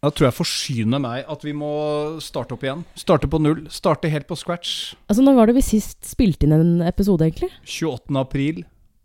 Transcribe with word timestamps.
Da 0.00 0.08
tror 0.08 0.30
jeg 0.30 0.36
forsyner 0.38 1.00
meg 1.02 1.26
at 1.28 1.42
vi 1.44 1.52
må 1.52 1.70
starte 2.24 2.56
opp 2.56 2.62
igjen. 2.64 2.86
Starte 2.96 3.28
på 3.28 3.40
null. 3.42 3.66
Starte 3.72 4.08
helt 4.08 4.24
på 4.28 4.38
scratch. 4.38 4.94
Altså, 5.10 5.24
Når 5.26 5.36
var 5.36 5.50
det 5.50 5.58
vi 5.58 5.64
sist 5.66 5.98
spilte 6.08 6.48
inn 6.48 6.54
en 6.56 6.70
episode, 6.88 7.26
egentlig? 7.26 7.50
28. 7.68 8.16
april. 8.16 8.62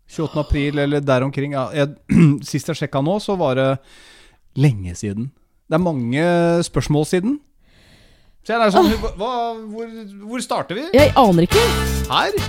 28. 0.08 0.40
april, 0.40 0.78
eller 0.86 1.04
der 1.04 1.26
omkring. 1.26 1.52
Ja, 1.52 1.66
jeg, 1.76 1.92
sist 2.48 2.72
jeg 2.72 2.80
sjekka 2.80 3.02
nå, 3.04 3.18
så 3.20 3.36
var 3.36 3.60
det 3.60 3.68
lenge 4.56 4.96
siden. 4.96 5.28
Det 5.68 5.76
er 5.76 5.84
mange 5.84 6.24
spørsmål 6.64 7.04
siden. 7.10 7.36
Så 8.46 8.54
jeg 8.54 8.62
er 8.62 8.72
sånn, 8.72 8.88
hva, 9.18 9.30
hvor, 9.58 9.92
hvor 10.30 10.44
starter 10.44 10.78
vi? 10.78 10.86
Jeg 10.96 11.12
aner 11.18 11.44
ikke. 11.44 11.66
Her? 12.08 12.40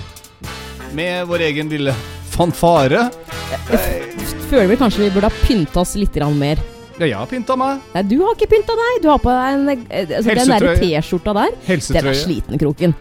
Med 0.96 1.28
vår 1.28 1.44
egen 1.50 1.74
lille 1.74 1.92
fanfare. 2.32 3.10
Jeg 3.52 4.16
Føler 4.48 4.72
vi 4.72 4.80
kanskje 4.80 5.04
vi 5.04 5.12
burde 5.18 5.28
ha 5.28 5.44
pynta 5.44 5.82
oss 5.84 5.98
litt 6.00 6.16
mer. 6.38 6.62
Ja, 6.98 7.06
jeg 7.06 7.18
har 7.20 7.28
pynta 7.30 7.56
meg. 7.60 7.82
Nei, 7.94 8.02
du 8.10 8.16
har 8.24 8.34
ikke 8.34 8.48
pynta 8.56 8.74
deg. 8.78 9.02
Du 9.04 9.10
har 9.12 9.20
på 9.22 9.30
deg 9.30 9.54
en, 9.54 9.70
eh, 9.70 10.16
altså, 10.18 10.34
den 10.34 10.50
der 10.50 10.80
T-skjorta 10.82 11.34
der. 11.38 11.58
Helsetrøye. 11.68 11.94
Den 11.94 12.08
er 12.08 12.10
Helsetrøye. 12.10 12.24
sliten, 12.24 12.58
Kroken. 12.58 12.96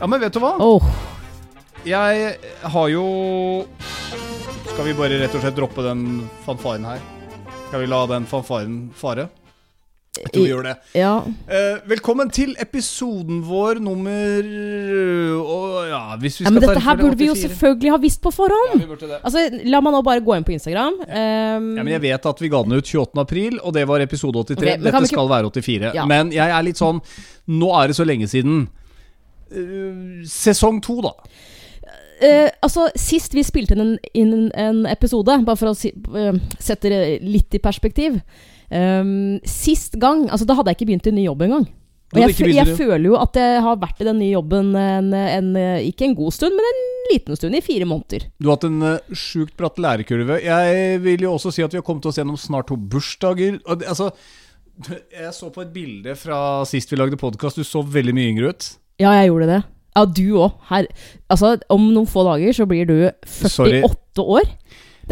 Ja, 0.00 0.06
men 0.08 0.20
vet 0.20 0.32
du 0.32 0.40
hva? 0.40 0.54
Oh. 0.58 0.82
Jeg 1.84 2.36
har 2.62 2.88
jo 2.88 3.04
Skal 4.72 4.86
vi 4.86 4.94
bare 4.96 5.18
rett 5.20 5.34
og 5.34 5.42
slett 5.42 5.56
droppe 5.58 5.82
den 5.84 6.22
fanfaren 6.46 6.86
her? 6.88 7.00
Skal 7.68 7.82
vi 7.82 7.86
la 7.90 8.06
den 8.06 8.24
fanfaren 8.30 8.76
fare? 8.96 9.28
Jeg 10.12 10.28
tror 10.28 10.42
vi 10.44 10.48
gjør 10.50 10.66
det. 10.66 10.72
ja. 10.92 11.10
Eh, 11.48 11.78
velkommen 11.88 12.28
til 12.36 12.50
episoden 12.60 13.38
vår 13.48 13.78
nummer 13.80 14.48
og, 15.40 15.86
ja, 15.88 16.00
hvis 16.20 16.36
vi 16.36 16.44
ja. 16.44 16.50
Men 16.52 16.60
dette 16.66 16.82
her 16.84 16.98
burde 16.98 17.06
burde 17.06 17.18
vi 17.22 17.28
jo 17.30 17.36
selvfølgelig 17.40 17.94
ha 17.94 17.98
visst 18.02 18.20
på 18.20 18.28
Ja, 18.28 18.36
forhånd. 18.36 18.74
vi 18.82 18.88
burde 18.90 19.08
det. 19.08 19.20
Altså, 19.24 19.46
La 19.72 19.80
meg 19.80 19.94
nå 19.96 20.02
bare 20.04 20.20
gå 20.20 20.36
inn 20.36 20.44
på 20.44 20.52
Instagram. 20.52 21.00
Um, 21.00 21.08
Ja, 21.08 21.82
men 21.82 21.88
Jeg 21.94 22.02
vet 22.04 22.26
at 22.28 22.42
vi 22.44 22.48
ga 22.52 22.60
den 22.62 22.76
ut 22.76 22.84
28. 22.84 23.20
april, 23.24 23.58
og 23.64 23.72
det 23.72 23.86
var 23.88 24.00
episode 24.04 24.44
83. 24.44 24.58
Okay, 24.58 24.76
Dette 24.84 24.98
ikke- 25.00 25.06
skal 25.14 25.28
være 25.32 25.50
84. 25.50 25.94
Ja. 25.94 26.04
Men 26.04 26.30
jeg 26.30 26.50
er 26.50 26.62
litt 26.62 26.76
sånn 26.76 27.00
Nå 27.48 27.72
er 27.82 27.86
det 27.88 27.96
så 27.96 28.04
lenge 28.04 28.28
siden. 28.28 28.68
Uh, 29.50 30.22
sesong 30.28 30.82
to, 30.82 31.00
da. 31.00 31.12
Uh, 32.22 32.50
altså, 32.62 32.90
Sist 32.94 33.32
vi 33.32 33.42
spilte 33.42 33.72
inn 33.72 33.80
en, 33.80 33.98
inn 34.14 34.52
en 34.54 34.84
episode, 34.86 35.42
bare 35.42 35.56
for 35.56 35.68
å 35.72 35.74
si, 35.74 35.88
uh, 36.14 36.36
sette 36.60 36.90
det 36.90 37.22
litt 37.22 37.54
i 37.54 37.58
perspektiv 37.58 38.20
um, 38.70 39.38
Sist 39.48 39.98
gang 40.00 40.26
altså 40.28 40.46
Da 40.48 40.56
hadde 40.58 40.72
jeg 40.72 40.80
ikke 40.80 40.90
begynt 40.92 41.08
i 41.10 41.14
ny 41.16 41.26
jobb 41.26 41.46
engang. 41.48 41.66
Og 42.12 42.20
jeg, 42.20 42.34
jeg, 42.44 42.56
jeg 42.58 42.76
føler 42.76 43.06
jo 43.08 43.16
at 43.16 43.36
jeg 43.40 43.60
har 43.64 43.78
vært 43.80 44.02
i 44.04 44.06
den 44.06 44.18
nye 44.20 44.34
jobben 44.34 44.74
en, 44.76 45.14
en, 45.16 45.54
ikke 45.80 46.04
en 46.04 46.16
god 46.18 46.34
stund, 46.36 46.52
men 46.58 46.66
en 46.68 46.82
liten 47.08 47.38
stund. 47.38 47.56
I 47.56 47.62
fire 47.64 47.88
måneder. 47.88 48.26
Du 48.36 48.50
har 48.50 48.58
hatt 48.58 48.66
en 48.68 48.84
uh, 48.84 49.16
sjukt 49.16 49.54
bratt 49.56 49.80
lærekurve. 49.80 50.36
Jeg 50.44 51.00
vil 51.06 51.24
jo 51.24 51.32
også 51.38 51.54
si 51.56 51.64
at 51.64 51.72
vi 51.72 51.80
har 51.80 51.86
kommet 51.86 52.04
oss 52.10 52.20
gjennom 52.20 52.36
snart 52.36 52.68
to 52.68 52.76
bursdager. 52.76 53.56
Og 53.64 53.86
altså, 53.88 54.10
jeg 54.90 55.32
så 55.36 55.48
på 55.54 55.64
et 55.64 55.72
bilde 55.72 56.16
fra 56.20 56.38
sist 56.68 56.92
vi 56.92 57.00
lagde 57.00 57.20
podkast. 57.20 57.56
Du 57.56 57.64
så 57.64 57.80
veldig 57.80 58.16
mye 58.16 58.34
yngre 58.34 58.52
ut. 58.52 58.68
Ja, 59.00 59.14
jeg 59.22 59.32
gjorde 59.32 59.48
det. 59.48 59.62
Ja, 59.92 60.04
du 60.08 60.26
òg. 60.40 60.86
Altså, 61.28 61.56
om 61.72 61.90
noen 61.92 62.08
få 62.08 62.24
dager 62.28 62.56
så 62.56 62.68
blir 62.68 62.88
du 62.88 62.96
48 63.08 63.52
Sorry. 63.52 63.82
år. 64.20 64.48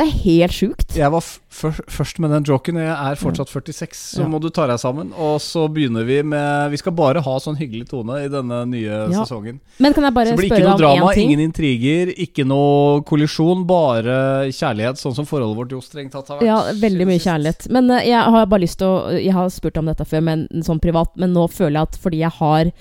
Det 0.00 0.06
er 0.06 0.20
helt 0.24 0.54
sjukt. 0.56 0.94
Jeg 0.96 1.10
var 1.12 1.20
først- 1.20 2.18
med 2.24 2.30
den 2.32 2.44
joken, 2.48 2.76
jeg 2.80 2.88
er 2.88 3.16
fortsatt 3.20 3.50
46, 3.52 3.92
så 4.16 4.20
Ja. 4.22 4.28
må 4.28 4.40
du 4.40 4.48
ta 4.48 4.66
deg 4.66 4.78
sammen. 4.80 5.12
Og 5.12 5.38
så 5.40 5.68
begynner 5.68 6.06
vi 6.06 6.22
med 6.22 6.70
Vi 6.70 6.78
skal 6.78 6.92
bare 6.92 7.20
ha 7.20 7.34
sånn 7.38 7.58
hyggelig 7.58 7.90
tone 7.90 8.16
i 8.24 8.28
denne 8.28 8.66
nye 8.66 9.10
Ja. 9.10 9.24
sesongen. 9.24 9.60
Men 9.78 9.92
kan 9.92 10.04
jeg 10.04 10.14
bare 10.14 10.26
spørre 10.32 10.48
deg 10.48 10.48
om 10.48 10.48
én 10.48 10.54
ting? 10.56 10.56
Så 10.56 10.56
blir 10.56 10.58
ikke 10.58 10.68
noe 10.70 10.78
drama, 10.78 11.12
ingen 11.16 11.40
intriger, 11.52 12.14
ikke 12.16 12.46
noe 12.46 13.02
kollisjon, 13.02 13.66
bare 13.66 14.48
kjærlighet, 14.48 14.96
sånn 14.96 15.14
som 15.14 15.26
forholdet 15.26 15.56
vårt 15.56 15.68
jo 15.70 15.80
strengt 15.80 16.12
tatt 16.12 16.28
har 16.28 16.38
vært. 16.38 16.46
Ja, 16.46 16.62
veldig 16.72 17.06
mye 17.06 17.20
kjærlighet. 17.20 17.68
Men 17.70 17.90
eh, 17.90 18.06
jeg 18.06 18.24
har 18.24 18.46
bare 18.46 18.60
lyst 18.60 18.78
til 18.78 18.86
å 18.88 19.20
Jeg 19.22 19.32
har 19.34 19.48
spurt 19.50 19.76
om 19.76 19.84
dette 19.84 20.06
før, 20.06 20.22
men 20.22 20.48
sånn 20.62 20.80
privat, 20.80 21.08
men 21.16 21.34
nå 21.34 21.46
føler 21.50 21.72
jeg 21.72 21.82
at 21.82 21.96
fordi 22.00 22.18
jeg 22.20 22.32
har, 22.32 22.72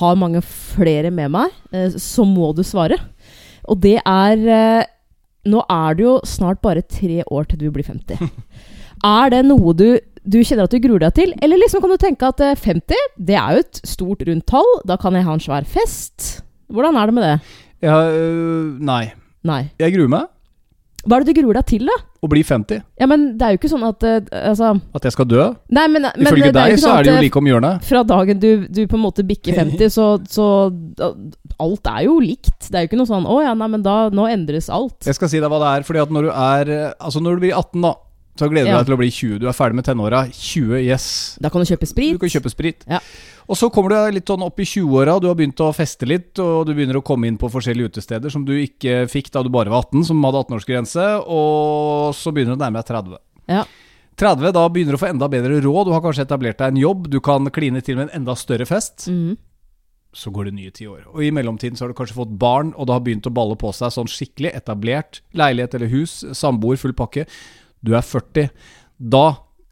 har 0.00 0.16
mange 0.16 0.42
flere 0.42 1.12
med 1.12 1.30
meg, 1.30 1.50
eh, 1.72 1.90
så 1.90 2.26
må 2.26 2.52
du 2.52 2.62
svare. 2.64 2.98
Og 3.68 3.80
det 3.80 4.00
er 4.04 4.48
eh, 4.48 4.84
Nå 5.46 5.62
er 5.70 5.94
det 5.98 6.04
jo 6.04 6.16
snart 6.26 6.60
bare 6.64 6.82
tre 6.82 7.22
år 7.30 7.46
til 7.48 7.60
du 7.62 7.68
blir 7.74 7.86
50. 7.86 8.18
Er 9.06 9.30
det 9.30 9.44
noe 9.46 9.72
du, 9.78 9.86
du 10.26 10.40
kjenner 10.42 10.66
at 10.66 10.72
du 10.74 10.80
gruer 10.82 11.04
deg 11.04 11.14
til? 11.14 11.34
Eller 11.38 11.60
liksom 11.62 11.84
kan 11.84 11.92
du 11.94 12.00
tenke 12.02 12.26
at 12.32 12.40
eh, 12.42 12.56
50, 12.58 13.04
det 13.30 13.36
er 13.38 13.54
jo 13.54 13.62
et 13.62 13.80
stort 13.86 14.24
rundt 14.26 14.46
tall. 14.50 14.72
Da 14.88 14.96
kan 14.98 15.14
jeg 15.14 15.26
ha 15.28 15.36
en 15.36 15.44
svær 15.44 15.68
fest. 15.68 16.40
Hvordan 16.66 16.98
er 16.98 17.06
det 17.06 17.14
med 17.14 17.26
det? 17.28 17.36
Ja, 17.86 18.00
øh, 18.10 18.74
nei. 18.82 19.04
Nei. 19.46 19.62
Jeg 19.78 19.94
gruer 19.94 20.10
meg. 20.10 20.26
Hva 21.08 21.16
er 21.16 21.24
det 21.24 21.32
du 21.32 21.40
gruer 21.40 21.56
deg 21.56 21.66
til, 21.70 21.88
da? 21.88 21.94
Å 22.18 22.28
bli 22.28 22.42
50. 22.44 22.82
Ja, 23.00 23.06
men 23.08 23.24
det 23.38 23.46
er 23.46 23.54
jo 23.54 23.60
ikke 23.60 23.70
sånn 23.70 23.84
at 23.86 24.04
uh, 24.04 24.16
Altså 24.50 24.72
At 24.98 25.06
jeg 25.06 25.14
skal 25.14 25.28
dø. 25.30 25.44
Nei, 25.72 25.84
men, 25.88 26.08
men 26.10 26.26
Ifølge 26.26 26.50
deg 26.52 26.74
sånn 26.74 26.82
så 26.82 26.94
er 26.96 27.06
det 27.06 27.12
jo 27.12 27.18
eh, 27.20 27.24
like 27.28 27.40
om 27.40 27.48
hjørnet. 27.48 27.86
Fra 27.88 28.02
dagen 28.10 28.42
du, 28.42 28.48
du 28.66 28.80
på 28.90 28.98
en 28.98 29.04
måte 29.04 29.24
bikker 29.26 29.56
50, 29.56 29.92
så, 29.94 30.08
så 30.28 30.48
uh, 30.68 31.14
Alt 31.62 31.88
er 31.90 32.04
jo 32.08 32.18
likt. 32.22 32.68
Det 32.68 32.74
er 32.74 32.84
jo 32.84 32.90
ikke 32.90 33.00
noe 33.00 33.10
sånn 33.10 33.28
'Å 33.28 33.38
ja, 33.46 33.54
nei, 33.58 33.70
men 33.72 33.86
da 33.86 33.96
Nå 34.12 34.26
endres 34.30 34.68
alt'. 34.74 35.08
Jeg 35.08 35.16
skal 35.16 35.32
si 35.32 35.40
deg 35.40 35.50
hva 35.50 35.62
det 35.62 35.70
er. 35.78 35.86
Fordi 35.88 36.02
at 36.04 36.12
når 36.14 36.28
du 36.28 36.32
er 36.34 36.74
øh, 36.74 36.84
Altså 36.98 37.22
når 37.24 37.38
du 37.38 37.46
blir 37.46 37.56
18, 37.56 37.86
da, 37.86 37.94
så 38.38 38.48
gleder 38.48 38.70
du 38.70 38.70
Ja. 38.70 38.78
deg 38.78 38.86
til 38.86 38.94
å 38.94 39.00
bli 39.00 39.10
20. 39.10 39.38
Du 39.42 39.48
er 39.50 39.56
ferdig 39.56 39.74
med 39.80 39.84
tenåra. 39.88 40.20
20, 40.30 40.78
yes. 40.86 41.36
Da 41.42 41.50
kan 41.50 41.60
du 41.64 41.66
kjøpe 41.66 41.88
sprit. 41.90 42.12
Du 42.14 42.18
kan 42.22 42.28
kjøpe 42.30 42.50
sprit. 42.52 42.84
Ja. 42.88 43.00
Og 43.48 43.56
så 43.56 43.70
kommer 43.72 43.90
du 43.90 44.14
litt 44.14 44.26
sånn 44.28 44.42
opp 44.44 44.60
i 44.60 44.64
20-åra, 44.68 45.18
du 45.20 45.26
har 45.26 45.34
begynt 45.34 45.56
å 45.64 45.72
feste 45.74 46.06
litt, 46.06 46.38
og 46.38 46.66
du 46.68 46.74
begynner 46.74 46.98
å 47.00 47.02
komme 47.02 47.26
inn 47.26 47.38
på 47.40 47.48
forskjellige 47.50 47.88
utesteder 47.96 48.30
som 48.30 48.44
du 48.44 48.52
ikke 48.52 49.08
fikk 49.08 49.30
da 49.32 49.42
du 49.42 49.48
bare 49.48 49.70
var 49.72 49.82
18, 49.88 50.04
som 50.04 50.22
hadde 50.22 50.44
18-årsgrense, 50.44 51.06
og 51.26 52.14
så 52.14 52.30
begynner 52.32 52.54
du 52.56 52.60
å 52.60 52.64
nærme 52.66 52.82
deg 52.82 52.86
30. 52.92 53.18
Ja. 53.48 53.64
30, 54.18 54.52
da 54.52 54.68
begynner 54.68 54.92
du 54.92 54.98
å 54.98 55.00
få 55.00 55.08
enda 55.08 55.28
bedre 55.32 55.60
råd, 55.64 55.86
du 55.88 55.92
har 55.94 56.02
kanskje 56.04 56.26
etablert 56.26 56.58
deg 56.58 56.74
en 56.74 56.82
jobb, 56.82 57.08
du 57.08 57.20
kan 57.24 57.48
kline 57.54 57.80
til 57.82 57.96
med 57.96 58.10
en 58.10 58.20
enda 58.22 58.34
større 58.36 58.66
fest. 58.66 59.08
Mm 59.08 59.36
Så 60.12 60.32
går 60.32 60.46
det 60.48 60.54
nye 60.54 60.70
ti 60.72 60.86
år. 60.88 61.02
Og 61.12 61.20
i 61.22 61.30
mellomtiden 61.30 61.76
så 61.76 61.84
har 61.84 61.88
du 61.92 61.94
kanskje 61.94 62.16
fått 62.16 62.32
barn, 62.40 62.72
og 62.76 62.86
det 62.88 62.94
har 62.94 63.00
begynt 63.04 63.26
å 63.28 63.32
balle 63.32 63.54
på 63.60 63.68
seg 63.76 63.92
sånn 63.92 64.08
skikkelig 64.08 64.54
etablert. 64.56 65.20
Leilighet 65.36 65.74
eller 65.76 65.86
hus, 65.92 66.24
samboer, 66.32 66.76
full 66.80 66.94
pakke. 66.96 67.26
Du 67.84 67.94
er 67.96 68.02
40. 68.02 68.48
Da 68.98 69.26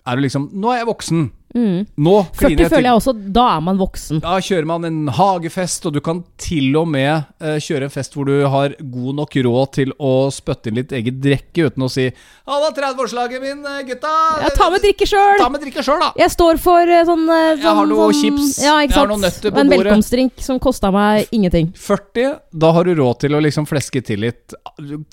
er 0.06 0.16
du 0.16 0.26
liksom 0.26 0.50
Nå 0.54 0.70
er 0.72 0.82
jeg 0.82 0.90
voksen. 0.92 1.26
Mm. 1.56 1.86
Nå 2.04 2.14
40 2.36 2.60
jeg 2.60 2.68
føler 2.68 2.88
jeg 2.90 2.98
også 2.98 3.12
Da 3.32 3.44
er 3.54 3.62
man 3.64 3.78
voksen. 3.80 4.18
Da 4.20 4.34
kjører 4.44 4.66
man 4.68 4.84
en 4.84 4.98
hagefest, 5.16 5.86
og 5.88 5.94
du 5.96 6.02
kan 6.04 6.18
til 6.42 6.74
og 6.76 6.88
med 6.90 7.30
uh, 7.40 7.54
kjøre 7.62 7.88
en 7.88 7.92
fest 7.94 8.16
hvor 8.16 8.28
du 8.28 8.34
har 8.52 8.74
god 8.76 9.16
nok 9.22 9.38
råd 9.46 9.70
til 9.78 9.94
å 9.96 10.10
spytte 10.34 10.68
inn 10.68 10.80
litt 10.82 10.92
eget 10.96 11.16
drikke 11.22 11.70
uten 11.70 11.86
å 11.86 11.88
si 11.92 12.10
'Halla, 12.10 12.68
30-årslaget 12.76 13.40
min, 13.40 13.62
eh, 13.64 13.78
gutta!' 13.88 14.42
Ja, 14.42 14.50
ta 14.58 14.68
med 14.74 14.84
drikke 14.84 15.08
sjøl! 15.08 15.38
Ta 15.40 15.48
med 15.54 15.64
drikke 15.64 15.86
sjøl, 15.86 16.02
da! 16.02 16.10
Jeg 16.20 16.34
står 16.34 16.60
for 16.60 16.92
uh, 16.92 17.00
sånn, 17.08 17.24
sånn 17.24 17.62
Jeg 17.62 17.64
har 17.64 17.80
noen 17.80 17.94
noe 17.94 18.10
sånn- 18.10 18.20
chips, 18.20 18.60
Ja, 18.66 18.76
jeg 18.84 18.92
har 18.98 19.08
noen 19.08 19.24
nøtter 19.24 19.48
på 19.48 19.62
en 19.64 19.72
bordet. 19.72 19.86
velkomstdrink 19.86 20.44
som 20.44 20.60
kosta 20.60 20.92
meg 20.92 21.32
ingenting. 21.32 21.72
40, 21.72 22.36
da 22.52 22.74
har 22.76 22.84
du 22.84 22.94
råd 23.00 23.24
til 23.24 23.38
å 23.38 23.40
liksom 23.40 23.64
fleske 23.70 24.04
til 24.04 24.26
litt. 24.28 24.52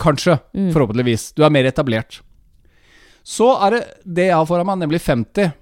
Kanskje. 0.02 0.42
Mm. 0.52 0.70
Forhåpentligvis. 0.76 1.32
Du 1.38 1.46
er 1.48 1.56
mer 1.56 1.72
etablert. 1.72 2.20
Så 3.24 3.48
er 3.66 3.78
det 3.78 3.82
det 4.04 4.26
jeg 4.30 4.36
har 4.36 4.48
foran 4.50 4.68
meg, 4.68 4.82
nemlig 4.84 5.00
50. 5.02 5.54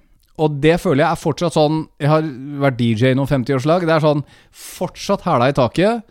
Og 0.42 0.54
det 0.62 0.78
føler 0.80 1.04
jeg 1.04 1.12
er 1.12 1.20
fortsatt 1.20 1.54
sånn 1.54 1.82
Jeg 2.00 2.08
har 2.10 2.24
vært 2.64 2.78
DJ 2.80 3.12
i 3.12 3.16
noen 3.18 3.28
50-årslag. 3.30 3.84
Det 3.86 3.92
er 3.94 4.02
sånn 4.02 4.22
fortsatt 4.50 5.22
hæla 5.26 5.50
i 5.52 5.56
taket, 5.56 6.02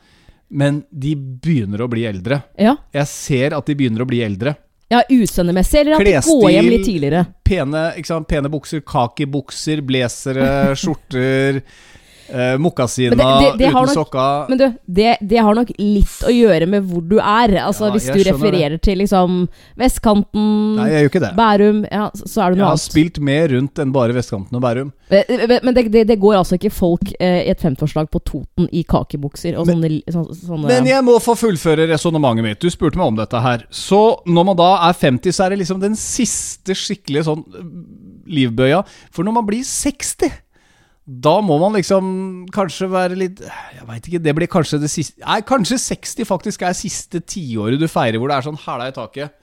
men 0.52 0.84
de 0.92 1.16
begynner 1.16 1.82
å 1.84 1.90
bli 1.92 2.06
eldre. 2.08 2.42
Ja, 2.60 2.76
Jeg 2.94 3.08
ser 3.12 3.56
at 3.58 3.66
de 3.68 3.76
begynner 3.80 4.04
å 4.06 4.08
bli 4.10 4.22
eldre. 4.24 4.56
ja 4.92 5.02
utseendemessig, 5.08 5.80
eller 5.82 5.94
at 5.96 6.00
de 6.04 6.12
Klesstil. 6.12 6.42
går 6.42 6.52
hjem 6.52 6.70
litt 6.70 6.86
tidligere. 6.86 7.26
Pene. 7.48 7.84
Pene 8.28 8.50
bukser, 8.52 8.82
kakibukser, 8.84 9.82
blazere, 9.82 10.76
skjorter. 10.82 11.62
Eh, 12.32 12.58
det- 12.58 13.18
det- 13.18 13.58
det 13.58 13.68
har 13.72 13.84
uten 13.84 13.88
nok- 13.88 13.94
sokka. 13.94 14.46
Men 14.50 14.58
du, 14.58 14.66
det, 14.88 15.18
det 15.22 15.38
har 15.44 15.54
nok 15.56 15.72
litt 15.78 16.22
å 16.24 16.32
gjøre 16.32 16.68
med 16.68 16.84
hvor 16.90 17.02
du 17.08 17.18
er. 17.20 17.58
Altså 17.66 17.86
Ja, 17.88 17.92
Hvis 17.92 18.06
du 18.08 18.20
refererer 18.24 18.72
refererer 18.72 18.82
til 18.82 18.98
liksom 19.00 19.48
vestkanten, 19.78 20.76
Nei, 20.78 20.88
jeg 20.90 21.04
gjør 21.04 21.10
ikke 21.12 21.22
det. 21.26 21.32
Bærum, 21.38 21.80
ja, 21.92 22.10
så, 22.16 22.42
er 22.46 22.50
det 22.52 22.58
Jeg 22.58 22.66
har 22.66 22.72
annet. 22.72 22.86
spilt 22.86 23.20
mer 23.20 23.48
rundt 23.50 23.80
enn 23.84 23.92
bare 23.92 24.14
vestkanten 24.16 24.56
og 24.56 24.62
Bærum. 24.62 24.92
Eh, 25.10 25.24
eh, 25.28 25.60
Men 25.64 25.74
det, 25.74 25.92
det, 25.92 26.08
det 26.08 26.20
går 26.20 26.36
altså 26.40 26.56
ikke 26.58 26.72
folk 26.72 27.12
eh, 27.20 27.42
i 27.48 27.50
et 27.52 27.60
50-årslag 27.60 28.10
på 28.10 28.22
Toten 28.24 28.70
i 28.72 28.84
kakebukser 28.84 29.58
og 29.60 29.68
Men- 29.68 29.82
sånne, 30.08 30.36
sånne, 30.36 30.68
Men 30.68 30.86
jeg 30.86 31.04
må 31.04 31.20
få 31.20 31.36
fullføre 31.36 31.88
resonnementet 31.90 32.44
mitt. 32.44 32.60
Du 32.60 32.70
spurte 32.70 32.96
meg 32.98 33.08
om 33.08 33.16
dette 33.16 33.42
her. 33.42 33.66
Så 33.72 34.22
når 34.26 34.46
man 34.46 34.56
da 34.56 34.70
er 34.90 34.94
50, 34.94 35.32
så 35.32 35.46
er 35.46 35.50
det 35.50 35.60
liksom 35.60 35.80
den 35.82 35.96
siste 35.96 36.74
skikkelige 36.74 37.26
sånn 37.26 37.44
livbøya. 38.28 38.84
For 39.12 39.24
når 39.24 39.34
man 39.34 39.46
blir 39.46 39.64
60 39.68 40.32
da 41.12 41.34
må 41.44 41.58
man 41.60 41.76
liksom 41.76 42.06
kanskje 42.56 42.88
være 42.92 43.18
litt 43.20 43.42
Jeg 43.44 43.88
veit 43.88 44.06
ikke, 44.08 44.22
det 44.24 44.34
blir 44.38 44.50
kanskje 44.52 44.80
det 44.80 44.90
siste 44.92 45.20
Nei, 45.26 45.42
kanskje 45.44 45.80
60 45.82 46.28
faktisk 46.30 46.64
er 46.64 46.78
siste 46.78 47.20
tiåret 47.20 47.82
du 47.82 47.88
feirer 47.92 48.22
hvor 48.22 48.32
det 48.32 48.38
er 48.38 48.46
sånn 48.46 48.60
hæla 48.62 48.88
i 48.88 48.96
taket. 48.96 49.34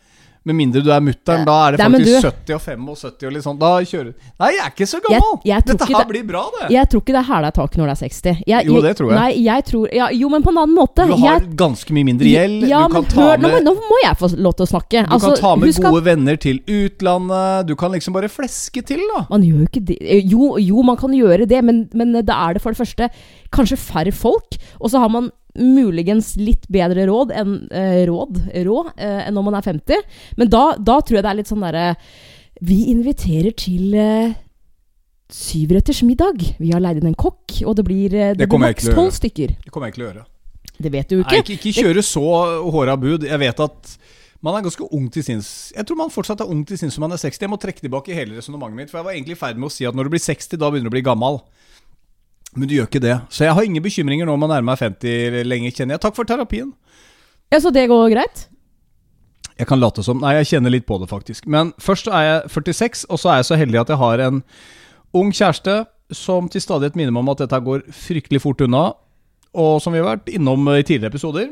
Med 0.49 0.57
mindre 0.57 0.81
du 0.85 0.89
er 0.95 1.03
mutter'n, 1.05 1.45
da 1.45 1.55
er 1.69 1.77
det 1.77 1.79
Nei, 1.83 1.89
faktisk 1.93 2.09
du- 2.09 2.29
70 2.29 2.55
og 2.57 2.63
75 2.65 3.27
og 3.29 3.33
litt 3.37 3.45
sånn. 3.45 3.59
Da 3.61 3.71
kjører 3.85 4.13
Nei, 4.41 4.49
jeg 4.55 4.63
er 4.65 4.71
ikke 4.73 4.89
så 4.89 5.01
gammel! 5.05 5.27
Jeg- 5.45 5.51
jeg 5.53 5.65
Dette 5.69 5.89
her 5.93 5.99
det- 6.05 6.09
blir 6.09 6.25
bra, 6.31 6.43
det. 6.57 6.71
Jeg 6.73 6.89
tror 6.89 7.03
ikke 7.05 7.15
det 7.17 7.21
er 7.23 7.29
hæla 7.29 7.51
tak 7.53 7.77
når 7.77 7.85
det 7.87 7.95
er 7.95 8.01
60. 8.09 8.43
Jeg, 8.49 8.67
Jo, 8.67 8.81
det 8.81 8.95
tror 8.97 9.11
jeg. 9.13 9.19
Nei, 9.21 9.33
jeg 9.45 9.65
tror 9.69 9.89
ja, 9.93 10.09
Jo, 10.17 10.29
men 10.33 10.43
på 10.43 10.49
en 10.55 10.59
annen 10.65 10.75
måte. 10.79 11.07
Du 11.07 11.15
har 11.21 11.41
ganske 11.41 11.91
mye 11.93 12.05
mindre 12.09 12.25
gjeld. 12.33 12.67
Ja, 12.69 12.87
du 12.89 12.95
kan 12.95 13.05
ta 13.05 13.21
hør, 13.21 13.39
med 13.45 13.65
nå 13.69 13.75
må 13.77 13.97
jeg 14.05 14.17
få 14.17 14.33
lov 14.39 14.57
til 14.57 14.65
å 14.67 14.71
snakke. 14.73 15.05
Du 15.07 15.13
Altså, 15.15 15.35
kan 15.35 15.43
ta 15.45 15.55
med 15.57 15.75
gode 15.77 15.99
at 15.99 16.05
venner 16.09 16.37
til 16.41 16.59
utlandet. 16.67 17.67
Du 17.67 17.75
kan 17.77 17.93
liksom 17.93 18.15
bare 18.17 18.29
fleske 18.33 18.83
til, 18.85 19.01
da. 19.15 19.27
Man 19.31 19.43
gjør 19.43 19.61
jo 19.63 19.67
ikke 19.69 19.85
det. 19.85 19.99
Eh, 20.01 20.23
Jo, 20.29 20.57
jo, 20.59 20.83
man 20.83 20.97
kan 20.97 21.11
gjøre 21.11 21.47
det, 21.49 21.63
men, 21.65 21.89
men 21.95 22.13
da 22.25 22.49
er 22.49 22.55
det 22.55 22.63
for 22.63 22.73
det 22.73 22.79
første 22.81 23.11
kanskje 23.53 23.79
færre 23.79 24.13
folk, 24.13 24.57
og 24.81 24.91
så 24.91 24.99
har 25.01 25.09
man 25.09 25.31
muligens 25.57 26.35
litt 26.37 26.67
bedre 26.71 27.07
råd 27.09 27.33
enn 27.35 27.55
eh, 27.75 28.03
råd, 28.09 28.43
rå, 28.67 28.81
eh, 28.97 29.23
enn 29.27 29.35
når 29.37 29.47
man 29.47 29.57
er 29.59 29.65
50. 29.67 30.05
Men 30.41 30.51
da, 30.53 30.65
da 30.77 30.99
tror 31.01 31.19
jeg 31.19 31.27
det 31.27 31.33
er 31.33 31.41
litt 31.41 31.51
sånn 31.51 31.65
derre 31.65 31.87
Vi 32.61 32.79
inviterer 32.93 33.55
til 33.59 33.95
eh, 33.95 34.37
syvretters 35.33 36.03
middag. 36.03 36.43
Vi 36.59 36.73
har 36.73 36.83
leid 36.83 37.01
inn 37.01 37.13
en 37.13 37.19
kokk, 37.19 37.61
og 37.67 37.77
det 37.79 37.85
blir, 37.87 38.15
eh, 38.15 38.35
det 38.35 38.45
Det 38.45 38.49
blir 38.49 38.65
maks 38.65 38.91
tolv 38.91 39.13
stykker. 39.15 39.57
Det 39.65 39.73
kommer 39.73 39.89
jeg 39.89 39.97
ikke 39.97 40.01
til 40.01 40.07
å 40.07 40.11
gjøre. 40.13 40.27
Det 40.79 40.93
vet 40.95 41.09
du 41.09 41.19
ikke. 41.19 41.33
Nei, 41.33 41.43
ikke. 41.43 41.59
ikke, 41.59 41.83
kjøre 41.83 42.05
så 42.07 42.25
håra 42.71 42.95
bud. 42.97 43.27
Jeg 43.27 43.39
vet 43.43 43.61
at 43.61 43.99
man 44.41 44.55
er 44.55 44.63
ganske 44.63 44.87
ung 44.95 45.09
til 45.11 45.25
sinns. 45.27 45.73
Jeg 45.75 45.85
tror 45.87 45.99
man 45.99 46.13
fortsatt 46.15 46.45
er 46.45 46.51
ung 46.51 46.63
til 46.67 46.79
sinns 46.79 46.95
som 46.95 47.03
man 47.03 47.13
er 47.13 47.19
60. 47.19 47.43
Jeg 47.43 47.51
må 47.51 47.59
trekke 47.59 47.83
tilbake 47.83 48.15
hele 48.15 48.39
resonnementet 48.39 48.79
mitt, 48.79 48.91
for 48.91 49.01
jeg 49.01 49.09
var 49.09 49.17
egentlig 49.17 49.35
i 49.35 49.41
ferd 49.41 49.59
med 49.59 49.67
å 49.67 49.75
si 49.75 49.89
at 49.89 49.97
når 49.99 50.07
du 50.07 50.15
blir 50.15 50.23
60, 50.23 50.55
da 50.57 50.71
begynner 50.71 50.87
du 50.87 50.95
å 50.95 50.97
bli 50.97 51.07
gammel. 51.09 51.41
Men 52.57 52.69
du 52.69 52.75
gjør 52.79 52.89
ikke 52.89 53.03
det. 53.05 53.17
Så 53.33 53.45
jeg 53.45 53.55
har 53.55 53.67
ingen 53.67 53.85
bekymringer 53.85 54.29
nå 54.29 54.35
om 54.35 54.47
å 54.47 54.51
nærmer 54.51 54.71
meg 54.73 54.81
50 54.81 55.45
lenger, 55.49 55.75
kjenner 55.75 55.97
jeg. 55.97 56.05
Takk 56.07 56.17
for 56.17 56.29
terapien. 56.29 56.73
Ja, 57.53 57.61
Så 57.61 57.73
det 57.73 57.89
går 57.89 58.11
greit? 58.13 58.47
Jeg 59.59 59.67
kan 59.67 59.81
late 59.81 60.05
som 60.07 60.21
Nei, 60.23 60.37
jeg 60.39 60.53
kjenner 60.53 60.71
litt 60.71 60.87
på 60.87 61.01
det, 61.03 61.09
faktisk. 61.11 61.47
Men 61.51 61.73
først 61.83 62.07
er 62.09 62.25
jeg 62.27 62.51
46, 62.55 63.07
og 63.11 63.19
så 63.19 63.33
er 63.33 63.41
jeg 63.41 63.49
så 63.51 63.59
heldig 63.59 63.81
at 63.83 63.93
jeg 63.93 64.01
har 64.01 64.23
en 64.29 64.43
ung 65.19 65.33
kjæreste 65.35 65.81
som 66.15 66.49
til 66.49 66.63
stadighet 66.63 66.97
minner 66.97 67.13
meg 67.13 67.25
om 67.25 67.33
at 67.35 67.43
dette 67.43 67.59
går 67.67 67.83
fryktelig 67.93 68.41
fort 68.45 68.63
unna, 68.65 68.85
og 69.59 69.81
som 69.83 69.93
vi 69.93 70.01
har 70.01 70.07
vært 70.13 70.31
innom 70.33 70.63
i 70.73 70.85
tidligere 70.85 71.11
episoder, 71.13 71.51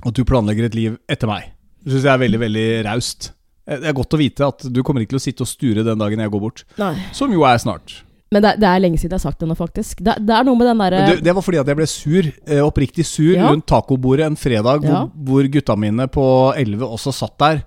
at 0.00 0.16
du 0.16 0.24
planlegger 0.26 0.66
et 0.66 0.76
liv 0.76 0.98
etter 1.12 1.30
meg. 1.30 1.52
Det 1.80 1.94
syns 1.94 2.08
jeg 2.08 2.12
er 2.12 2.24
veldig, 2.24 2.40
veldig 2.42 2.66
raust. 2.88 3.30
Det 3.70 3.86
er 3.86 3.96
godt 3.96 4.16
å 4.16 4.20
vite 4.20 4.48
at 4.48 4.64
du 4.72 4.82
kommer 4.82 5.04
ikke 5.04 5.14
til 5.14 5.20
å 5.20 5.24
sitte 5.24 5.44
og 5.46 5.48
sture 5.52 5.84
den 5.86 6.00
dagen 6.00 6.20
jeg 6.20 6.32
går 6.32 6.42
bort. 6.42 6.64
Nei. 6.80 6.94
Som 7.16 7.32
jo 7.32 7.44
er 7.46 7.60
snart. 7.62 8.00
Men 8.30 8.44
det, 8.44 8.52
det 8.62 8.68
er 8.70 8.78
lenge 8.84 8.98
siden 9.00 9.10
jeg 9.16 9.18
har 9.18 9.24
sagt 9.32 9.40
det 9.42 9.48
nå, 9.50 9.56
faktisk. 9.58 10.02
Det, 10.06 10.14
det 10.22 10.34
er 10.36 10.44
noe 10.46 10.54
med 10.58 10.68
den 10.70 10.78
derre 10.78 11.00
Men 11.02 11.08
det, 11.16 11.24
det 11.26 11.32
var 11.34 11.42
fordi 11.42 11.58
at 11.58 11.66
jeg 11.72 11.78
ble 11.80 11.86
sur, 11.90 12.28
eh, 12.46 12.60
oppriktig 12.62 13.06
sur, 13.08 13.32
Ja. 13.34 13.48
rundt 13.50 13.66
tacobordet 13.66 14.28
en 14.28 14.36
fredag 14.38 14.84
Ja. 14.86 15.00
hvor, 15.08 15.42
hvor 15.42 15.48
gutta 15.50 15.74
mine 15.76 16.06
på 16.06 16.26
11 16.54 16.86
også 16.86 17.12
satt 17.12 17.34
der. 17.42 17.64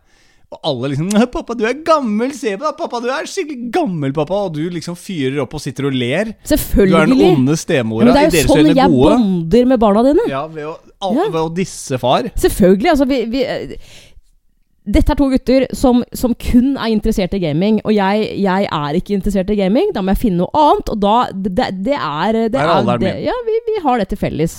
Og 0.53 0.59
alle 0.69 0.89
liksom 0.93 1.09
'Pappa, 1.09 1.55
du 1.57 1.65
er 1.65 1.73
gammel! 1.83 2.31
Se 2.37 2.55
på 2.55 2.63
deg! 2.63 2.77
Pappa, 2.77 2.99
du 3.01 3.09
er 3.09 3.25
skikkelig 3.25 3.71
gammel, 3.73 4.13
pappa!' 4.13 4.45
Og 4.45 4.53
du 4.53 4.69
liksom 4.69 4.95
fyrer 4.95 5.41
opp 5.41 5.53
og 5.57 5.59
sitter 5.63 5.87
og 5.89 5.93
ler. 5.97 6.35
Selvfølgelig. 6.45 6.93
Du 6.93 6.97
er 7.01 7.05
den 7.07 7.25
onde 7.33 7.55
Ja, 7.57 7.61
stemora. 7.63 8.05
men 8.05 8.13
det 8.13 8.23
er 8.23 8.47
jo 8.47 8.53
sånn 8.53 8.75
jeg 8.75 8.89
bonder 8.93 9.65
med 9.65 9.79
barna 9.81 10.03
dine. 10.05 10.27
Ja, 10.29 10.45
ved 10.47 10.63
å, 10.69 10.77
ved 11.31 11.41
å 11.41 11.53
disse 11.53 11.97
far. 11.99 12.29
Selvfølgelig. 12.37 12.89
Altså, 12.93 13.07
vi, 13.09 13.25
vi 13.33 13.43
eh, 13.43 13.75
Dette 14.83 15.13
er 15.13 15.19
to 15.19 15.29
gutter 15.31 15.63
som, 15.71 16.01
som 16.11 16.33
kun 16.35 16.73
er 16.75 16.91
interessert 16.91 17.33
i 17.37 17.39
gaming, 17.39 17.77
og 17.87 17.93
jeg, 17.95 18.25
jeg 18.43 18.67
er 18.67 18.97
ikke 18.99 19.15
interessert 19.15 19.51
i 19.53 19.55
gaming. 19.55 19.93
Da 19.95 20.03
må 20.03 20.11
jeg 20.11 20.25
finne 20.25 20.41
noe 20.43 20.51
annet, 20.59 20.91
og 20.91 20.99
da 20.99 21.15
Det, 21.31 21.69
det 21.85 21.95
er 21.95 22.35
det 22.35 22.49
Der 22.57 22.65
er 22.65 22.73
alderen 22.81 23.05
min. 23.05 23.23
Ja, 23.29 23.37
vi, 23.47 23.59
vi 23.69 23.79
har 23.85 24.01
det 24.01 24.09
til 24.11 24.19
felles. 24.19 24.57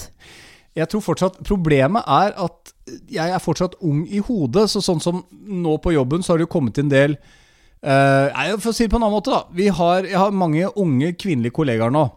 Jeg 0.75 0.89
tror 0.91 1.05
fortsatt 1.05 1.37
Problemet 1.47 2.03
er 2.11 2.33
at 2.41 2.73
jeg 3.13 3.31
er 3.31 3.41
fortsatt 3.41 3.77
ung 3.85 4.03
i 4.09 4.21
hodet. 4.25 4.67
Så 4.73 4.83
sånn 4.85 5.01
som 5.01 5.23
nå 5.31 5.77
på 5.85 5.93
jobben, 5.95 6.25
så 6.25 6.33
har 6.33 6.41
det 6.41 6.49
jo 6.49 6.55
kommet 6.57 6.81
en 6.81 6.91
del 6.93 7.17
eh, 7.17 8.27
Nei, 8.33 8.49
For 8.59 8.73
å 8.73 8.77
si 8.77 8.87
det 8.87 8.93
på 8.93 9.01
en 9.01 9.07
annen 9.07 9.19
måte, 9.19 9.33
da. 9.33 9.45
Vi 9.55 9.69
har, 9.69 10.09
jeg 10.09 10.21
har 10.21 10.35
mange 10.35 10.69
unge 10.81 11.15
kvinnelige 11.21 11.57
kollegaer 11.61 11.93
nå. 11.95 12.09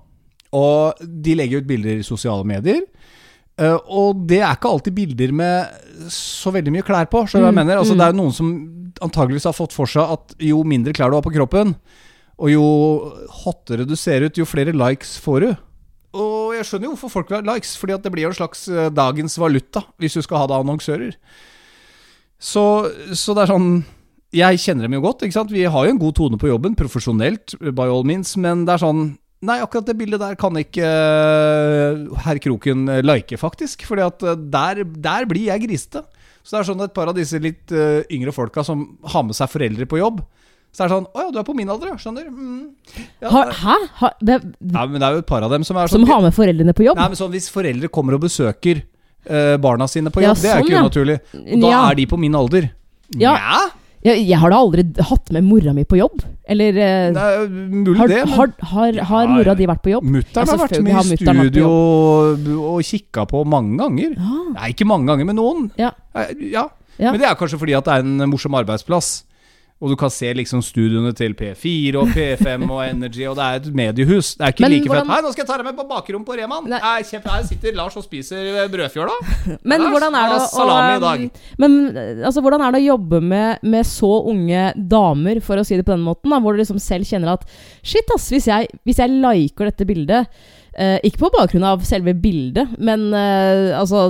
Og 0.57 1.04
de 1.04 1.36
legger 1.36 1.62
ut 1.62 1.69
bilder 1.69 2.00
i 2.00 2.07
sosiale 2.07 2.48
medier. 2.48 2.86
Eh, 3.57 3.77
og 3.89 4.25
det 4.30 4.42
er 4.44 4.54
ikke 4.54 4.69
alltid 4.69 4.94
bilder 4.94 5.33
med 5.33 6.09
så 6.13 6.54
veldig 6.54 6.74
mye 6.75 6.86
klær 6.86 7.09
på. 7.09 7.24
Mm, 7.25 7.48
mener? 7.50 7.80
Altså, 7.80 7.95
mm. 7.95 8.01
Det 8.01 8.07
er 8.07 8.18
noen 8.19 8.36
som 8.36 8.51
antageligvis 9.04 9.48
har 9.50 9.57
fått 9.57 9.75
for 9.75 9.89
seg 9.89 10.18
at 10.18 10.38
jo 10.42 10.62
mindre 10.68 10.94
klær 10.95 11.12
du 11.12 11.18
har 11.18 11.25
på 11.25 11.33
kroppen, 11.33 11.75
og 12.38 12.51
jo 12.54 12.68
hottere 13.44 13.88
du 13.89 13.95
ser 13.98 14.27
ut, 14.27 14.38
jo 14.38 14.45
flere 14.45 14.75
likes 14.75 15.18
får 15.21 15.45
du. 15.45 15.50
Og 16.18 16.56
jeg 16.56 16.65
skjønner 16.65 16.88
jo 16.88 16.94
hvorfor 16.95 17.13
folk 17.13 17.31
vil 17.31 17.42
ha 17.42 17.56
likes, 17.56 17.75
fordi 17.77 17.98
at 17.98 18.06
det 18.06 18.13
blir 18.13 18.27
jo 18.27 18.31
en 18.31 18.39
slags 18.39 18.65
eh, 18.69 18.89
dagens 18.94 19.38
valuta 19.42 19.83
hvis 20.01 20.18
du 20.18 20.24
skal 20.25 20.44
ha 20.44 20.50
det 20.50 20.57
annonsører. 20.62 21.18
Så, 22.38 22.63
så 23.18 23.33
det 23.33 23.48
er 23.48 23.50
sånn 23.50 23.69
Jeg 24.36 24.59
kjenner 24.62 24.86
dem 24.86 24.94
jo 25.00 25.01
godt. 25.07 25.24
Vi 25.50 25.63
har 25.65 25.86
jo 25.88 25.94
en 25.95 26.01
god 26.01 26.13
tone 26.19 26.38
på 26.38 26.50
jobben, 26.51 26.75
profesjonelt, 26.77 27.56
by 27.57 27.88
all 27.89 28.06
means, 28.06 28.36
men 28.38 28.68
det 28.68 28.75
er 28.75 28.86
sånn 28.86 29.07
Nei, 29.45 29.59
akkurat 29.61 29.85
det 29.85 29.93
bildet 29.99 30.21
der 30.21 30.37
kan 30.39 30.55
ikke 30.57 30.81
uh, 30.81 32.15
herr 32.25 32.39
Kroken 32.41 32.87
eh, 32.89 33.03
like, 33.05 33.37
faktisk. 33.37 33.83
Fordi 33.85 34.01
at 34.07 34.23
eh, 34.25 34.39
der, 34.49 34.81
der 34.83 35.27
blir 35.29 35.51
jeg 35.51 35.61
grisete. 35.67 36.01
Så 36.41 36.55
det 36.55 36.61
er 36.63 36.67
sånn 36.71 36.81
at 36.81 36.89
et 36.89 36.95
par 36.95 37.11
av 37.11 37.17
disse 37.17 37.37
litt 37.43 37.69
uh, 37.75 38.01
yngre 38.13 38.33
folka 38.33 38.63
som 38.65 38.81
har 39.13 39.25
med 39.27 39.37
seg 39.37 39.51
foreldre 39.51 39.85
på 39.89 39.99
jobb, 39.99 40.23
så 40.73 40.83
er 40.83 40.89
det 40.89 40.95
sånn 40.95 41.05
Å 41.11 41.21
ja, 41.25 41.29
du 41.33 41.37
er 41.41 41.45
på 41.47 41.53
min 41.57 41.69
alder, 41.73 41.91
ja. 41.91 41.97
Skjønner. 42.01 42.25
Mm. 42.31 43.05
Ja, 43.21 43.29
Har, 43.33 43.51
hæ? 43.61 43.75
Har, 44.01 44.15
det, 44.25 44.39
ja, 44.43 44.83
men 44.89 44.97
det 45.01 45.07
er 45.07 45.17
jo 45.17 45.23
et 45.23 45.29
par 45.29 45.45
av 45.45 45.53
dem 45.53 45.65
som 45.67 45.77
er 45.79 45.89
sånn 45.91 46.03
som 46.03 46.09
har 46.11 46.21
med 46.25 46.35
foreldrene 46.35 46.75
på 46.77 46.85
jobb? 46.87 46.99
Nei, 46.99 47.07
men 47.13 47.19
sånn 47.19 47.33
Hvis 47.33 47.49
foreldre 47.53 47.89
kommer 47.93 48.17
og 48.17 48.23
besøker 48.25 48.81
uh, 49.29 49.55
barna 49.63 49.87
sine 49.91 50.13
på 50.13 50.23
Ja, 50.25 50.31
jobb, 50.33 50.41
det 50.43 50.49
er 50.51 50.57
sånn, 50.59 50.65
ikke 50.67 50.75
ja. 50.77 50.83
unaturlig. 50.85 51.19
Og 51.43 51.61
da 51.65 51.71
Ja. 51.75 51.83
er 51.91 51.99
de 52.01 52.07
på 52.09 52.19
min 52.21 52.37
alder. 52.41 52.69
Ja. 53.21 53.35
Jeg, 54.05 54.25
jeg 54.27 54.39
har 54.41 54.53
da 54.53 54.59
aldri 54.65 54.85
hatt 55.11 55.31
med 55.35 55.45
mora 55.47 55.73
mi 55.77 55.85
på 55.87 55.97
jobb. 56.01 56.21
Eller 56.47 56.77
Nei, 56.77 57.27
er 57.27 57.49
mulig 57.51 57.97
har, 57.99 58.11
det, 58.11 58.19
men 58.23 58.33
har, 58.39 58.51
har, 58.71 58.99
har 59.09 59.31
mora 59.33 59.55
di 59.59 59.67
vært 59.67 59.83
på 59.83 59.91
jobb? 59.91 60.05
mutter'n 60.15 60.47
har 60.47 60.61
vært 60.61 60.77
med 60.85 61.11
i 61.11 61.17
studio 61.19 61.71
og, 62.71 62.79
kikka 62.88 63.25
på 63.27 63.44
mange 63.44 63.75
ganger. 63.81 64.13
Ja. 64.15 64.44
Nei, 64.55 64.69
ikke 64.71 64.88
mange 64.88 65.11
ganger, 65.11 65.27
men 65.27 65.39
noen. 65.41 65.65
Ja. 65.79 65.91
Eh, 66.15 66.31
ja. 66.53 66.69
Ja. 66.97 67.11
Men 67.11 67.21
det 67.21 67.27
er 67.29 67.38
kanskje 67.38 67.59
fordi 67.61 67.75
at 67.77 67.85
det 67.85 67.97
er 67.99 68.05
en 68.05 68.29
morsom 68.31 68.55
arbeidsplass. 68.57 69.11
Og 69.77 69.91
du 69.91 69.95
kan 70.00 70.09
se 70.09 70.31
liksom 70.33 70.63
studioene 70.65 71.12
til 71.13 71.35
P4 71.38 72.00
og 72.01 72.07
P5 72.09 72.63
og 72.65 72.79
Energy, 72.81 73.27
og 73.29 73.35
det 73.38 73.44
er 73.45 73.59
et 73.59 73.68
mediehus. 73.77 74.31
Det 74.33 74.47
er 74.47 74.53
ikke 74.56 74.63
Men 74.65 74.71
like 74.74 74.89
hvordan- 74.89 75.06
fett. 75.06 75.13
Hei, 75.13 75.21
nå 75.21 75.31
skal 75.35 75.44
jeg 75.44 75.50
ta 75.51 75.57
deg 75.62 75.68
med 75.68 75.75
på 75.77 75.85
bakrom 75.91 76.24
på 76.25 76.38
Reman. 76.39 76.65
Nei. 76.71 76.79
Nei, 76.81 77.03
kjempe, 77.06 77.29
her 77.29 77.44
sitter 77.45 77.75
Lars 77.77 77.95
og 78.00 78.03
spiser 78.07 78.57
brødfjøla. 78.74 79.18
Men 79.69 79.83
Lars, 79.83 79.91
hvordan 79.94 80.18
er 80.18 80.33
det 80.33 80.39
å 80.39 80.47
salami 80.50 80.95
i 80.97 81.03
dag. 81.06 81.27
Men 81.62 81.77
eh, 81.94 82.25
altså, 82.25 82.41
hvordan 82.41 82.65
er 82.65 82.74
det 82.74 82.81
å 82.81 82.88
jobbe 82.88 83.21
med, 83.21 83.62
med 83.62 83.85
så 83.85 84.12
unge 84.33 84.65
damer, 84.97 85.44
for 85.45 85.62
å 85.62 85.65
si 85.68 85.77
det 85.77 85.85
på 85.85 85.94
den 85.94 86.06
måten, 86.09 86.33
da, 86.33 86.41
hvor 86.41 86.57
du 86.57 86.63
liksom 86.63 86.81
selv 86.81 87.06
kjenner 87.06 87.35
at 87.38 87.45
Shit, 87.85 88.09
ass, 88.18 88.31
hvis 88.33 88.50
jeg, 88.50 88.68
hvis 88.83 88.97
jeg 88.97 89.13
liker 89.13 89.69
dette 89.69 89.85
bildet 89.85 90.25
eh, 90.77 90.97
Ikke 91.07 91.25
på 91.25 91.31
bakgrunn 91.35 91.65
av 91.68 91.83
selve 91.88 92.13
bildet, 92.18 92.75
men 92.79 93.07
uh, 93.13 93.77
altså 93.79 94.07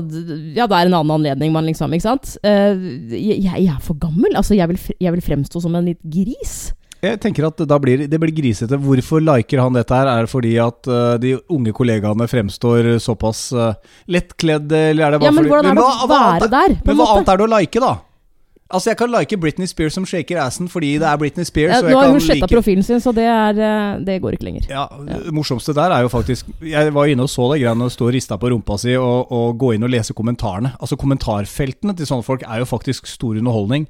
Ja, 0.56 0.68
det 0.68 0.78
er 0.78 0.90
en 0.90 0.98
annen 0.98 1.14
anledning, 1.18 1.54
man 1.56 1.68
liksom 1.68 1.94
Ikke 1.96 2.08
sant? 2.08 2.36
Uh, 2.46 2.75
jeg, 3.14 3.40
jeg 3.46 3.68
er 3.72 3.80
for 3.84 3.98
gammel. 4.00 4.36
Altså, 4.38 4.56
jeg 4.58 4.68
vil, 4.72 4.80
jeg 5.00 5.16
vil 5.16 5.24
fremstå 5.25 5.62
som 5.64 5.75
en 5.78 5.88
litt 5.88 6.02
gris. 6.04 6.74
Jeg 7.03 7.20
tenker 7.22 7.46
at 7.46 7.62
da 7.70 7.77
blir, 7.80 8.08
det 8.10 8.18
blir 8.20 8.34
grisete. 8.34 8.80
Hvorfor 8.82 9.22
liker 9.22 9.62
han 9.62 9.75
dette 9.77 9.94
her? 9.94 10.10
Er 10.10 10.25
det 10.25 10.32
fordi 10.32 10.56
at 10.62 10.89
de 11.22 11.36
unge 11.53 11.74
kollegaene 11.77 12.25
fremstår 12.30 12.96
såpass 13.03 13.51
uh, 13.53 13.75
lettkledde, 14.10 14.80
eller 14.91 15.06
er 15.06 15.15
det 15.15 15.22
bare 15.22 15.30
Ja, 15.30 15.36
men 15.36 15.46
fordi 15.46 15.53
hvordan 15.53 15.72
er 15.72 15.77
det 15.77 15.86
å 15.88 16.10
være 16.10 16.48
er- 16.50 16.53
der, 16.56 16.77
Men 16.82 16.96
en 16.96 17.01
hva 17.03 17.10
annet 17.13 17.34
er 17.34 17.41
det 17.41 17.48
å 17.48 17.51
like, 17.53 17.84
da? 17.86 17.94
Altså, 18.67 18.89
jeg 18.89 18.97
kan 19.00 19.12
like 19.12 19.38
Britney 19.39 19.67
Spears 19.69 19.95
som 19.95 20.05
shaker 20.05 20.41
assen 20.43 20.67
fordi 20.67 20.93
det 21.00 21.07
er 21.07 21.17
Britney 21.17 21.47
Spears. 21.47 21.77
Ja, 21.77 21.88
nå 21.88 22.00
har 22.00 22.12
hun 22.12 22.19
sletta 22.19 22.43
like 22.45 22.55
profilen 22.55 22.83
sin, 22.83 23.00
så 23.00 23.13
det, 23.15 23.24
er, 23.24 23.62
eh, 23.63 24.00
det 24.03 24.17
går 24.21 24.36
ikke 24.36 24.47
lenger. 24.50 24.67
ja, 24.69 24.86
Det 25.07 25.33
morsomste 25.33 25.74
der 25.74 25.93
er 25.95 26.01
jo 26.03 26.12
faktisk 26.12 26.45
Jeg 26.62 26.93
var 26.93 27.05
inne 27.07 27.24
og 27.24 27.29
så 27.31 27.47
det 27.53 27.62
greiene 27.62 27.88
å 27.88 27.93
stå 27.93 28.09
og 28.09 28.13
rista 28.13 28.38
på 28.38 28.51
rumpa 28.51 28.77
si 28.81 28.95
og, 29.00 29.31
og 29.31 29.57
gå 29.57 29.74
inn 29.75 29.88
og 29.88 29.93
lese 29.93 30.13
kommentarene. 30.13 30.74
Altså 30.81 31.00
Kommentarfeltene 31.00 31.95
til 31.95 32.09
sånne 32.09 32.27
folk 32.27 32.43
er 32.43 32.59
jo 32.59 32.67
faktisk 32.67 33.07
stor 33.07 33.39
underholdning. 33.39 33.88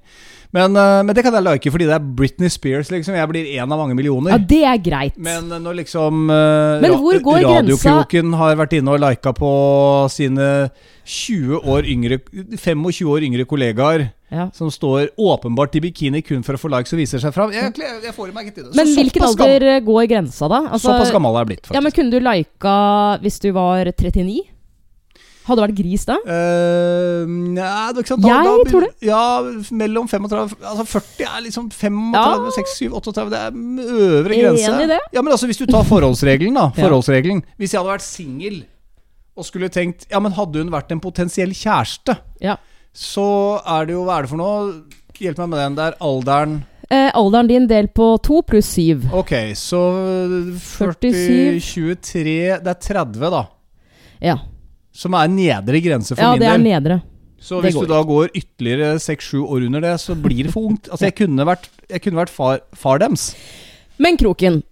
Men, 0.57 0.75
eh, 0.75 1.03
men 1.05 1.15
det 1.15 1.23
kan 1.25 1.35
jeg 1.37 1.45
like 1.45 1.71
fordi 1.73 1.87
det 1.89 1.95
er 1.97 2.11
Britney 2.19 2.49
Spears, 2.49 2.89
liksom. 2.93 3.15
Jeg 3.17 3.29
blir 3.31 3.49
én 3.53 3.65
av 3.65 3.77
mange 3.77 3.95
millioner. 3.97 4.33
Ja, 4.33 4.41
det 4.41 4.63
er 4.65 4.81
greit. 4.81 5.17
Men 5.21 5.51
når 5.51 5.81
liksom 5.83 6.27
uh, 6.31 6.81
Men 6.81 6.97
hvor 6.97 7.19
går 7.21 7.41
grensa? 7.45 7.61
Radiokroken 7.61 8.37
har 8.39 8.57
vært 8.59 8.77
inne 8.79 8.95
og 8.95 9.01
lika 9.03 9.33
på 9.37 9.51
sine 10.13 10.47
20 11.07 11.61
år 11.63 11.87
yngre 11.87 12.19
25 12.57 13.11
år 13.13 13.25
yngre 13.27 13.45
kollegaer 13.47 14.09
ja. 14.33 14.49
som 14.53 14.71
står 14.71 15.13
åpenbart 15.15 15.77
i 15.79 15.83
bikini 15.85 16.21
kun 16.25 16.43
for 16.43 16.57
å 16.57 16.61
få 16.61 16.71
likes 16.73 16.91
og 16.95 16.99
viser 16.99 17.23
seg 17.23 17.35
fram. 17.35 17.53
Jeg, 17.55 17.71
jeg, 17.77 18.13
får 18.15 18.33
meg 18.35 18.49
ikke 18.49 18.57
til 18.57 18.67
det. 18.67 18.73
Så 18.73 18.81
Men 18.81 18.93
hvilken 18.97 19.27
alder 19.29 19.67
går 19.87 20.11
grensa, 20.11 20.51
da? 20.51 20.65
Altså, 20.67 20.89
såpass 20.89 21.13
gammel 21.15 21.37
er 21.37 21.45
jeg 21.45 21.53
blitt, 21.53 21.63
faktisk. 21.65 21.77
Ja, 21.77 21.85
men 21.85 21.97
Kunne 21.97 22.13
du 22.13 22.19
lika 22.27 22.77
hvis 23.23 23.41
du 23.43 23.51
var 23.55 23.93
39? 23.93 24.41
Hadde 25.47 25.61
det 25.61 25.65
vært 25.69 25.77
gris 25.79 26.03
da? 26.07 26.17
Uh, 26.27 27.23
Nei, 27.27 27.91
det 27.93 28.01
er 28.01 28.03
ikke 28.03 28.13
sant 28.13 28.25
Jeg 28.27 28.65
tror 28.69 28.85
det. 28.85 28.89
Ja, 29.07 29.21
mellom 29.79 30.09
35 30.11 30.57
Altså 30.59 30.85
40 30.91 31.27
er 31.29 31.43
liksom 31.45 31.69
35, 31.71 32.13
Ja. 32.17 32.55
6, 32.57 32.73
7, 32.83 32.87
38 32.99 33.27
Det 33.31 33.39
er 33.39 33.51
øvre 34.07 34.39
grense. 34.41 34.71
Enig 34.73 34.87
i 34.87 34.91
det. 34.91 34.99
Ja, 35.15 35.21
men 35.23 35.31
altså 35.31 35.47
Hvis 35.49 35.61
du 35.61 35.65
tar 35.71 35.87
forholdsregelen, 35.87 36.53
da. 36.59 36.67
Forholdsregelen 36.81 37.43
Hvis 37.57 37.73
jeg 37.73 37.79
hadde 37.81 37.93
vært 37.95 38.05
singel 38.07 38.63
og 39.37 39.45
skulle 39.45 39.69
tenkt 39.69 40.07
Ja, 40.11 40.19
men 40.19 40.33
hadde 40.33 40.63
hun 40.63 40.71
vært 40.73 40.91
en 40.91 40.99
potensiell 41.03 41.51
kjæreste, 41.55 42.17
Ja. 42.41 42.55
så 42.91 43.27
er 43.63 43.85
det 43.85 43.93
jo 43.93 44.03
Hva 44.07 44.17
er 44.19 44.25
det 44.27 44.31
for 44.35 44.41
noe? 44.41 44.81
hjelp 45.17 45.39
meg 45.41 45.49
med 45.49 45.57
den. 45.63 45.75
Det 45.79 45.85
er 45.87 45.95
alderen 46.05 46.57
Eh, 46.89 47.09
alderen 47.19 47.47
din 47.49 47.65
del 47.67 47.87
på 47.91 48.05
to 48.23 48.37
pluss 48.47 48.69
syv. 48.77 49.09
Ok, 49.11 49.31
så 49.59 49.79
40, 50.55 51.59
23 51.59 52.59
Det 52.63 52.71
er 52.71 52.77
30, 52.79 53.29
da. 53.33 53.41
Ja. 54.23 54.37
Som 54.97 55.13
er 55.17 55.29
nedre 55.29 55.81
grense 55.83 56.15
for 56.15 56.23
ja, 56.23 56.33
min 56.33 56.41
det 56.41 56.49
er 56.49 56.63
nedre. 56.63 56.99
Så 57.37 57.59
det 57.61 57.69
hvis 57.69 57.77
du 57.77 57.89
da 57.89 57.99
går 58.01 58.31
ytterligere 58.33 58.95
6-7 58.97 59.43
år 59.45 59.67
under 59.67 59.83
det, 59.85 59.93
så 60.01 60.15
blir 60.17 60.47
det 60.47 60.53
for 60.55 60.71
ungt. 60.71 60.89
Altså, 60.89 61.05
jeg 61.05 61.15
kunne 61.19 61.45
vært, 61.45 61.67
jeg 61.91 62.01
kunne 62.01 62.21
vært 62.23 62.33
far, 62.33 62.63
far 62.73 63.01
dems. 63.03 63.29
Men 64.01 64.17
Kroken, 64.17 64.63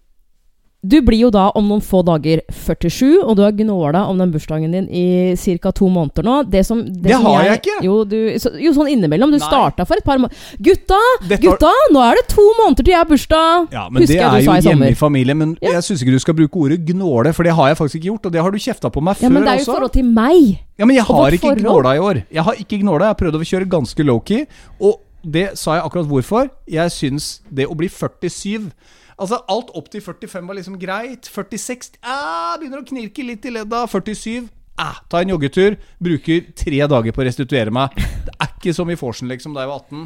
du 0.88 1.02
blir 1.02 1.20
jo 1.24 1.30
da 1.34 1.48
om 1.58 1.68
noen 1.70 1.82
få 1.82 2.02
dager 2.06 2.42
47, 2.52 3.22
og 3.24 3.36
du 3.38 3.42
har 3.46 3.52
gnåla 3.58 4.04
om 4.10 4.18
den 4.22 4.32
bursdagen 4.34 4.72
din 4.76 4.88
i 4.90 5.34
ca. 5.58 5.72
to 5.72 5.88
måneder 5.90 6.24
nå. 6.28 6.36
Det, 6.52 6.66
som, 6.68 6.84
det, 6.86 7.02
Det 7.08 7.12
som 7.16 7.26
har 7.26 7.44
jeg 7.48 7.60
ikke. 7.62 7.76
Jo, 7.88 7.96
du, 8.06 8.18
så, 8.40 8.52
jo 8.62 8.74
sånn 8.76 8.90
innimellom. 8.94 9.32
Du 9.32 9.40
starta 9.40 9.86
for 9.88 9.96
et 9.98 10.06
par 10.06 10.18
måneder 10.22 10.36
Gutta! 10.62 11.00
Dette 11.28 11.40
var- 11.48 11.56
Gutta! 11.58 11.72
Nå 11.96 12.04
er 12.06 12.20
det 12.20 12.26
to 12.34 12.46
måneder 12.60 12.84
til 12.84 12.92
jeg 12.94 13.00
har 13.02 13.10
bursdag! 13.10 13.68
Ja, 13.74 13.86
men 13.90 14.04
Husker 14.04 14.14
det 14.14 14.22
jeg 14.22 14.30
er 14.30 14.62
jo 14.62 14.70
hjemme 14.70 14.92
i 14.92 15.00
familien. 15.00 15.38
Men 15.38 15.58
Ja. 15.62 15.72
jeg 15.78 15.84
syns 15.88 16.02
ikke 16.04 16.12
du 16.12 16.20
skal 16.20 16.34
bruke 16.38 16.56
ordet 16.66 16.80
gnåle, 16.86 17.34
for 17.34 17.44
det 17.44 17.54
har 17.56 17.68
jeg 17.72 17.78
faktisk 17.78 17.96
ikke 18.02 18.10
gjort. 18.12 18.26
Og 18.26 18.32
det 18.32 18.42
har 18.42 18.52
du 18.52 18.58
kjefta 18.58 18.92
på 18.92 19.02
meg 19.02 19.16
Ja, 19.20 19.28
før 19.28 19.34
men 19.34 19.44
det 19.44 19.50
er 19.50 19.56
jo 19.56 19.60
i 19.60 19.66
også. 19.66 19.74
forhold 19.76 19.94
til 19.94 20.04
meg. 20.06 20.60
Ja, 20.78 20.86
men 20.86 20.96
jeg 20.96 21.06
har 21.06 21.32
ikke 21.32 21.42
forhold. 21.50 21.62
gnåla 21.64 21.96
i 21.96 22.00
år. 22.00 22.24
Jeg 22.32 22.44
har 22.44 22.54
ikke 22.56 22.80
gnåla. 22.84 23.06
Jeg 23.10 23.14
har 23.16 23.20
prøvd 23.24 23.36
å 23.42 23.50
kjøre 23.52 23.70
ganske 23.70 24.04
low-key. 24.06 24.46
Og 24.82 25.00
det 25.26 25.58
sa 25.58 25.76
jeg 25.80 25.84
akkurat 25.88 26.06
hvorfor. 26.08 26.50
Jeg 26.68 26.90
syns 26.92 27.40
det 27.50 27.66
å 27.66 27.76
bli 27.76 27.88
47 27.90 28.72
Altså, 29.16 29.40
alt 29.48 29.72
opp 29.78 29.88
til 29.94 30.04
45 30.04 30.48
var 30.50 30.58
liksom 30.58 30.76
greit. 30.82 31.30
46 31.32 31.96
ah, 32.04 32.58
begynner 32.60 32.82
å 32.84 32.88
knirke 32.88 33.24
litt 33.24 33.46
i 33.48 33.54
ledda. 33.56 33.86
47 33.88 34.50
ah, 34.82 35.00
Ta 35.12 35.24
en 35.24 35.32
joggetur. 35.32 35.78
Bruker 36.04 36.50
tre 36.58 36.82
dager 36.92 37.16
på 37.16 37.24
å 37.24 37.28
restituere 37.30 37.72
meg. 37.76 37.96
Det 37.96 38.36
er 38.36 38.52
ikke 38.52 38.76
som 38.76 38.90
i 38.92 38.98
vorsen, 39.00 39.32
liksom, 39.32 39.56
da 39.56 39.64
jeg 39.64 39.72
var 39.72 39.84
18. 39.86 40.06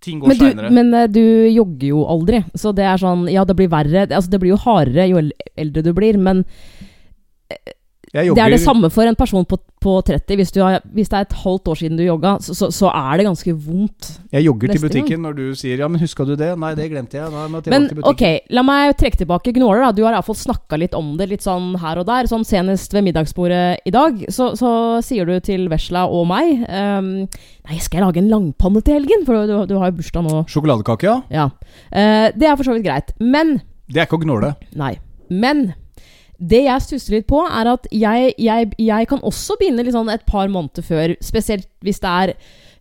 Ting 0.00 0.20
går 0.22 0.30
Men 0.32 0.38
seinere. 0.40 0.68
men 0.72 0.94
eh, 0.96 1.08
du 1.12 1.24
jogger 1.52 1.90
jo 1.90 2.04
aldri. 2.08 2.38
Så 2.56 2.72
det 2.72 2.86
er 2.88 3.00
sånn 3.02 3.26
Ja, 3.28 3.44
det 3.44 3.58
blir 3.58 3.68
verre. 3.68 4.06
Altså, 4.08 4.30
det 4.32 4.40
blir 4.40 4.54
jo 4.54 4.62
hardere 4.62 5.10
jo 5.10 5.20
eldre 5.60 5.84
du 5.84 5.92
blir, 5.96 6.16
men 6.16 6.46
Jeg 8.14 8.34
det 8.34 8.42
er 8.42 8.50
det 8.50 8.62
samme 8.62 8.90
for 8.90 9.06
en 9.06 9.18
person 9.18 9.44
på, 9.46 9.58
på 9.80 9.92
30. 10.06 10.36
Hvis, 10.40 10.50
du 10.54 10.60
har, 10.64 10.80
hvis 10.94 11.10
det 11.10 11.18
er 11.18 11.28
et 11.28 11.36
halvt 11.44 11.68
år 11.70 11.78
siden 11.78 11.98
du 11.98 12.02
jogga, 12.02 12.36
så, 12.42 12.54
så, 12.58 12.70
så 12.74 12.90
er 12.90 13.20
det 13.20 13.28
ganske 13.28 13.54
vondt. 13.54 14.08
Jeg 14.34 14.46
jogger 14.48 14.72
til 14.72 14.82
butikken 14.82 15.00
butikken 15.00 15.24
når 15.24 15.36
du 15.36 15.44
sier 15.58 15.78
'ja, 15.78 15.88
men 15.88 16.00
huska 16.00 16.24
du 16.24 16.34
det'? 16.36 16.58
Nei, 16.58 16.74
det 16.74 16.90
glemte 16.90 17.18
jeg 17.18 17.30
Men 17.70 17.88
ok, 18.02 18.24
la 18.50 18.62
meg 18.62 18.96
trekke 18.98 19.22
tilbake 19.22 19.54
gnåler. 19.54 19.84
da 19.86 19.92
Du 19.92 20.04
har 20.04 20.14
iallfall 20.14 20.36
snakka 20.36 20.78
litt 20.78 20.94
om 20.94 21.16
det, 21.16 21.28
litt 21.28 21.42
sånn 21.42 21.76
her 21.78 21.98
og 21.98 22.06
der. 22.06 22.26
Sånn 22.26 22.44
senest 22.44 22.92
ved 22.92 23.04
middagsbordet 23.04 23.80
i 23.84 23.90
dag, 23.90 24.24
så, 24.28 24.54
så 24.56 25.00
sier 25.02 25.26
du 25.26 25.38
til 25.40 25.68
Vesla 25.68 26.06
og 26.06 26.26
meg 26.26 26.66
um, 26.68 27.28
Nei, 27.70 27.78
skal 27.78 28.00
jeg 28.00 28.06
lage 28.06 28.18
en 28.18 28.30
langpanne 28.30 28.82
til 28.82 28.98
helgen? 28.98 29.24
For 29.26 29.46
du, 29.46 29.66
du 29.66 29.76
har 29.78 29.90
jo 29.90 29.98
bursdag 30.00 30.24
nå. 30.26 30.44
Sjokoladekake, 30.50 31.06
ja. 31.06 31.20
Ja. 31.30 31.50
Uh, 31.92 32.30
det 32.34 32.48
er 32.48 32.56
for 32.56 32.66
så 32.66 32.74
vidt 32.74 32.88
greit. 32.88 33.14
Men 33.20 33.60
Det 33.86 34.00
er 34.00 34.08
ikke 34.08 34.18
å 34.18 34.24
gnåle. 34.24 34.54
Nei. 34.74 34.96
Men 35.30 35.72
det 36.40 36.62
jeg 36.64 36.84
stusser 36.86 37.18
litt 37.18 37.28
på, 37.28 37.42
er 37.44 37.68
at 37.74 37.86
jeg, 37.92 38.32
jeg, 38.40 38.72
jeg 38.80 39.08
kan 39.10 39.22
også 39.26 39.58
begynne 39.60 39.84
sånn 39.92 40.10
et 40.12 40.24
par 40.28 40.48
måneder 40.48 40.84
før. 40.86 41.14
Spesielt 41.24 41.68
hvis 41.84 42.00
det 42.00 42.10
er 42.10 42.32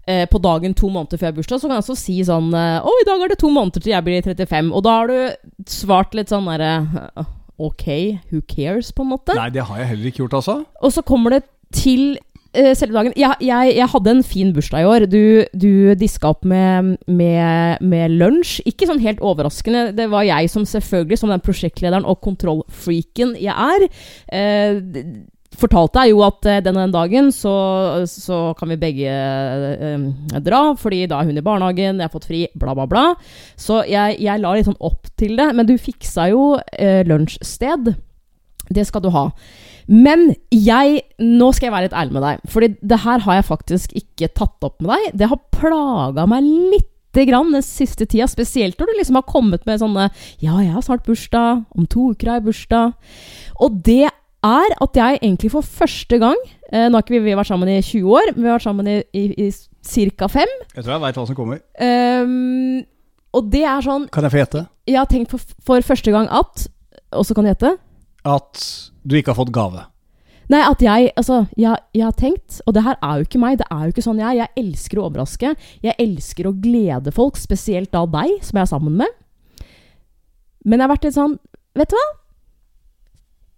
eh, 0.08 0.24
på 0.32 0.40
dagen 0.44 0.76
to 0.78 0.92
måneder 0.92 1.20
før 1.20 1.36
bursdag, 1.40 1.60
så 1.60 1.68
kan 1.68 1.76
jeg 1.78 1.86
også 1.86 1.98
si 2.00 2.16
sånn 2.28 2.54
eh, 2.56 2.80
Å, 2.80 2.96
i 3.02 3.08
dag 3.08 3.26
er 3.26 3.34
det 3.34 3.42
to 3.42 3.52
måneder 3.52 3.84
til 3.84 3.96
jeg 3.96 4.08
blir 4.08 4.24
35. 4.24 4.72
Og 4.72 4.86
da 4.88 4.96
har 5.02 5.12
du 5.12 5.68
svart 5.70 6.16
litt 6.18 6.32
sånn 6.32 6.48
derre 6.50 6.74
Ok, 7.60 7.86
who 8.32 8.40
cares, 8.48 8.94
på 8.96 9.04
en 9.04 9.12
måte. 9.12 9.36
Nei, 9.36 9.50
det 9.52 9.66
har 9.68 9.82
jeg 9.82 9.90
heller 9.92 10.08
ikke 10.08 10.22
gjort, 10.24 10.38
altså. 10.40 10.62
Og 10.80 10.94
så 10.96 11.04
kommer 11.04 11.36
det 11.36 11.42
til 11.76 12.14
selve 12.54 12.96
dagen. 12.96 13.14
Jeg, 13.20 13.38
jeg, 13.46 13.74
jeg 13.78 13.90
hadde 13.94 14.14
en 14.16 14.24
fin 14.26 14.54
bursdag 14.56 14.84
i 14.84 14.90
år. 14.90 15.06
Du, 15.12 15.24
du 15.54 15.72
diska 16.00 16.32
opp 16.34 16.46
med, 16.48 16.96
med, 17.06 17.84
med 17.86 18.16
lunsj. 18.18 18.60
Ikke 18.70 18.90
sånn 18.90 19.04
helt 19.04 19.22
overraskende. 19.22 19.90
Det 19.98 20.10
var 20.12 20.28
jeg 20.28 20.50
som 20.52 20.66
selvfølgelig, 20.68 21.20
som 21.22 21.34
den 21.34 21.44
prosjektlederen 21.46 22.08
og 22.10 22.22
kontrollfreaken 22.26 23.36
jeg 23.40 23.54
er, 23.54 23.86
eh, 24.34 24.80
fortalte 25.60 26.04
jeg 26.04 26.14
jo 26.14 26.24
at 26.26 26.48
eh, 26.50 26.62
denne 26.66 26.86
dagen 26.94 27.32
så, 27.36 27.54
så 28.10 28.40
kan 28.60 28.72
vi 28.74 28.80
begge 28.82 29.14
eh, 29.14 30.40
dra, 30.46 30.62
fordi 30.80 31.04
da 31.10 31.22
er 31.22 31.30
hun 31.30 31.40
i 31.40 31.46
barnehagen, 31.46 32.00
jeg 32.00 32.06
har 32.06 32.14
fått 32.14 32.30
fri, 32.30 32.44
bla, 32.60 32.76
bla, 32.78 32.86
bla. 32.90 33.06
Så 33.60 33.82
jeg, 33.90 34.20
jeg 34.24 34.44
la 34.44 34.54
litt 34.56 34.70
sånn 34.70 34.80
opp 34.80 35.10
til 35.20 35.36
det. 35.40 35.50
Men 35.58 35.70
du 35.70 35.76
fiksa 35.82 36.30
jo 36.34 36.54
eh, 36.74 37.02
lunsjsted. 37.08 37.94
Det 38.70 38.86
skal 38.88 39.04
du 39.04 39.10
ha. 39.14 39.30
Men 39.90 40.30
jeg 40.54 41.02
Nå 41.20 41.50
skal 41.56 41.70
jeg 41.70 41.74
være 41.74 41.88
litt 41.88 41.98
ærlig 41.98 42.16
med 42.16 42.26
deg. 42.26 42.46
Fordi 42.54 42.70
det 42.92 43.02
her 43.06 43.26
har 43.26 43.40
jeg 43.40 43.50
faktisk 43.50 43.98
ikke 43.98 44.30
tatt 44.38 44.68
opp 44.68 44.78
med 44.84 44.94
deg. 44.94 45.18
Det 45.24 45.30
har 45.32 45.42
plaga 45.56 46.28
meg 46.30 46.46
lite 46.46 47.26
grann 47.26 47.52
den 47.56 47.66
siste 47.66 48.06
tida. 48.06 48.30
Spesielt 48.30 48.80
når 48.80 48.92
du 48.92 49.00
liksom 49.00 49.18
har 49.20 49.28
kommet 49.30 49.66
med 49.70 49.82
sånne 49.82 50.10
Ja, 50.44 50.60
jeg 50.62 50.74
har 50.76 50.86
snart 50.86 51.08
bursdag. 51.10 51.66
Om 51.76 51.90
to 51.90 52.12
uker 52.14 52.30
har 52.30 52.40
jeg 52.40 52.50
bursdag. 52.52 52.94
Og 53.60 53.82
det 53.86 54.06
er 54.08 54.78
at 54.80 54.96
jeg 54.96 55.20
egentlig 55.20 55.52
for 55.52 55.66
første 55.66 56.16
gang 56.22 56.38
eh, 56.72 56.86
Nå 56.88 56.96
har 56.96 57.04
ikke 57.04 57.18
vi, 57.18 57.26
vi 57.26 57.34
har 57.34 57.42
vært 57.42 57.50
sammen 57.50 57.68
i 57.74 57.82
20 57.82 58.08
år, 58.08 58.30
men 58.36 58.44
vi 58.46 58.48
har 58.48 58.56
vært 58.56 58.68
sammen 58.70 58.88
i, 58.88 59.02
i, 59.12 59.26
i 59.36 59.50
ca. 60.16 60.30
5. 60.32 60.56
Jeg 60.76 60.86
tror 60.86 60.94
jeg 60.94 61.04
veit 61.04 61.20
hva 61.20 61.26
som 61.28 61.36
kommer. 61.36 61.60
Um, 61.76 62.86
og 63.36 63.52
det 63.52 63.66
er 63.68 63.84
sånn 63.86 64.08
Kan 64.14 64.26
jeg 64.26 64.34
få 64.34 64.42
gjette? 64.42 64.66
Jeg 64.90 64.98
har 65.02 65.10
tenkt 65.10 65.34
for, 65.34 65.58
for 65.66 65.86
første 65.86 66.14
gang 66.14 66.30
at 66.34 66.66
Og 67.18 67.26
så 67.28 67.36
kan 67.36 67.46
du 67.46 67.52
gjette. 67.52 67.76
At 68.30 68.62
du 69.04 69.18
ikke 69.18 69.34
har 69.34 69.40
fått 69.40 69.54
gave. 69.56 69.86
Nei, 70.50 70.62
at 70.66 70.82
jeg 70.82 71.12
Altså, 71.14 71.44
jeg, 71.58 71.78
jeg 71.94 72.06
har 72.08 72.16
tenkt 72.18 72.58
Og 72.66 72.74
det 72.74 72.82
her 72.86 72.98
er 73.06 73.20
jo 73.20 73.28
ikke 73.28 73.42
meg. 73.42 73.60
Det 73.62 73.68
er 73.70 73.86
jo 73.86 73.94
ikke 73.94 74.06
sånn 74.06 74.22
jeg 74.22 74.30
er. 74.30 74.40
Jeg 74.42 74.64
elsker 74.64 75.00
å 75.00 75.06
overraske. 75.08 75.54
Jeg 75.86 75.98
elsker 76.06 76.50
å 76.50 76.56
glede 76.58 77.14
folk, 77.16 77.38
spesielt 77.40 77.94
da 77.94 78.06
deg, 78.10 78.40
som 78.46 78.60
jeg 78.60 78.66
er 78.66 78.72
sammen 78.74 78.98
med. 79.04 79.20
Men 80.66 80.80
jeg 80.80 80.88
har 80.88 80.94
vært 80.96 81.08
litt 81.08 81.18
sånn 81.18 81.38
Vet 81.78 81.94
du 81.94 81.96
hva? 81.96 82.08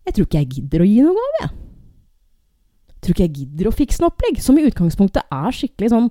Jeg 0.05 0.15
tror 0.17 0.27
ikke 0.27 0.41
jeg 0.41 0.53
gidder 0.57 0.83
å 0.83 0.85
gi 0.89 1.01
noe 1.05 1.15
gave, 1.15 1.39
jeg. 1.41 1.49
Tror 3.01 3.15
ikke 3.15 3.25
jeg 3.25 3.35
gidder 3.37 3.69
å 3.69 3.73
fikse 3.73 4.01
noe 4.01 4.11
opplegg, 4.11 4.39
som 4.43 4.57
i 4.57 4.65
utgangspunktet 4.67 5.33
er 5.33 5.55
skikkelig 5.55 5.91
sånn 5.93 6.09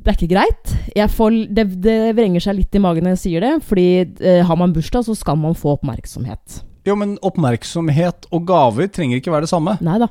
det 0.00 0.08
er 0.08 0.16
ikke 0.16 0.30
greit. 0.32 0.70
Får, 1.12 1.34
det, 1.52 1.66
det 1.84 1.96
vrenger 2.16 2.40
seg 2.40 2.56
litt 2.56 2.76
i 2.76 2.80
magen 2.80 3.04
når 3.04 3.18
jeg 3.18 3.22
sier 3.26 3.44
det. 3.44 3.50
Fordi 3.68 3.86
eh, 4.00 4.40
har 4.48 4.56
man 4.56 4.72
bursdag, 4.72 5.04
så 5.04 5.12
skal 5.16 5.36
man 5.36 5.56
få 5.58 5.74
oppmerksomhet. 5.74 6.62
Jo, 6.86 6.94
men 6.96 7.18
oppmerksomhet 7.22 8.24
og 8.32 8.46
gaver 8.48 8.86
trenger 8.88 9.18
ikke 9.20 9.32
være 9.34 9.44
det 9.44 9.50
samme. 9.50 9.74
Neida. 9.84 10.06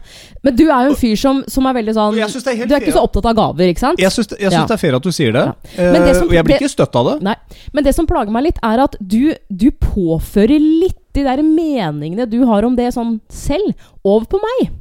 Men 0.46 0.56
du 0.56 0.64
er 0.70 0.86
jo 0.86 0.92
en 0.94 1.00
fyr 1.00 1.16
som, 1.18 1.40
som 1.50 1.66
er 1.66 1.74
veldig 1.80 1.96
sånn 1.98 2.18
jeg 2.20 2.30
synes 2.30 2.44
det 2.46 2.52
er 2.54 2.58
helt 2.60 2.70
Du 2.70 2.76
er 2.76 2.80
ikke 2.84 2.92
fair. 2.92 3.00
så 3.00 3.06
opptatt 3.08 3.26
av 3.32 3.36
gaver, 3.40 3.72
ikke 3.74 3.80
sant? 3.80 4.00
Jeg 4.04 4.12
syns, 4.14 4.30
jeg 4.38 4.52
syns 4.52 4.54
Ja. 4.60 4.66
det 4.70 4.76
er 4.78 4.82
fair 4.84 4.96
at 5.00 5.04
du 5.04 5.12
sier 5.12 5.32
det. 5.34 5.46
Ja. 5.46 5.92
Det 5.94 6.02
Eh, 6.02 6.14
som- 6.14 6.28
og 6.28 6.34
jeg 6.34 6.46
blir 6.46 6.60
ikke 6.60 6.70
støtt 6.70 6.96
av 6.96 7.06
det. 7.10 7.16
Nei. 7.24 7.36
Men 7.74 7.84
det 7.84 7.96
som 7.96 8.06
plager 8.08 8.32
meg 8.32 8.44
litt, 8.44 8.60
er 8.64 8.80
at 8.84 8.96
du, 9.02 9.34
du 9.50 9.72
påfører 9.72 10.60
litt 10.60 10.98
de 11.14 11.24
der 11.24 11.42
meningene 11.42 12.30
du 12.30 12.46
har 12.46 12.64
om 12.64 12.76
det 12.76 12.94
sånn 12.94 13.20
selv, 13.30 13.74
over 14.06 14.26
på 14.26 14.38
meg. 14.40 14.72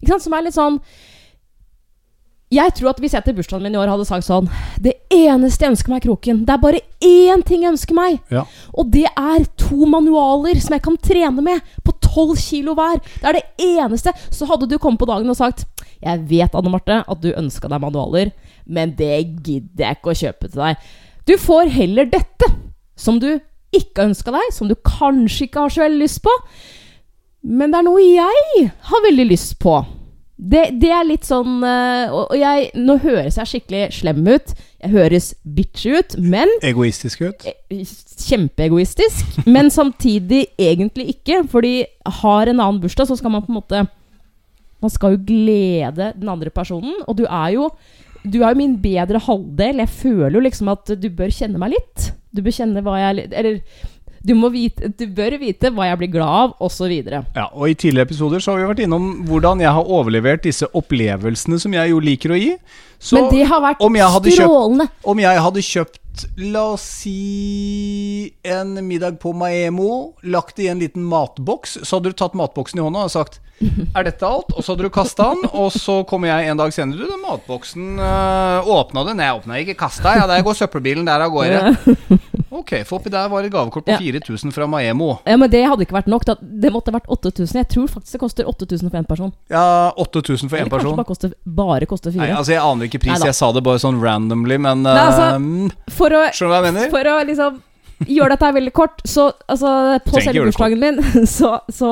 Ikke 0.00 0.12
sant? 0.14 0.22
Som 0.22 0.34
er 0.34 0.42
litt 0.42 0.54
sånn 0.54 0.78
Jeg 2.54 2.74
tror 2.76 2.92
at 2.92 3.00
hvis 3.02 3.14
jeg 3.16 3.24
til 3.26 3.36
bursdagen 3.38 3.64
min 3.64 3.74
i 3.74 3.80
år 3.80 3.90
hadde 3.90 4.06
sagt 4.06 4.26
sånn 4.26 4.46
Det 4.82 4.92
eneste 5.12 5.64
jeg 5.64 5.74
ønsker 5.74 5.94
meg, 5.94 6.04
Kroken, 6.04 6.42
det 6.46 6.54
er 6.54 6.60
bare 6.62 6.82
én 7.04 7.42
ting 7.46 7.64
jeg 7.64 7.74
ønsker 7.74 7.96
meg. 7.96 8.18
Ja. 8.32 8.44
Og 8.76 8.90
det 8.94 9.06
er 9.08 9.46
to 9.60 9.88
manualer 9.90 10.60
som 10.62 10.76
jeg 10.76 10.84
kan 10.84 10.98
trene 11.00 11.44
med, 11.44 11.64
på 11.86 11.94
tolv 12.04 12.36
kilo 12.40 12.76
hver. 12.78 13.00
Det 13.22 13.30
er 13.30 13.38
det 13.38 13.70
eneste. 13.80 14.12
Så 14.34 14.48
hadde 14.50 14.68
du 14.70 14.76
kommet 14.78 15.00
på 15.02 15.08
dagen 15.10 15.30
og 15.32 15.38
sagt 15.38 15.64
Jeg 16.04 16.26
vet, 16.30 16.54
Anne 16.54 16.72
Marte, 16.72 17.00
at 17.08 17.24
du 17.24 17.32
ønska 17.32 17.70
deg 17.70 17.82
manualer, 17.82 18.34
men 18.64 18.94
det 18.98 19.16
gidder 19.44 19.88
jeg 19.88 19.98
ikke 19.98 20.12
å 20.12 20.20
kjøpe 20.20 20.50
til 20.50 20.62
deg. 20.62 20.86
Du 21.24 21.34
får 21.40 21.72
heller 21.72 22.08
dette, 22.12 22.48
som 23.00 23.18
du 23.20 23.30
ikke 23.74 24.04
ønska 24.10 24.34
deg, 24.34 24.52
som 24.54 24.68
du 24.70 24.76
kanskje 24.86 25.48
ikke 25.48 25.64
har 25.64 25.72
så 25.72 25.84
veldig 25.86 26.02
lyst 26.04 26.22
på. 26.24 26.32
Men 27.44 27.72
det 27.72 27.80
er 27.80 27.86
noe 27.88 28.04
jeg 28.04 28.68
har 28.90 29.06
veldig 29.08 29.26
lyst 29.32 29.56
på. 29.62 29.78
Det, 30.34 30.64
det 30.82 30.90
er 30.90 31.04
litt 31.06 31.22
sånn 31.28 31.62
eh, 31.62 32.10
Og 32.10 32.32
og 32.32 32.38
jeg, 32.40 32.70
nå 32.74 32.96
høres 33.04 33.36
jeg 33.38 33.50
skikkelig 33.52 33.82
slem 34.00 34.24
ut. 34.26 34.54
Jeg 34.82 34.90
høres 34.90 35.28
bitchy 35.56 35.92
ut, 36.00 36.16
men 36.18 36.50
Egoistisk 36.66 37.22
ut. 37.22 37.46
kjempeegoistisk, 37.70 39.38
men 39.54 39.70
samtidig 39.72 40.48
egentlig 40.58 41.14
ikke. 41.14 41.44
Fordi 41.52 41.74
har 42.20 42.50
en 42.50 42.58
annen 42.60 42.82
bursdag, 42.82 43.08
så 43.08 43.18
skal 43.20 43.32
man 43.32 43.44
på 43.46 43.52
en 43.54 43.60
måte 43.60 43.84
Man 44.84 44.92
skal 44.92 45.14
jo 45.14 45.22
glede 45.24 46.10
den 46.18 46.28
andre 46.28 46.50
personen. 46.52 46.98
Og 47.06 47.16
du 47.16 47.24
er 47.24 47.54
jo 47.54 47.70
Du 48.24 48.42
er 48.42 48.50
jo 48.52 48.58
min 48.58 48.76
bedre 48.80 49.20
halvdel. 49.20 49.80
Jeg 49.84 49.88
føler 50.02 50.34
jo 50.34 50.44
liksom 50.44 50.68
at 50.72 50.96
du 50.98 51.08
bør 51.12 51.32
kjenne 51.32 51.60
meg 51.60 51.76
litt. 51.76 52.10
Du 52.34 52.42
bør 52.42 52.56
kjenne 52.56 52.82
hva 52.82 52.98
jeg 52.98 53.28
Eller 53.30 53.60
du, 54.24 54.32
må 54.38 54.48
vite, 54.54 54.88
du 54.96 55.04
bør 55.12 55.36
vite 55.40 55.70
hva 55.74 55.90
jeg 55.90 55.98
blir 56.00 56.12
glad 56.14 56.28
av, 56.44 56.54
osv. 56.64 56.92
Ja, 57.12 57.48
og 57.52 57.68
I 57.68 57.74
tidligere 57.76 58.08
episoder 58.08 58.40
så 58.40 58.54
har 58.54 58.62
vi 58.62 58.70
vært 58.72 58.84
innom 58.86 59.10
hvordan 59.28 59.60
jeg 59.60 59.72
har 59.76 59.84
overlevert 59.98 60.42
disse 60.46 60.68
opplevelsene 60.72 61.58
som 61.60 61.76
jeg 61.76 61.92
jo 61.92 62.00
liker 62.00 62.32
å 62.34 62.40
gi. 62.40 62.54
Så 63.04 63.18
Men 63.18 63.28
det 63.34 63.44
har 63.50 63.60
vært 63.60 63.82
om 63.84 63.96
jeg 63.98 64.08
kjøpt- 64.14 64.32
strålende. 64.38 64.88
om 65.04 65.18
jeg 65.20 65.42
hadde 65.44 65.62
kjøpt 65.66 66.00
la 66.38 66.60
oss 66.76 66.84
si 67.02 68.32
en 68.46 68.76
middag 68.86 69.16
på 69.20 69.32
Maemo, 69.34 70.14
lagt 70.22 70.56
det 70.56 70.64
i 70.64 70.68
en 70.70 70.78
liten 70.78 71.02
matboks, 71.10 71.78
så 71.82 71.96
hadde 71.98 72.12
du 72.12 72.18
tatt 72.20 72.36
matboksen 72.38 72.78
i 72.78 72.84
hånda 72.84 73.02
og 73.08 73.10
sagt 73.10 73.40
er 73.98 74.06
dette 74.06 74.26
alt? 74.26 74.54
Og 74.54 74.62
så 74.64 74.72
hadde 74.74 74.86
du 74.86 74.92
kasta 74.94 75.28
den, 75.34 75.44
og 75.52 75.72
så 75.74 76.00
kommer 76.08 76.30
jeg 76.30 76.50
en 76.52 76.58
dag 76.62 76.72
senere. 76.74 77.02
Du, 77.02 77.06
den 77.10 77.22
matboksen 77.22 77.98
øh, 78.02 78.70
åpna 78.78 79.04
den. 79.10 79.22
Jeg 79.22 79.36
åpna 79.40 79.58
ikke, 79.62 79.76
kasta 79.84 80.14
jeg. 80.14 80.22
Ja, 80.24 80.26
der 80.30 80.42
går 80.46 80.58
søppelbilen 80.58 81.06
der 81.06 81.26
av 81.26 81.34
gårde. 81.34 81.74
Ok, 82.54 82.70
for 82.86 83.00
oppi 83.00 83.10
der 83.10 83.28
var 83.32 83.42
et 83.44 83.52
gavekort 83.52 83.84
på 83.86 83.90
Ja. 83.94 83.98
4000 83.98 84.52
fra 84.54 84.66
Maemo. 84.70 85.18
Ja, 85.26 85.36
men 85.40 85.50
det 85.50 85.64
hadde 85.66 85.82
ikke 85.84 85.96
vært 85.96 86.06
nok. 86.12 86.24
Da. 86.28 86.36
Det 86.40 86.70
måtte 86.72 86.92
vært 86.94 87.08
8000. 87.10 87.58
Jeg 87.58 87.68
tror 87.72 87.88
faktisk 87.90 88.12
det 88.12 88.20
koster 88.22 88.44
8000 88.46 88.90
for 88.90 88.98
én 89.00 89.08
person. 89.08 89.32
Ja, 89.50 89.90
8000 89.98 90.48
for 90.48 90.56
én 90.56 90.60
Eller 90.60 90.70
kanskje 90.70 90.84
person. 90.84 90.96
bare 90.96 91.04
koster, 91.10 91.32
bare 91.44 91.86
koster 91.90 92.10
Nei, 92.14 92.26
fire. 92.28 92.36
altså 92.38 92.52
Jeg 92.54 92.62
aner 92.62 92.84
ikke 92.88 93.00
pris, 93.02 93.12
Neida. 93.18 93.26
jeg 93.32 93.34
sa 93.34 93.52
det 93.52 93.62
bare 93.64 93.78
sånn 93.82 94.00
randomly, 94.00 94.58
men 94.58 94.82
Nei, 94.82 94.94
altså- 94.94 95.34
øhm, 95.34 95.72
For 95.90 96.08
å, 96.10 96.22
Skjønner 96.30 96.48
du 96.48 96.54
hva 96.54 96.64
jeg 96.64 96.74
mener? 96.74 96.90
for 96.90 97.04
å 97.04 97.24
liksom 97.26 97.62
gjøre 98.06 98.28
dette 98.34 98.52
veldig 98.54 98.72
kort, 98.72 99.02
så 99.06 99.32
altså, 99.48 99.98
på 100.04 100.22
selve 100.22 100.44
bursdagen 100.46 100.78
min, 100.80 101.26
så, 101.26 101.60
så 101.70 101.90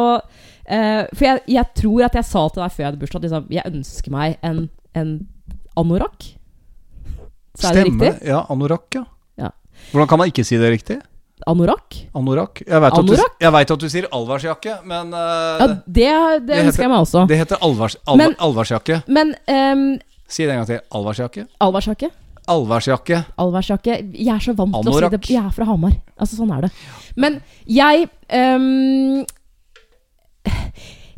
uh, 0.71 1.02
For 1.14 1.25
jeg, 1.25 1.40
jeg 1.47 1.66
tror 1.75 2.04
at 2.04 2.14
jeg 2.14 2.25
sa 2.25 2.49
til 2.49 2.62
deg 2.62 2.71
før 2.73 2.83
jeg 2.83 2.87
hadde 2.92 3.00
bursdag 3.02 3.16
at 3.16 3.23
liksom, 3.31 3.47
jeg 3.50 3.64
ønsker 3.73 4.11
meg 4.11 4.37
en, 4.42 4.69
en 4.95 5.26
anorakk. 5.76 6.35
Så 7.59 7.69
er 7.69 7.75
det 7.75 7.83
Stemme. 7.87 8.00
riktig? 8.12 8.28
Ja, 8.28 8.45
anorakk, 8.49 8.95
ja. 8.95 9.04
Hvordan 9.91 10.09
kan 10.09 10.19
man 10.23 10.31
ikke 10.31 10.45
si 10.47 10.57
det 10.61 10.71
riktig? 10.73 11.01
Anorakk? 11.51 11.97
Anorakk? 12.15 12.62
Jeg 12.69 12.81
vet, 12.85 12.95
at 12.95 13.71
at 13.75 13.81
du 13.83 13.89
sier 13.91 14.07
allværsjakke, 14.15 14.77
men 14.87 15.11
uh, 15.11 15.59
Ja, 15.59 15.67
det, 15.67 15.83
det, 15.87 16.11
det 16.47 16.61
ønsker 16.69 16.85
jeg 16.87 16.93
meg 16.93 17.03
også. 17.03 17.25
det 17.29 17.39
heter 17.41 17.59
alvars, 17.67 17.97
alva, 18.07 18.17
Men- 18.23 18.37
allværsjakke. 18.39 19.03
Men 19.09 19.35
um, 19.51 19.99
Si 20.33 20.47
det 20.47 20.53
en 20.55 20.62
gang 20.62 20.67
til. 20.71 20.81
Allværsjakke. 20.95 21.47
allværsjakke? 21.61 22.09
Allværsjakke. 22.49 23.19
Allværsjakke. 23.39 23.97
Jeg 24.15 24.35
er 24.35 24.41
så 24.43 24.55
vant 24.57 24.73
til 24.75 24.91
å 24.91 24.95
si 24.97 25.09
det. 25.12 25.21
Jeg 25.31 25.45
er 25.45 25.51
fra 25.55 25.67
Hamar. 25.69 25.93
Altså, 26.19 26.39
sånn 26.39 26.51
er 26.57 26.65
det. 26.65 26.71
Men 27.21 27.37
jeg 27.69 28.09
ehm, 28.33 29.23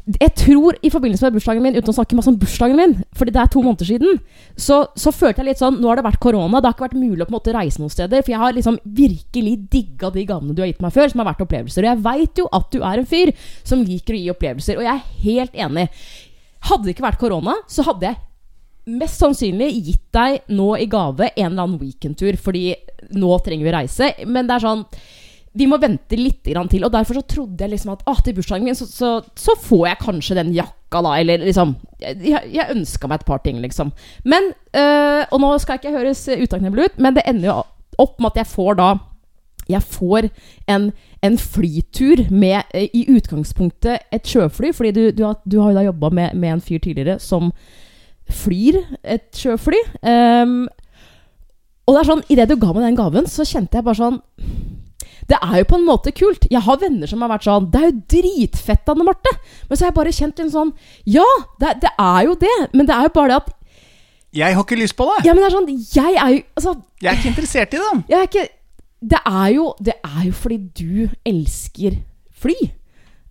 Jeg 0.05 0.35
tror 0.37 0.77
i 0.85 0.91
forbindelse 0.93 1.25
med 1.25 1.37
bursdagen 1.39 1.65
min, 1.65 1.77
uten 1.79 1.89
å 1.89 1.95
snakke 1.97 2.17
masse 2.19 2.29
om 2.29 2.37
bursdagen 2.37 2.77
min, 2.77 2.91
fordi 3.17 3.33
det 3.33 3.41
er 3.41 3.49
to 3.49 3.63
måneder 3.65 3.89
siden, 3.89 4.19
så, 4.53 4.83
så 5.01 5.13
følte 5.17 5.41
jeg 5.41 5.49
litt 5.49 5.63
sånn 5.63 5.79
Nå 5.81 5.89
har 5.89 5.97
det 5.97 6.05
vært 6.05 6.21
korona, 6.21 6.61
det 6.61 6.69
har 6.69 6.77
ikke 6.77 6.85
vært 6.85 6.99
mulig 6.99 7.25
å 7.25 7.29
på 7.31 7.33
en 7.33 7.39
måte 7.39 7.55
reise 7.57 7.81
noen 7.81 7.95
steder. 7.95 8.21
For 8.21 8.35
jeg 8.35 8.43
har 8.43 8.53
liksom 8.53 8.77
virkelig 8.85 9.55
digga 9.73 10.13
de 10.13 10.27
gavene 10.29 10.53
du 10.53 10.61
har 10.61 10.69
gitt 10.69 10.85
meg 10.85 10.93
før, 10.93 11.09
som 11.09 11.23
har 11.23 11.31
vært 11.31 11.41
opplevelser. 11.47 11.87
Og 11.87 11.91
jeg 11.91 12.05
veit 12.05 12.43
jo 12.43 12.51
at 12.61 12.69
du 12.75 12.79
er 12.83 13.01
en 13.01 13.09
fyr 13.09 13.33
som 13.65 13.87
liker 13.87 14.19
å 14.19 14.21
gi 14.21 14.31
opplevelser, 14.35 14.77
og 14.83 14.85
jeg 14.85 14.93
er 14.93 15.25
helt 15.25 15.59
enig. 15.71 15.89
Hadde 16.69 16.85
det 16.85 16.97
ikke 16.99 17.09
vært 17.09 17.23
korona, 17.25 17.57
så 17.73 17.89
hadde 17.89 18.11
jeg 18.11 18.21
mest 19.01 19.23
sannsynlig 19.25 19.73
gitt 19.89 20.07
deg 20.13 20.53
nå 20.53 20.75
i 20.77 20.89
gave 20.93 21.31
en 21.33 21.47
eller 21.49 21.65
annen 21.65 21.81
weekendtur, 21.81 22.37
fordi 22.37 22.75
nå 23.17 23.39
trenger 23.45 23.71
vi 23.71 23.77
reise. 23.81 24.13
Men 24.29 24.49
det 24.49 24.59
er 24.59 24.69
sånn 24.69 24.85
Vi 25.55 25.69
må 25.71 25.79
vente 25.79 26.19
litt 26.19 26.43
grann 26.49 26.69
til. 26.71 26.85
Og 26.87 26.93
derfor 26.95 27.21
så 27.21 27.25
trodde 27.31 27.63
jeg 27.63 27.75
liksom 27.75 27.93
at 27.95 28.03
ah, 28.11 28.19
til 28.25 28.35
bursdagen 28.35 28.67
min 28.67 28.79
så, 28.79 28.89
så, 28.91 29.11
så 29.39 29.55
får 29.63 29.87
jeg 29.89 30.03
kanskje 30.03 30.39
den 30.41 30.53
jakka, 30.57 31.03
da. 31.05 31.15
Eller 31.21 31.45
liksom 31.47 31.77
Jeg, 32.03 32.43
jeg 32.53 32.71
ønska 32.75 33.09
meg 33.09 33.23
et 33.23 33.29
par 33.29 33.43
ting, 33.45 33.63
liksom. 33.63 33.95
Men 34.27 34.53
øh, 34.75 35.23
Og 35.31 35.41
nå 35.41 35.55
skal 35.63 35.79
jeg 35.79 35.85
ikke 35.85 35.99
høres 35.99 36.27
utakknemlig 36.29 36.91
ut, 36.91 37.03
men 37.03 37.17
det 37.17 37.27
ender 37.31 37.53
jo 37.53 37.59
opp 38.03 38.19
med 38.19 38.33
at 38.35 38.43
jeg 38.43 38.51
får 38.51 38.81
da 38.83 38.93
jeg 39.69 39.81
får 39.83 40.29
en, 40.69 40.91
en 41.25 41.39
flytur 41.41 42.27
med 42.31 42.63
eh, 42.75 42.91
i 42.93 43.07
utgangspunktet 43.09 44.11
et 44.13 44.29
sjøfly, 44.29 44.75
fordi 44.77 44.91
du, 44.93 45.03
du, 45.17 45.25
har, 45.25 45.39
du 45.49 45.61
har 45.63 45.73
jo 45.73 45.79
da 45.79 45.87
jobba 45.87 46.11
med, 46.13 46.37
med 46.37 46.57
en 46.57 46.65
fyr 46.65 46.83
tidligere 46.85 47.17
som 47.23 47.53
flyr 48.29 48.83
et 49.03 49.29
sjøfly. 49.37 49.81
Um, 50.03 50.67
og 51.85 51.97
det 51.97 52.01
er 52.01 52.09
sånn, 52.09 52.25
idet 52.33 52.49
du 52.49 52.57
ga 52.61 52.73
meg 52.73 52.87
den 52.87 52.99
gaven, 52.99 53.29
så 53.29 53.45
kjente 53.49 53.79
jeg 53.79 53.87
bare 53.87 54.01
sånn 54.01 54.21
Det 55.31 55.39
er 55.41 55.55
jo 55.63 55.65
på 55.71 55.77
en 55.79 55.87
måte 55.89 56.13
kult. 56.13 56.47
Jeg 56.53 56.61
har 56.67 56.77
venner 56.83 57.09
som 57.09 57.23
har 57.25 57.31
vært 57.33 57.47
sånn 57.47 57.71
Det 57.73 57.81
er 57.81 57.87
jo 57.89 58.01
dritfett, 58.13 58.89
Anne 58.93 59.07
Marte. 59.09 59.31
Men 59.69 59.77
så 59.79 59.85
har 59.87 59.93
jeg 59.93 59.97
bare 59.99 60.13
kjent 60.13 60.41
en 60.45 60.51
sånn 60.53 60.73
Ja, 61.09 61.25
det, 61.63 61.77
det 61.85 61.93
er 61.99 62.25
jo 62.29 62.35
det. 62.43 62.57
Men 62.75 62.87
det 62.91 62.95
er 62.97 63.09
jo 63.09 63.15
bare 63.17 63.29
det 63.33 63.39
at 63.43 63.53
Jeg 64.35 64.55
har 64.59 64.65
ikke 64.67 64.81
lyst 64.83 64.97
på 64.99 65.07
det! 65.09 65.25
Ja, 65.25 65.33
men 65.33 65.41
det 65.45 65.49
er 65.49 65.57
sånn 65.57 65.71
Jeg 65.97 66.19
er 66.21 66.35
jo 66.35 66.43
Altså, 66.59 66.75
Jeg 67.01 67.11
er 67.13 67.21
ikke 67.23 67.33
interessert 67.33 67.75
i 67.79 67.81
det! 67.81 67.93
jeg 68.13 68.19
er 68.21 68.29
ikke 68.29 68.47
Det 69.15 69.21
er 69.33 69.49
jo 69.57 69.67
Det 69.91 69.97
er 70.05 70.21
jo 70.29 70.33
fordi 70.45 70.59
du 70.83 71.09
elsker 71.25 71.97
fly. 72.45 72.57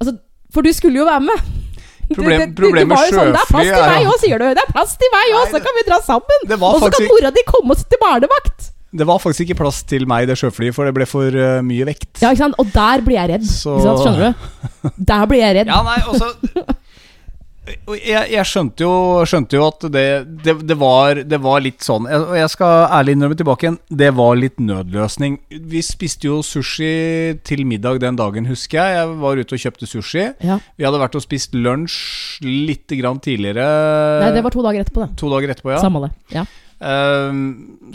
Altså, 0.02 0.18
for 0.54 0.66
du 0.66 0.72
skulle 0.74 0.98
jo 0.98 1.06
være 1.06 1.22
med. 1.30 1.46
Problem- 2.18 2.54
problemet 2.58 2.90
med 2.90 2.98
sjøfly 2.98 3.18
sånn, 3.20 3.34
Det 3.34 3.42
er 3.44 3.50
plass 3.54 3.70
til 3.70 3.86
meg 3.94 4.08
òg, 4.10 4.18
sier 4.26 4.42
du. 4.42 4.46
Det 4.58 4.64
er 4.66 4.72
plass 4.74 4.98
til 4.98 5.12
meg 5.14 5.34
òg, 5.38 5.46
så 5.54 5.62
kan 5.64 5.78
vi 5.78 5.84
dra 5.88 6.00
sammen. 6.04 6.48
Og 6.58 6.80
så 6.82 6.90
kan 6.94 7.06
mora 7.14 7.32
di 7.38 7.44
komme 7.48 7.78
til 7.80 8.02
barnevakt. 8.02 8.73
Det 8.94 9.08
var 9.10 9.18
faktisk 9.24 9.48
ikke 9.48 9.58
plass 9.64 9.82
til 9.90 10.06
meg 10.10 10.28
i 10.28 10.30
det 10.30 10.38
sjøflyet, 10.38 10.76
for 10.78 10.86
det 10.86 10.94
ble 10.94 11.08
for 11.10 11.34
uh, 11.34 11.62
mye 11.66 11.86
vekt. 11.90 12.12
Ja, 12.22 12.30
ikke 12.30 12.44
sant? 12.46 12.60
Og 12.62 12.70
der 12.76 13.02
blir 13.02 13.18
jeg 13.18 13.32
redd. 13.36 13.48
Så- 13.50 13.80
Ikke 13.80 13.90
sant? 13.90 14.06
Skjønner 14.06 14.24
du? 14.30 14.96
Der 15.14 15.26
blir 15.32 15.42
jeg 15.42 15.56
redd. 15.62 15.74
Ja, 15.74 15.82
nei, 15.88 16.00
også... 16.12 16.32
og 17.88 17.94
jeg, 17.96 18.28
jeg 18.34 18.44
skjønte, 18.50 18.84
jo, 18.84 18.94
skjønte 19.30 19.56
jo 19.56 19.64
at 19.70 19.86
det, 19.94 20.04
det, 20.44 20.56
det, 20.68 20.76
var, 20.82 21.22
det 21.24 21.38
var 21.40 21.62
litt 21.64 21.80
sånn 21.86 22.10
jeg- 22.12 22.26
Og 22.26 22.34
jeg 22.36 22.50
skal 22.52 22.82
ærlig 23.00 23.14
innrømme 23.16 23.38
tilbake 23.40 23.64
igjen, 23.70 23.78
det 24.04 24.10
var 24.18 24.36
litt 24.36 24.60
nødløsning. 24.60 25.38
Vi 25.72 25.82
spiste 25.88 26.28
jo 26.28 26.42
sushi 26.44 26.90
til 27.48 27.64
middag 27.70 28.02
den 28.04 28.20
dagen, 28.20 28.50
husker 28.52 28.82
jeg. 28.82 28.98
Jeg 29.00 29.16
var 29.24 29.40
ute 29.40 29.56
og 29.56 29.64
kjøpte 29.64 29.88
sushi. 29.90 30.26
Ja. 30.44 30.60
Vi 30.76 30.84
hadde 30.86 31.00
vært 31.02 31.16
og 31.18 31.24
spist 31.24 31.56
lunsj 31.56 32.44
litt 32.44 32.92
grann 33.00 33.24
tidligere. 33.24 33.64
Nei, 34.26 34.34
det 34.36 34.44
var 34.44 34.54
to 34.54 34.66
dager 34.68 34.84
etterpå, 34.84 35.06
det. 35.08 35.16
To 35.24 35.32
dager 35.32 35.56
etterpå, 35.56 35.72
ja. 35.78 35.80
Samme 35.82 36.04
det. 36.06 36.12
Ja. 36.36 36.44
Ehm, 36.84 37.46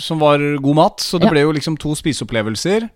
som 0.00 0.18
var 0.22 0.40
god 0.64 0.74
mat, 0.78 1.00
så 1.04 1.18
det 1.20 1.28
Ja. 1.28 1.34
ble 1.34 1.40
jo 1.44 1.52
liksom 1.52 1.76
to 1.78 1.94
spiseopplevelser. 1.98 2.88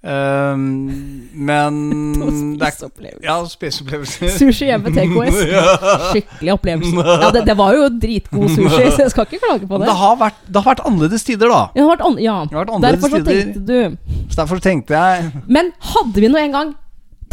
Um, 0.00 1.28
men 1.34 1.74
er- 2.62 2.70
spiseopplevelser. 2.70 3.24
Ja, 3.26 3.34
spiseopplevelser. 3.50 4.28
Sushi 4.38 4.68
hjemme 4.70 4.92
TKS. 4.94 5.40
Skikkelig 6.12 6.52
opplevelse. 6.54 7.02
Ja, 7.22 7.30
det, 7.34 7.42
det 7.48 7.56
var 7.58 7.74
jo 7.74 7.88
dritgod 8.02 8.46
sushi, 8.54 8.84
så 8.94 9.02
jeg 9.04 9.10
skal 9.14 9.26
ikke 9.26 9.40
klage 9.42 9.66
på 9.70 9.80
det. 9.82 9.88
Det 9.90 9.96
har 10.02 10.14
vært, 10.20 10.38
det 10.46 10.62
har 10.62 10.68
vært 10.70 10.84
annerledes 10.86 11.26
tider, 11.26 11.50
da. 11.50 11.64
Det 11.74 11.82
har 11.82 11.90
vært 11.96 12.06
an 12.06 12.20
ja. 12.22 12.36
Det 12.46 12.58
har 12.60 12.68
vært 12.68 12.84
Derfor 12.86 13.10
så 13.14 13.20
tider. 13.22 13.42
tenkte 13.42 13.64
du 13.66 14.14
Så 14.30 14.38
derfor 14.38 14.62
tenkte 14.62 14.94
jeg 15.02 15.32
Men 15.50 15.72
hadde 15.92 16.22
vi 16.24 16.30
nå 16.30 16.38
en 16.44 16.54
gang 16.54 16.72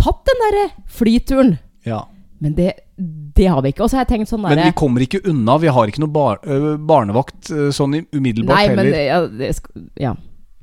tatt 0.02 0.26
den 0.28 0.42
derre 0.48 0.66
flyturen? 0.98 1.54
Ja. 1.86 2.02
Men 2.42 2.54
det, 2.58 2.74
det 2.98 3.48
har 3.52 3.62
vi 3.62 3.74
ikke. 3.74 3.84
Og 3.84 3.92
så 3.92 3.98
har 3.98 4.06
jeg 4.06 4.14
tenkt 4.14 4.32
sånn 4.32 4.46
Men 4.46 4.62
vi 4.62 4.76
kommer 4.80 5.04
ikke 5.04 5.20
unna. 5.28 5.58
Vi 5.60 5.72
har 5.76 5.92
ikke 5.92 6.04
noe 6.06 6.14
bar 6.16 6.40
barnevakt 6.88 7.50
sånn 7.76 7.98
umiddelbart 8.16 8.56
Nei, 8.56 8.70
men 8.72 8.86
heller. 8.86 9.02
ja, 9.04 9.18
det, 9.28 9.52
ja. 10.00 10.14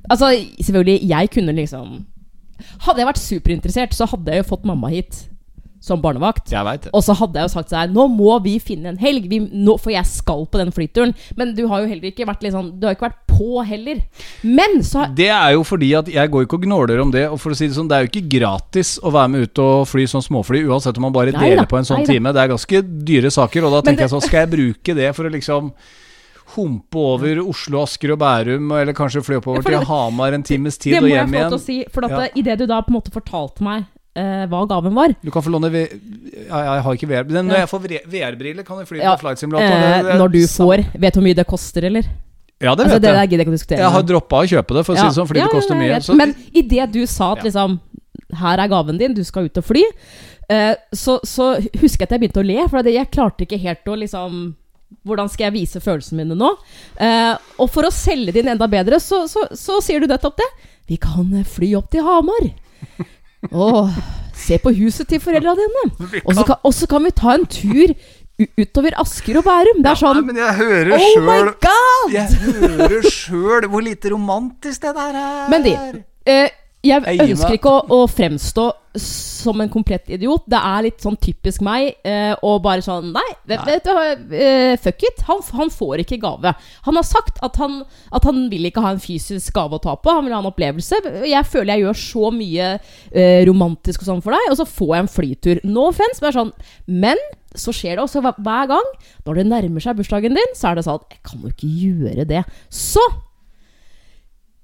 Altså, 0.09 0.31
selvfølgelig, 0.59 1.05
jeg 1.07 1.29
kunne 1.31 1.53
liksom 1.55 2.01
Hadde 2.85 3.01
jeg 3.01 3.07
vært 3.09 3.19
superinteressert, 3.21 3.93
så 3.95 4.07
hadde 4.07 4.33
jeg 4.33 4.43
jo 4.43 4.49
fått 4.53 4.65
mamma 4.67 4.89
hit 4.91 5.23
som 5.83 5.99
barnevakt. 5.99 6.47
Jeg 6.53 6.63
vet. 6.63 6.85
Og 6.95 7.03
så 7.03 7.15
hadde 7.19 7.41
jeg 7.41 7.49
jo 7.49 7.53
sagt 7.57 7.73
sånn 7.73 7.91
Nå 7.95 8.05
må 8.13 8.37
vi 8.45 8.55
finne 8.63 8.93
en 8.93 8.99
helg, 9.01 9.25
vi, 9.31 9.41
nå, 9.43 9.75
for 9.81 9.91
jeg 9.91 10.07
skal 10.07 10.45
på 10.47 10.61
den 10.61 10.71
flyturen. 10.75 11.11
Men 11.39 11.51
du 11.57 11.65
har 11.67 11.83
jo 11.83 11.89
heller 11.91 12.07
ikke 12.07 12.27
vært 12.29 12.45
litt 12.45 12.55
sånn 12.55 12.71
Du 12.79 12.87
har 12.87 12.95
ikke 12.95 13.09
vært 13.09 13.22
på 13.33 13.65
heller. 13.65 14.01
Men 14.43 14.79
så 14.83 14.99
har 15.03 15.07
Det 15.15 15.27
er 15.29 15.51
jo 15.53 15.63
fordi 15.63 15.89
at 15.97 16.05
jeg 16.13 16.29
går 16.31 16.45
ikke 16.45 16.53
og 16.59 16.63
gnåler 16.67 17.01
om 17.01 17.11
det. 17.11 17.25
Og 17.31 17.39
for 17.41 17.51
å 17.51 17.55
si 17.55 17.67
Det 17.67 17.75
sånn 17.75 17.87
Det 17.89 17.97
er 17.97 18.05
jo 18.05 18.11
ikke 18.13 18.29
gratis 18.39 18.99
å 19.03 19.11
være 19.11 19.29
med 19.29 19.41
ut 19.49 19.59
og 19.59 19.87
fly 19.87 20.05
sånn 20.05 20.21
småfly, 20.23 20.63
uansett 20.67 20.97
om 20.97 21.01
man 21.09 21.13
bare 21.13 21.31
Nei 21.31 21.39
da, 21.39 21.49
deler 21.55 21.65
på 21.69 21.77
en 21.77 21.83
sånn 21.89 22.03
nei 22.05 22.05
time. 22.05 22.31
Det 22.33 22.41
er 22.45 22.53
ganske 22.53 22.81
dyre 23.05 23.31
saker, 23.31 23.65
og 23.65 23.71
da 23.71 23.81
tenker 23.81 24.03
det- 24.03 24.09
jeg 24.09 24.15
sånn 24.15 24.21
Skal 24.27 24.39
jeg 24.47 24.51
bruke 24.53 24.95
det 24.95 25.15
for 25.15 25.23
å 25.25 25.31
liksom 25.33 25.73
humpe 26.55 26.95
over 26.99 27.39
Oslo, 27.49 27.81
Asker 27.83 28.11
og 28.13 28.19
Bærum, 28.19 28.71
eller 28.77 28.93
kanskje 28.93 29.23
fly 29.25 29.39
oppover 29.39 29.63
til 29.65 29.79
Hamar 29.89 30.33
en 30.35 30.43
times 30.43 30.77
tid 30.77 30.93
Det 30.93 30.99
og 30.99 31.03
må 31.07 31.09
jeg 31.09 31.17
hjem 31.17 31.29
få 31.29 31.33
lov 31.33 31.39
igjen? 31.39 31.49
til 31.49 31.57
å 31.57 31.65
si, 31.65 31.85
for 31.91 32.05
at 32.05 32.11
Ja. 32.11 32.27
i 32.35 32.39
idet 32.43 32.57
du 32.59 32.65
da 32.67 32.81
på 32.81 32.89
en 32.89 32.95
måte 32.99 33.11
fortalte 33.11 33.61
meg 33.61 33.85
uh, 34.15 34.45
hva 34.45 34.67
gaven 34.69 34.93
var 34.93 35.15
Du 35.23 35.31
kan 35.31 35.41
få 35.41 35.49
låne 35.49 35.71
v 35.71 35.87
jeg, 35.87 36.47
jeg 36.49 36.83
har 36.83 36.93
ikke 36.93 37.07
VR. 37.09 37.23
Men 37.31 37.47
når 37.47 37.57
jeg 37.63 37.69
får 37.69 37.79
VR-briller, 38.05 38.63
kan 38.65 38.77
jeg 38.77 38.87
fly 38.87 38.99
Ja, 38.99 39.15
flight 39.15 39.39
simulator. 39.39 39.65
eh, 39.65 40.03
Det- 40.03 40.05
det- 40.11 40.19
når 40.19 40.31
du 40.31 40.39
får 40.45 40.85
Vet 40.99 41.13
du 41.13 41.19
hvor 41.19 41.23
mye 41.27 41.35
det 41.35 41.47
koster, 41.47 41.83
eller? 41.85 42.03
Ja, 42.63 42.73
det 42.73 42.85
Altså, 42.85 42.95
vet 42.95 43.01
det 43.03 43.09
der 43.09 43.19
jeg. 43.19 43.29
gidder 43.29 43.41
jeg 43.41 43.47
ikke 43.47 43.53
å 43.53 43.57
diskutere. 43.57 43.83
Jeg 43.83 43.93
har 43.97 44.05
droppa 44.07 44.39
å 44.39 44.49
kjøpe 44.49 44.77
det, 44.77 44.83
for 44.87 44.93
å 44.93 44.97
si 44.97 45.05
det 45.05 45.17
sånn, 45.17 45.29
fordi 45.29 45.41
Ja, 45.41 45.47
det 45.49 45.57
koster 45.57 45.79
mye. 45.79 46.01
Så, 46.01 46.15
Men 46.15 46.35
idet 46.55 46.91
du 46.93 47.01
sa 47.09 47.33
at 47.35 47.43
liksom 47.43 47.79
Her 48.33 48.57
er 48.63 48.67
gaven 48.71 48.97
din, 48.97 49.13
du 49.13 49.21
skal 49.23 49.45
ut 49.45 49.57
og 49.61 49.65
fly. 49.67 49.83
Uh, 50.49 50.73
så, 50.91 51.19
så 51.27 51.53
husker 51.77 52.03
jeg 52.03 52.07
at 52.07 52.15
jeg 52.15 52.21
begynte 52.23 52.41
å 52.41 52.47
le, 52.47 52.63
for 52.71 52.89
jeg 52.89 53.11
klarte 53.13 53.45
ikke 53.45 53.61
helt 53.61 53.87
å 53.87 53.99
liksom 53.99 54.55
hvordan 55.03 55.29
skal 55.31 55.47
jeg 55.47 55.55
vise 55.55 55.81
følelsene 55.83 56.21
mine 56.21 56.37
nå? 56.37 56.49
Uh, 56.99 57.35
og 57.61 57.69
for 57.73 57.87
å 57.87 57.93
selge 57.93 58.33
din 58.35 58.49
enda 58.51 58.67
bedre, 58.69 58.99
så, 59.01 59.23
så, 59.29 59.47
så 59.57 59.79
sier 59.83 60.03
du 60.03 60.07
nettopp 60.09 60.37
det. 60.39 60.49
Vi 60.91 60.99
kan 61.01 61.31
fly 61.49 61.73
opp 61.79 61.89
til 61.93 62.05
Hamar. 62.05 62.51
Og 63.51 63.89
se 64.37 64.57
på 64.61 64.73
huset 64.77 65.09
til 65.09 65.21
foreldra 65.23 65.55
dine. 65.57 65.85
Og 66.23 66.35
så 66.35 66.45
kan, 66.47 66.61
kan 66.93 67.07
vi 67.07 67.15
ta 67.15 67.33
en 67.35 67.47
tur 67.49 67.93
utover 68.39 68.95
Asker 69.01 69.37
og 69.39 69.45
Bærum. 69.45 69.83
Det 69.83 69.91
er 69.91 69.99
sånn 69.99 70.19
ja, 70.19 70.25
men 70.25 70.39
jeg 70.41 70.55
hører 70.57 70.95
Oh 70.97 71.03
my 71.21 71.37
sjøl 71.37 71.51
god! 71.67 72.15
Jeg 72.15 72.25
hører 72.49 73.07
sjøl 73.09 73.67
hvor 73.69 73.85
lite 73.85 74.13
romantisk 74.13 74.87
det 74.87 74.93
der 74.97 75.19
er. 75.21 75.45
Men 75.53 75.67
de, 75.67 75.75
eh, 76.25 76.49
Jeg 76.83 76.99
ønsker 77.31 77.53
ikke 77.55 77.71
å, 77.71 77.83
å 77.95 78.07
fremstå 78.11 78.63
som 78.99 79.61
en 79.63 79.69
komplett 79.71 80.09
idiot. 80.11 80.43
Det 80.51 80.59
er 80.59 80.83
litt 80.85 80.99
sånn 81.01 81.15
typisk 81.17 81.63
meg 81.65 81.93
eh, 82.05 82.33
å 82.45 82.51
bare 82.61 82.83
sånn 82.85 83.07
Nei, 83.15 83.23
vet, 83.49 83.63
vet 83.65 83.87
du 83.87 84.35
eh, 84.37 84.73
fuck 84.83 85.05
it. 85.07 85.23
Han, 85.29 85.39
han 85.57 85.71
får 85.73 86.03
ikke 86.03 86.19
gave. 86.21 86.51
Han 86.85 86.99
har 86.99 87.05
sagt 87.07 87.39
at 87.47 87.55
han, 87.61 87.79
at 88.11 88.27
han 88.27 88.43
vil 88.51 88.67
ikke 88.67 88.83
ha 88.83 88.91
en 88.93 89.01
fysisk 89.01 89.55
gave 89.55 89.79
å 89.79 89.81
ta 89.81 89.95
på. 89.95 90.11
Han 90.13 90.27
vil 90.27 90.35
ha 90.35 90.41
en 90.43 90.49
opplevelse. 90.51 90.99
Jeg 91.23 91.49
føler 91.49 91.73
jeg 91.77 91.85
gjør 91.87 92.01
så 92.03 92.31
mye 92.35 92.67
uh, 92.75 93.41
romantisk 93.49 94.03
og 94.03 94.09
sånn 94.11 94.23
for 94.25 94.35
deg, 94.35 94.51
og 94.51 94.59
så 94.59 94.67
får 94.69 94.91
jeg 94.97 95.05
en 95.05 95.13
flytur. 95.15 95.61
No 95.65 95.87
offense, 95.89 96.19
men, 96.21 96.35
sånn, 96.35 96.51
men 96.91 97.23
så 97.55 97.73
skjer 97.75 97.95
det 97.97 98.03
også 98.03 98.21
hver- 98.25 98.41
hver 98.43 98.67
gang. 98.75 98.89
Når 99.25 99.39
det 99.39 99.47
nærmer 99.49 99.83
seg 99.87 99.97
bursdagen 100.01 100.35
din, 100.37 100.53
så 100.59 100.73
er 100.73 100.77
det 100.81 100.85
sånn 100.89 100.99
at 100.99 101.15
Jeg 101.15 101.23
kan 101.31 101.47
jo 101.47 101.53
ikke 101.55 101.71
gjøre 101.87 102.27
det. 102.29 102.43
Så 102.69 103.03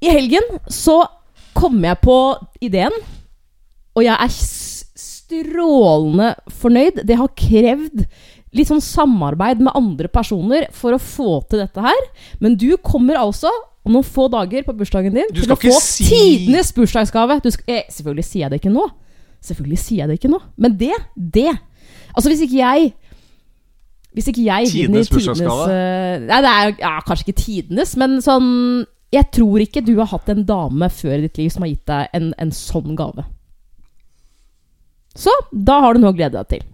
i 0.04 0.12
helgen 0.14 0.46
så 0.72 1.02
kom 1.60 1.80
jeg 1.84 2.00
på 2.04 2.18
ideen, 2.66 2.96
og 3.98 4.06
jeg 4.06 4.16
er 4.16 4.36
strålende 5.00 6.34
fornøyd. 6.62 7.04
Det 7.08 7.18
har 7.20 7.32
krevd 7.38 8.06
litt 8.58 8.70
sånn 8.72 8.82
samarbeid 8.82 9.60
med 9.62 9.76
andre 9.78 10.10
personer 10.12 10.66
for 10.74 10.96
å 10.96 11.02
få 11.02 11.36
til 11.52 11.62
dette 11.62 11.84
her. 11.84 12.00
Men 12.42 12.56
du 12.60 12.72
kommer 12.82 13.20
altså 13.22 13.52
om 13.86 13.94
noen 13.96 14.06
få 14.08 14.28
dager 14.32 14.66
på 14.66 14.74
bursdagen 14.78 15.14
din 15.16 15.30
til 15.36 15.54
å 15.54 15.58
få 15.60 15.76
si- 15.84 16.08
tidenes 16.10 16.72
bursdagsgave. 16.76 17.40
Du 17.44 17.52
sk 17.54 17.64
eh, 17.70 17.86
selvfølgelig 17.94 18.26
sier 18.28 18.46
jeg 18.46 18.54
det 18.56 18.62
ikke 18.64 18.74
nå. 18.74 18.88
Selvfølgelig 19.46 19.80
sier 19.80 20.02
jeg 20.04 20.10
det 20.12 20.18
ikke 20.20 20.34
nå. 20.34 20.42
Men 20.60 20.78
det, 20.80 20.96
det 21.16 21.52
Altså, 22.10 22.28
hvis 22.32 22.42
ikke 22.44 22.58
jeg 22.58 22.90
Hvis 24.18 24.28
ikke 24.32 24.42
jeg 24.44 24.66
vinner 24.74 25.06
Tidenes 25.06 25.12
eh, 25.70 26.16
Nei, 26.26 26.40
det 26.44 26.52
er 26.52 26.72
ja, 26.82 26.96
kanskje 27.06 27.28
ikke 27.30 27.38
tidenes, 27.40 27.94
men 28.02 28.18
sånn 28.26 28.50
Jeg 29.14 29.32
tror 29.34 29.64
ikke 29.64 29.82
du 29.86 29.96
har 29.98 30.12
hatt 30.12 30.30
en 30.30 30.46
dame 30.46 30.90
før 30.94 31.18
i 31.18 31.26
ditt 31.26 31.40
liv 31.42 31.50
som 31.54 31.66
har 31.66 31.72
gitt 31.72 31.86
deg 31.90 32.18
en, 32.18 32.32
en 32.38 32.52
sånn 32.54 32.98
gave. 33.00 33.26
Så 35.18 35.34
da 35.52 35.80
har 35.84 35.96
du 35.96 36.04
noe 36.04 36.14
å 36.14 36.18
glede 36.18 36.38
deg 36.38 36.52
til. 36.54 36.68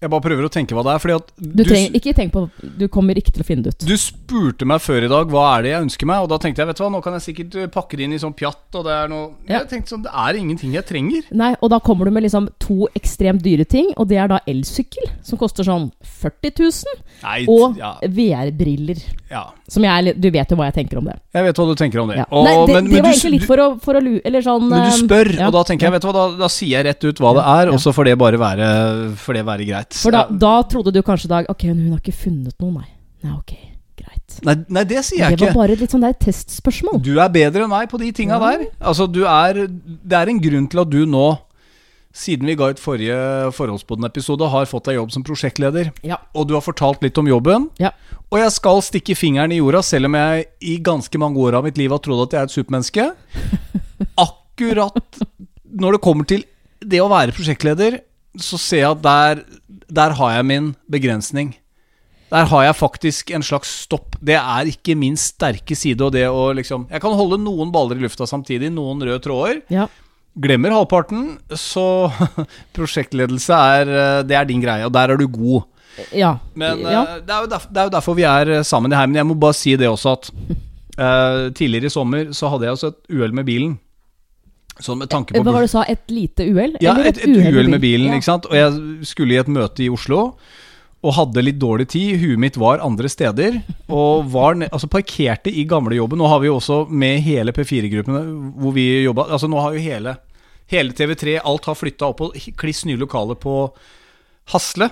Jeg 0.00 0.08
bare 0.08 0.24
prøver 0.24 0.46
å 0.46 0.50
tenke 0.52 0.76
hva 0.76 0.82
det 0.86 0.94
er. 0.94 1.00
Fordi 1.02 1.14
at 1.18 1.32
Du 1.36 1.62
trenger, 1.66 1.96
ikke 1.98 2.14
tenk 2.16 2.32
på 2.32 2.46
Du 2.80 2.86
kommer 2.92 3.18
ikke 3.20 3.34
til 3.36 3.44
å 3.44 3.46
finne 3.46 3.66
det 3.66 3.74
ut. 3.74 3.84
Du 3.84 3.96
spurte 4.00 4.64
meg 4.68 4.80
før 4.80 5.04
i 5.04 5.10
dag 5.12 5.32
hva 5.32 5.44
er 5.58 5.66
det 5.66 5.72
jeg 5.74 5.84
ønsker 5.86 6.08
meg, 6.08 6.24
og 6.24 6.30
da 6.32 6.38
tenkte 6.40 6.62
jeg 6.62 6.70
vet 6.70 6.80
du 6.80 6.84
hva, 6.84 6.90
nå 6.94 7.02
kan 7.04 7.16
jeg 7.18 7.26
sikkert 7.26 7.58
eh, 7.60 7.68
pakke 7.72 7.98
det 7.98 8.06
inn 8.06 8.16
i 8.16 8.20
sånn 8.22 8.34
pjatt, 8.36 8.78
og 8.80 8.86
det 8.88 8.94
er 8.96 9.10
noe 9.12 9.26
Ja. 9.50 9.60
Jeg 9.60 9.68
tenkte 9.74 9.94
sånn, 9.94 10.04
det 10.06 10.14
er 10.24 10.38
ingenting 10.40 10.72
jeg 10.76 10.86
trenger. 10.88 11.26
Nei, 11.36 11.52
og 11.60 11.72
da 11.74 11.80
kommer 11.84 12.08
du 12.08 12.14
med 12.16 12.24
liksom 12.24 12.48
to 12.62 12.88
ekstremt 12.96 13.44
dyre 13.44 13.66
ting, 13.68 13.92
og 14.00 14.08
det 14.08 14.20
er 14.22 14.30
da 14.32 14.40
elsykkel, 14.48 15.10
som 15.26 15.40
koster 15.40 15.66
sånn 15.68 15.90
40 16.22 16.56
000, 16.56 17.04
Nei, 17.20 17.38
og 17.50 17.76
ja, 17.80 17.92
VR-briller. 18.00 19.02
ja. 19.28 19.50
Som 19.70 19.84
jeg 19.86 20.16
Du 20.18 20.26
vet 20.34 20.50
jo 20.50 20.56
hva 20.58 20.66
jeg 20.66 20.74
tenker 20.80 20.98
om 20.98 21.06
det. 21.06 21.14
Jeg 21.36 21.44
vet 21.46 21.58
hva 21.60 21.66
du 21.68 21.74
tenker 21.78 22.00
om 22.02 22.08
det. 22.10 22.16
Ja. 22.18 22.24
Og- 22.30 22.44
Nei, 22.44 22.54
det, 22.66 22.74
men, 22.74 22.84
det 22.88 22.94
men, 22.96 23.02
var 23.04 23.12
egentlig 23.12 23.34
litt 23.36 23.46
for 23.46 23.62
å, 23.62 23.68
for 23.80 23.94
å 23.94 24.00
lure 24.02 24.20
Eller 24.26 24.42
sånn 24.42 24.64
men 24.66 24.82
du 24.82 24.88
eh, 24.88 24.98
spør, 25.04 25.30
og 25.46 25.52
da 25.54 25.62
tenker 25.68 25.86
jeg, 25.86 25.92
vet 25.94 26.02
du 26.02 26.08
hva, 26.08 26.14
da, 26.16 26.24
da 26.40 26.48
sier 26.50 26.80
jeg 26.80 26.86
rett 26.88 27.04
ut 27.04 27.22
hva 27.22 27.34
det 27.36 27.44
er, 27.44 27.70
og 27.74 27.78
så 27.82 27.92
får 27.94 28.10
det 28.10 28.16
bare 28.18 28.40
være, 28.40 28.70
det 29.36 29.44
være 29.46 29.66
greit. 29.68 29.89
For 29.90 30.14
da, 30.14 30.26
da 30.30 30.52
trodde 30.70 30.92
du 30.94 31.00
kanskje 31.02 31.28
Dag 31.32 31.48
Ok, 31.50 31.64
hun 31.70 31.90
har 31.90 31.98
ikke 32.00 32.14
funnet 32.14 32.54
noe, 32.62 32.70
nei. 32.78 32.88
Nei, 33.26 33.32
ok, 33.36 33.52
greit. 33.98 34.36
Nei, 34.46 34.54
nei, 34.70 34.84
det 34.88 35.02
sier 35.04 35.24
jeg 35.24 35.34
ikke. 35.34 35.40
det 35.42 35.48
var 35.50 35.58
bare 35.66 35.76
litt 35.80 35.90
sånn 35.92 36.04
der 36.06 36.14
testspørsmål. 36.22 37.00
Du 37.04 37.16
er 37.20 37.28
bedre 37.34 37.66
enn 37.66 37.72
meg 37.72 37.90
på 37.90 37.98
de 38.00 38.12
tinga 38.16 38.38
Ja. 38.38 38.50
der. 38.56 38.66
Altså, 38.80 39.06
du 39.10 39.24
er 39.26 39.66
Det 39.66 40.16
er 40.16 40.28
en 40.30 40.40
grunn 40.40 40.68
til 40.70 40.80
at 40.80 40.90
du 40.90 41.04
nå, 41.06 41.38
siden 42.12 42.46
vi 42.46 42.54
ga 42.58 42.70
ut 42.72 42.78
forrige 42.82 43.52
Forholdsboden-episode, 43.54 44.48
har 44.50 44.64
fått 44.66 44.84
deg 44.88 44.96
jobb 44.96 45.12
som 45.12 45.22
prosjektleder. 45.22 45.92
Ja. 46.02 46.16
Og 46.34 46.48
du 46.48 46.54
har 46.54 46.62
fortalt 46.64 47.02
litt 47.02 47.18
om 47.18 47.26
jobben. 47.28 47.68
Ja. 47.78 47.90
Og 48.32 48.38
jeg 48.38 48.50
skal 48.52 48.80
stikke 48.82 49.14
fingeren 49.18 49.52
i 49.52 49.58
jorda, 49.60 49.82
selv 49.82 50.06
om 50.06 50.14
jeg 50.14 50.46
i 50.62 50.78
ganske 50.78 51.18
mange 51.18 51.36
år 51.38 51.54
av 51.58 51.64
mitt 51.64 51.78
liv 51.78 51.90
har 51.90 51.98
trodd 52.02 52.24
at 52.28 52.32
jeg 52.32 52.40
er 52.40 52.48
et 52.48 52.56
supermenneske. 52.56 53.10
Akkurat 54.18 55.20
når 55.70 55.96
det 55.96 56.00
kommer 56.04 56.26
til 56.26 56.44
det 56.80 57.00
å 57.02 57.08
være 57.10 57.34
prosjektleder, 57.36 58.00
så 58.40 58.58
ser 58.58 58.84
jeg 58.84 58.90
at 58.90 59.02
der, 59.04 59.40
der 59.90 60.14
har 60.18 60.36
jeg 60.36 60.46
min 60.46 60.70
begrensning. 60.90 61.54
Der 62.30 62.46
har 62.46 62.62
jeg 62.62 62.76
faktisk 62.78 63.32
en 63.34 63.42
slags 63.42 63.72
stopp. 63.86 64.14
Det 64.22 64.36
er 64.38 64.68
ikke 64.70 64.94
min 64.98 65.16
sterke 65.18 65.74
side. 65.74 65.98
Og 66.06 66.14
det 66.14 66.28
å 66.30 66.50
liksom 66.54 66.86
Jeg 66.90 67.02
kan 67.02 67.16
holde 67.18 67.40
noen 67.42 67.72
baller 67.74 67.98
i 67.98 68.04
lufta 68.04 68.28
samtidig, 68.28 68.70
noen 68.74 69.02
røde 69.02 69.18
tråder. 69.24 69.60
Ja. 69.72 69.88
Glemmer 70.40 70.76
halvparten, 70.76 71.40
så 71.58 72.06
prosjektledelse 72.76 73.56
er 73.74 73.90
eh, 73.90 74.22
Det 74.22 74.36
er 74.38 74.46
din 74.46 74.62
greie, 74.62 74.86
og 74.86 74.94
der 74.94 75.10
er 75.10 75.18
du 75.18 75.26
god. 75.26 75.66
ja. 76.14 76.36
Men 76.54 76.84
ja. 76.86 77.02
eh, 77.02 77.22
det, 77.26 77.34
er 77.34 77.46
jo 77.48 77.50
derfor, 77.50 77.74
det 77.74 77.82
er 77.82 77.88
jo 77.88 77.94
derfor 77.96 78.18
vi 78.20 78.28
er 78.30 78.54
eh, 78.60 78.66
sammen 78.66 78.94
i 78.94 79.00
heimen. 79.00 79.18
jeg 79.18 79.26
må 79.26 79.34
bare 79.34 79.58
si 79.58 79.74
det 79.74 79.90
også 79.90 80.14
at 80.14 80.30
uh, 81.00 81.50
tidligere 81.50 81.90
i 81.90 81.94
sommer 81.94 82.30
så 82.36 82.50
hadde 82.52 82.68
jeg 82.68 82.78
også 82.78 82.92
et 82.92 83.16
uhell 83.16 83.34
med 83.34 83.48
bilen. 83.48 83.78
Sånn 84.84 85.00
med 85.02 85.10
tanke 85.12 85.34
på 85.34 85.42
Hva 85.44 85.52
var 85.54 85.64
det 85.64 85.70
du 85.70 85.74
sa? 85.74 85.84
Et 85.88 86.12
lite 86.12 86.46
uhell? 86.48 86.74
Ja, 86.82 86.96
et, 87.04 87.20
et 87.20 87.28
uhell 87.28 87.70
med 87.70 87.82
bilen. 87.82 88.08
Ja. 88.10 88.18
ikke 88.18 88.28
sant? 88.28 88.48
Og 88.50 88.56
jeg 88.56 89.06
skulle 89.08 89.36
i 89.36 89.40
et 89.40 89.50
møte 89.52 89.84
i 89.84 89.90
Oslo. 89.92 90.30
Og 91.00 91.14
hadde 91.16 91.44
litt 91.44 91.60
dårlig 91.60 91.88
tid. 91.94 92.18
Huet 92.20 92.40
mitt 92.40 92.58
var 92.60 92.82
andre 92.84 93.08
steder. 93.08 93.60
Og 93.88 94.26
var 94.32 94.58
altså 94.68 94.90
parkerte 94.92 95.52
i 95.52 95.64
gamlejobben. 95.68 96.20
Nå 96.20 96.28
har 96.28 96.42
vi 96.42 96.50
jo 96.50 96.58
også 96.58 96.82
med 96.88 97.22
hele 97.24 97.54
P4-gruppene 97.56 98.24
hvor 98.60 98.76
vi 98.76 98.88
jobba 99.06 99.30
Altså 99.30 99.48
nå 99.48 99.60
har 99.64 99.76
jo 99.76 99.84
hele, 99.84 100.16
hele 100.72 100.96
TV3 100.96 101.38
Alt 101.40 101.70
har 101.70 101.78
flytta 101.78 102.10
opp 102.10 102.20
på 102.20 102.30
kliss 102.60 102.84
nye 102.88 103.00
lokaler 103.00 103.38
på 103.40 103.62
Hasle. 104.52 104.90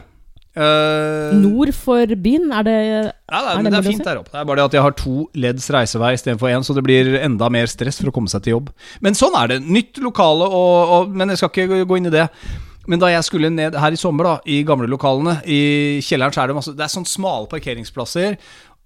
Eh, 0.59 1.37
Nord 1.39 1.71
for 1.77 2.15
byen, 2.19 2.49
er 2.51 2.65
det 2.67 2.79
ja, 2.79 3.03
det, 3.07 3.13
Er 3.31 3.59
er, 3.59 3.63
det 3.63 3.73
det 3.73 3.79
er 3.79 3.87
fint 3.87 4.07
der 4.07 4.21
oppe. 4.21 4.33
Det 4.33 4.41
er 4.41 4.49
bare 4.49 4.59
det 4.59 4.67
at 4.67 4.77
jeg 4.79 4.87
har 4.87 4.97
to 4.99 5.17
ledds 5.39 5.69
reisevei 5.75 6.15
istedenfor 6.17 6.51
én, 6.51 6.65
så 6.67 6.75
det 6.75 6.83
blir 6.87 7.13
enda 7.21 7.51
mer 7.53 7.71
stress 7.71 8.01
for 8.03 8.11
å 8.11 8.15
komme 8.17 8.33
seg 8.33 8.43
til 8.47 8.57
jobb. 8.57 8.73
Men 9.05 9.19
sånn 9.19 9.37
er 9.39 9.53
det. 9.53 9.61
Nytt 9.69 10.01
lokale, 10.03 10.49
og, 10.49 10.95
og, 10.97 11.15
men 11.15 11.31
jeg 11.35 11.43
skal 11.43 11.53
ikke 11.55 11.85
gå 11.87 12.01
inn 12.01 12.11
i 12.11 12.15
det. 12.15 12.27
Men 12.89 13.03
da 13.03 13.11
jeg 13.13 13.27
skulle 13.27 13.53
ned 13.53 13.77
her 13.77 13.95
i 13.95 14.01
sommer, 14.01 14.25
da, 14.25 14.37
i 14.49 14.63
gamle 14.67 14.89
lokalene, 14.91 15.39
i 15.45 16.01
kjelleren, 16.03 16.35
så 16.35 16.43
er 16.43 16.51
det 16.51 16.57
masse 16.57 16.73
Det 16.75 16.87
er 16.87 16.95
sånn 16.95 17.07
smale 17.07 17.51
parkeringsplasser 17.53 18.39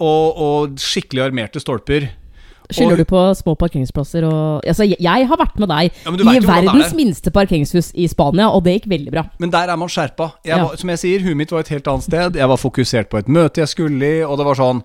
og, 0.02 0.42
og 0.42 0.82
skikkelig 0.82 1.28
armerte 1.28 1.62
stolper. 1.62 2.10
Skylder 2.76 3.02
du 3.02 3.04
på 3.08 3.22
små 3.38 3.54
parkeringsplasser 3.60 4.26
og 4.28 4.66
Altså, 4.68 4.86
jeg, 4.88 4.98
jeg 5.02 5.28
har 5.28 5.40
vært 5.40 5.58
med 5.62 5.68
deg 5.72 5.90
Ja, 6.04 6.12
i 6.12 6.36
er 6.36 6.46
verdens 6.46 6.94
minste 6.98 7.32
parkeringshus 7.34 7.92
i 7.94 8.06
Spania, 8.10 8.48
og 8.50 8.64
det 8.66 8.78
gikk 8.80 8.90
veldig 8.92 9.12
bra. 9.14 9.24
Men 9.42 9.50
der 9.54 9.72
er 9.72 9.76
man 9.80 9.88
skjerpa. 9.92 10.32
Jeg 10.44 10.56
Ja. 10.56 10.64
var, 10.66 10.76
som 10.80 10.88
jeg 10.92 10.98
sier, 11.02 11.20
huet 11.26 11.36
mitt 11.36 11.52
var 11.52 11.60
et 11.66 11.68
helt 11.74 11.88
annet 11.88 12.04
sted. 12.08 12.36
Jeg 12.36 12.48
var 12.48 12.56
fokusert 12.60 13.10
på 13.10 13.18
et 13.18 13.28
møte 13.28 13.60
jeg 13.62 13.68
skulle 13.68 14.02
i, 14.02 14.22
og 14.24 14.38
det 14.38 14.46
var 14.46 14.58
sånn 14.58 14.82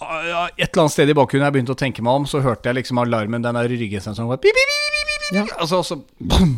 ah, 0.00 0.48
Et 0.58 0.68
eller 0.70 0.82
annet 0.84 0.92
sted 0.96 1.08
i 1.10 1.16
bakgrunnen 1.16 1.46
jeg 1.48 1.56
begynte 1.58 1.76
å 1.76 1.78
tenke 1.78 2.02
meg 2.04 2.22
om, 2.22 2.26
så 2.28 2.42
hørte 2.44 2.68
jeg 2.70 2.80
liksom 2.82 2.98
alarmen, 3.02 3.42
den 3.44 3.54
der 3.58 3.68
ryggesensoren 3.68 4.28
var 4.28 4.40
pip, 4.42 4.54
pip, 4.54 4.72
pip. 4.72 5.36
Ja. 5.36 5.46
Altså, 5.58 5.82
så, 5.82 6.00
boom. 6.20 6.56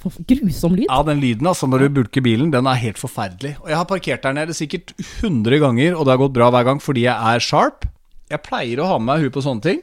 Grusom 0.00 0.76
lyd. 0.78 0.86
Ja, 0.88 1.02
den 1.04 1.20
lyden 1.20 1.46
altså 1.50 1.68
når 1.68 1.84
du 1.84 1.88
bulker 2.00 2.24
bilen, 2.24 2.50
den 2.54 2.68
er 2.70 2.78
helt 2.80 3.00
forferdelig. 3.00 3.56
Og 3.60 3.68
jeg 3.68 3.76
har 3.76 3.88
parkert 3.88 4.24
der 4.24 4.36
nede 4.36 4.56
sikkert 4.56 4.94
100 5.20 5.60
ganger, 5.60 5.96
og 5.96 6.06
det 6.06 6.14
har 6.14 6.22
gått 6.22 6.36
bra 6.36 6.48
hver 6.54 6.64
gang 6.70 6.80
fordi 6.80 7.04
jeg 7.04 7.34
er 7.34 7.44
sharp. 7.44 7.84
Jeg 8.30 8.42
pleier 8.46 8.80
å 8.82 8.88
ha 8.92 8.98
med 8.98 9.10
meg 9.10 9.26
hun 9.26 9.34
på 9.34 9.42
sånne 9.44 9.64
ting. 9.64 9.82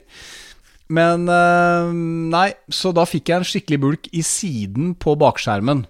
Men 0.87 1.27
øh, 1.27 1.91
nei, 2.31 2.49
så 2.71 2.93
da 2.95 3.03
fikk 3.07 3.33
jeg 3.33 3.41
en 3.41 3.47
skikkelig 3.47 3.79
bulk 3.83 4.09
i 4.15 4.23
siden 4.23 4.93
på 4.95 5.17
bakskjermen. 5.19 5.83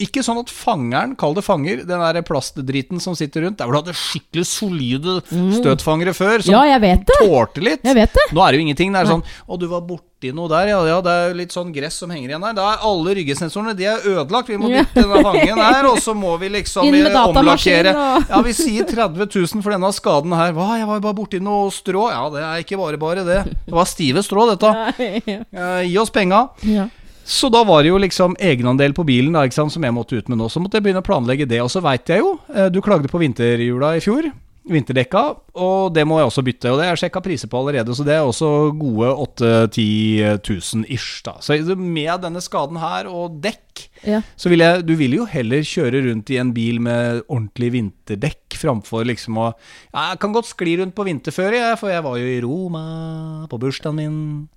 Ikke 0.00 0.22
sånn 0.24 0.38
at 0.40 0.48
fangeren, 0.48 1.12
kall 1.20 1.34
det 1.36 1.42
fanger, 1.44 1.82
den 1.84 2.00
der 2.00 2.22
plastdriten 2.24 3.02
som 3.04 3.12
sitter 3.18 3.44
rundt 3.44 3.58
Der 3.60 3.68
hvor 3.68 3.76
du 3.76 3.80
hadde 3.82 3.96
skikkelig 4.00 4.46
solide 4.48 5.18
støtfangere 5.58 6.14
før, 6.16 6.40
som 6.46 6.54
Ja, 6.56 6.62
jeg 6.70 6.80
vet 6.86 7.02
det. 7.10 7.18
tålte 7.20 7.60
litt. 7.66 7.84
Jeg 7.84 7.98
vet 7.98 8.16
det. 8.16 8.24
Nå 8.32 8.40
er 8.40 8.48
det 8.48 8.60
jo 8.62 8.64
ingenting. 8.64 8.94
Det 8.96 9.02
er 9.02 9.10
sånn 9.10 9.26
Å, 9.44 9.58
du 9.60 9.66
var 9.68 9.84
borti 10.20 10.34
noe 10.36 10.48
der, 10.48 10.68
ja. 10.68 10.80
ja 10.86 11.00
det 11.00 11.12
er 11.12 11.34
litt 11.34 11.52
sånn 11.52 11.72
gress 11.72 11.96
som 12.00 12.10
henger 12.10 12.30
igjen 12.30 12.44
der. 12.44 12.54
Da 12.56 12.66
er 12.74 12.84
alle 12.84 13.14
ryggesensorene 13.16 13.74
De 13.76 13.86
er 13.88 14.04
ødelagt. 14.04 14.48
Vi 14.50 14.58
må 14.60 14.68
bytte 14.68 15.00
denne 15.00 15.22
fangen 15.24 15.60
her, 15.60 15.88
og 15.88 15.98
så 16.02 16.14
må 16.14 16.36
vi 16.40 16.50
liksom 16.52 16.88
med 16.90 17.08
eh, 17.08 17.20
omlakkere. 17.24 17.94
Ja, 18.28 18.40
vi 18.44 18.54
sier 18.56 18.84
30 18.84 19.26
000 19.26 19.64
for 19.64 19.72
denne 19.72 19.90
skaden 19.92 20.34
her. 20.36 20.52
Hva, 20.56 20.76
jeg 20.78 20.88
var 20.88 21.00
jo 21.00 21.04
bare 21.08 21.16
borti 21.16 21.40
noe 21.40 21.70
strå. 21.72 22.08
Ja, 22.12 22.26
det 22.32 22.44
er 22.44 22.64
ikke 22.64 22.80
bare 22.80 23.00
bare 23.00 23.24
det. 23.24 23.40
Det 23.66 23.74
var 23.74 23.88
stive 23.88 24.24
strå, 24.26 24.48
dette. 24.52 24.74
Eh, 25.50 25.82
gi 25.86 25.96
oss 25.98 26.10
penga. 26.12 26.44
Ja. 26.66 26.86
Så 27.26 27.50
da 27.52 27.62
var 27.66 27.82
det 27.84 27.90
jo 27.90 27.98
liksom 28.00 28.34
egenandel 28.42 28.94
på 28.96 29.04
bilen 29.06 29.34
da, 29.36 29.42
ikke 29.46 29.56
sant, 29.56 29.72
som 29.74 29.84
jeg 29.84 29.94
måtte 29.94 30.18
ut 30.18 30.30
med 30.30 30.40
nå. 30.40 30.48
Så 30.50 30.62
måtte 30.62 30.78
jeg 30.78 30.86
begynne 30.86 31.02
å 31.02 31.06
planlegge 31.06 31.46
det. 31.48 31.60
Og 31.64 31.70
så 31.72 31.82
veit 31.84 32.08
jeg 32.10 32.22
jo, 32.22 32.34
eh, 32.54 32.70
du 32.72 32.80
klagde 32.84 33.10
på 33.10 33.20
vinterhjula 33.22 33.94
i 33.98 34.04
fjor. 34.04 34.30
Vinterdekka, 34.70 35.22
og 35.60 35.92
det 35.94 36.04
må 36.06 36.18
jeg 36.20 36.28
også 36.30 36.44
bytte. 36.46 36.70
Og 36.70 36.78
det 36.78 36.86
har 36.86 36.94
jeg 36.96 37.02
sjekka 37.04 37.22
priser 37.24 37.50
på 37.50 37.58
allerede, 37.60 37.94
så 37.96 38.04
det 38.06 38.14
er 38.16 38.22
også 38.26 38.50
gode 38.78 39.10
8000-10 39.40 40.38
000 40.76 40.84
ish. 40.88 41.22
da. 41.26 41.36
Så 41.40 41.56
med 41.76 42.22
denne 42.22 42.40
skaden 42.44 42.78
her 42.80 43.08
og 43.10 43.40
dekk, 43.42 43.88
Ja. 44.04 44.20
så 44.36 44.48
vil 44.48 44.60
jeg 44.60 44.86
Du 44.86 44.94
vil 44.96 45.12
jo 45.12 45.24
heller 45.28 45.60
kjøre 45.64 46.00
rundt 46.08 46.30
i 46.30 46.36
en 46.40 46.52
bil 46.52 46.80
med 46.80 47.22
ordentlig 47.28 47.70
vinterdekk 47.72 48.56
framfor 48.56 49.04
liksom 49.04 49.36
å 49.36 49.54
Jeg 49.94 50.18
kan 50.20 50.32
godt 50.32 50.46
skli 50.48 50.78
rundt 50.80 50.94
på 50.94 51.04
vinterføre, 51.04 51.52
jeg, 51.56 51.78
for 51.78 51.88
jeg 51.88 52.02
var 52.02 52.16
jo 52.16 52.24
i 52.26 52.40
Roma 52.40 53.46
på 53.48 53.58
bursdagen 53.60 53.96
min. 53.96 54.48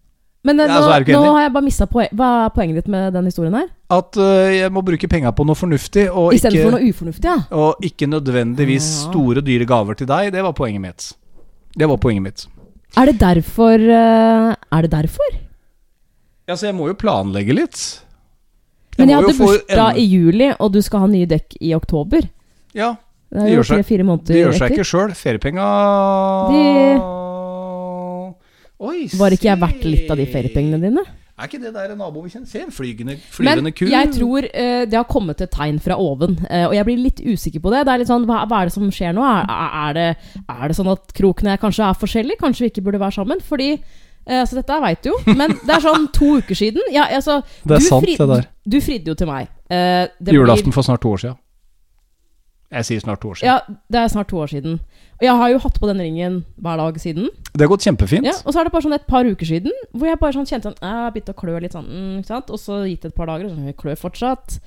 Men 0.43 0.57
nå, 0.57 0.67
Ja, 0.67 0.99
nå, 0.99 1.33
har 1.33 1.41
jeg 1.47 1.53
bare 1.53 1.63
mista 1.63 1.85
poen 1.87 2.07
Hva 2.11 2.45
er 2.45 2.49
poenget 2.55 2.75
ditt 2.81 2.87
med 2.91 3.13
den 3.13 3.25
historien 3.25 3.53
her? 3.55 3.67
At 3.93 4.17
øh, 4.17 4.49
jeg 4.57 4.71
må 4.73 4.81
bruke 4.85 5.07
penga 5.11 5.31
på 5.35 5.45
noe 5.45 5.57
fornuftig, 5.59 6.07
og 6.09 6.31
ikke 6.33 6.39
Istedenfor 6.49 6.73
noe 6.77 6.89
ufornuftig, 6.89 7.29
ja. 7.29 7.35
Og 7.53 7.83
ikke 7.85 8.07
nødvendigvis 8.09 8.87
Ja. 8.87 9.11
store, 9.11 9.43
dyre 9.45 9.67
gaver 9.69 9.97
til 9.99 10.07
deg. 10.09 10.31
Det 10.33 10.41
var 10.45 10.53
poenget 10.57 10.81
mitt. 10.81 11.09
Det 11.77 11.89
var 11.89 11.97
poenget 12.01 12.23
mitt. 12.25 12.45
Er 12.97 13.09
det 13.09 13.17
derfor 13.21 13.73
eh, 13.81 14.55
Er 14.71 14.81
det 14.85 14.91
derfor? 14.93 15.37
Ja, 16.47 16.55
så 16.55 16.67
jeg 16.69 16.75
må 16.75 16.87
jo 16.89 16.97
planlegge 16.99 17.53
litt. 17.55 17.79
Men 18.97 19.09
jeg 19.09 19.17
hadde 19.23 19.37
bursdag 19.39 19.97
i 19.97 20.03
juli, 20.05 20.51
og 20.59 20.73
du 20.75 20.81
skal 20.85 20.99
ha 21.05 21.07
nye 21.09 21.25
dekk 21.25 21.55
i 21.61 21.71
oktober. 21.73 22.27
Ja, 22.77 22.91
Det 23.33 23.47
gjør 23.49 23.65
seg- 23.65 23.87
det 24.27 24.37
gjør 24.37 24.53
seg 24.53 24.71
ikke 24.75 24.85
sjøl. 24.85 25.13
Feriepenga 25.17 25.65
Oi, 28.83 29.07
Var 29.15 29.31
ikke 29.37 29.47
jeg 29.47 29.59
verdt 29.61 29.83
litt 29.87 30.11
av 30.11 30.17
de 30.19 30.25
feriepengene 30.29 30.79
dine? 30.81 31.03
Er 31.43 31.49
ikke 31.49 31.59
det 31.59 31.73
der 31.75 31.91
en 31.91 31.99
nabo 31.99 32.21
vi 32.23 32.29
kjenner? 32.31 32.47
Se, 32.47 32.61
en 32.63 32.71
flygende, 32.71 33.17
Men 33.17 33.33
flygende 33.35 33.71
ku. 33.75 33.83
jeg 33.91 34.11
tror 34.15 34.45
uh, 34.47 34.83
det 34.87 34.95
har 34.95 35.07
kommet 35.09 35.41
et 35.43 35.51
tegn 35.51 35.81
fra 35.83 35.97
oven, 35.99 36.37
uh, 36.47 36.69
og 36.69 36.75
jeg 36.77 36.87
blir 36.87 37.01
litt 37.01 37.19
usikker 37.19 37.59
på 37.59 37.73
det. 37.73 37.81
Det 37.83 37.91
er 37.93 37.99
litt 37.99 38.11
sånn, 38.13 38.23
Hva, 38.29 38.45
hva 38.47 38.61
er 38.61 38.71
det 38.71 38.75
som 38.77 38.87
skjer 38.95 39.11
nå? 39.17 39.25
Er, 39.27 39.51
er, 39.83 39.97
det, 39.97 40.07
er 40.47 40.63
det 40.71 40.77
sånn 40.79 40.91
at 40.93 41.11
krokene 41.17 41.57
kanskje 41.59 41.89
er 41.89 41.99
forskjellige? 41.99 42.39
Kanskje 42.39 42.63
vi 42.63 42.71
ikke 42.71 42.85
burde 42.87 43.03
være 43.03 43.17
sammen? 43.19 43.43
Fordi 43.43 43.73
uh, 43.75 44.39
altså 44.39 44.61
Dette 44.61 44.79
veit 44.87 45.03
du 45.03 45.11
jo, 45.11 45.19
men 45.35 45.57
det 45.67 45.75
er 45.75 45.83
sånn 45.83 46.07
to 46.15 46.37
uker 46.39 46.55
siden. 46.63 46.87
Ja, 46.95 47.09
altså, 47.11 47.41
Det 47.65 47.75
er 47.75 47.83
du 47.83 47.89
sant, 47.91 48.07
frid, 48.07 48.23
det 48.23 48.29
der. 48.31 48.47
Du 48.63 48.79
fridde 48.87 49.11
jo 49.11 49.19
til 49.19 49.27
meg. 49.27 49.51
Eh, 49.67 50.07
det 50.23 50.35
Julaften 50.39 50.71
for 50.71 50.87
snart 50.87 51.03
to 51.03 51.11
år 51.11 51.25
siden. 51.25 51.39
Jeg 52.73 52.85
sier 52.87 53.03
snart 53.03 53.21
to 53.21 53.29
år 53.29 53.35
siden. 53.41 53.51
ja, 53.51 53.75
det 53.91 53.99
er 53.99 54.07
snart 54.07 54.27
to 54.31 54.39
år 54.41 54.47
siden. 54.49 54.79
Jeg 55.23 55.35
har 55.39 55.49
jo 55.53 55.59
hatt 55.63 55.77
på 55.79 55.87
den 55.87 56.01
ringen 56.03 56.33
hver 56.59 56.77
dag 56.81 56.97
siden. 56.99 57.29
Det 57.53 57.63
har 57.63 57.71
gått 57.71 57.85
kjempefint. 57.87 58.25
Ja, 58.27 58.33
og 58.43 58.51
så 58.51 58.59
er 58.59 58.67
det 58.67 58.73
bare 58.75 58.83
sånn 58.83 58.95
et 58.97 59.05
par 59.07 59.23
uker 59.29 59.47
siden 59.47 59.71
hvor 59.93 60.09
jeg 60.09 60.19
bare 60.19 60.35
sånn 60.35 60.47
kjente 60.49 60.67
sånn 60.67 60.77
Jeg 60.81 60.97
har 60.99 61.11
begynt 61.15 61.31
å 61.31 61.35
klø 61.39 61.59
litt 61.63 61.75
sånn, 61.77 61.87
mm, 61.87 62.13
ikke 62.19 62.31
sant? 62.33 62.49
Og 62.51 62.59
så 62.59 62.81
gitt 62.89 63.05
det 63.05 63.11
et 63.13 63.17
par 63.17 63.29
dager, 63.31 63.47
og 63.47 63.55
så 63.55 63.67
jeg 63.71 63.77
klør 63.79 63.99
fortsatt. 64.01 64.57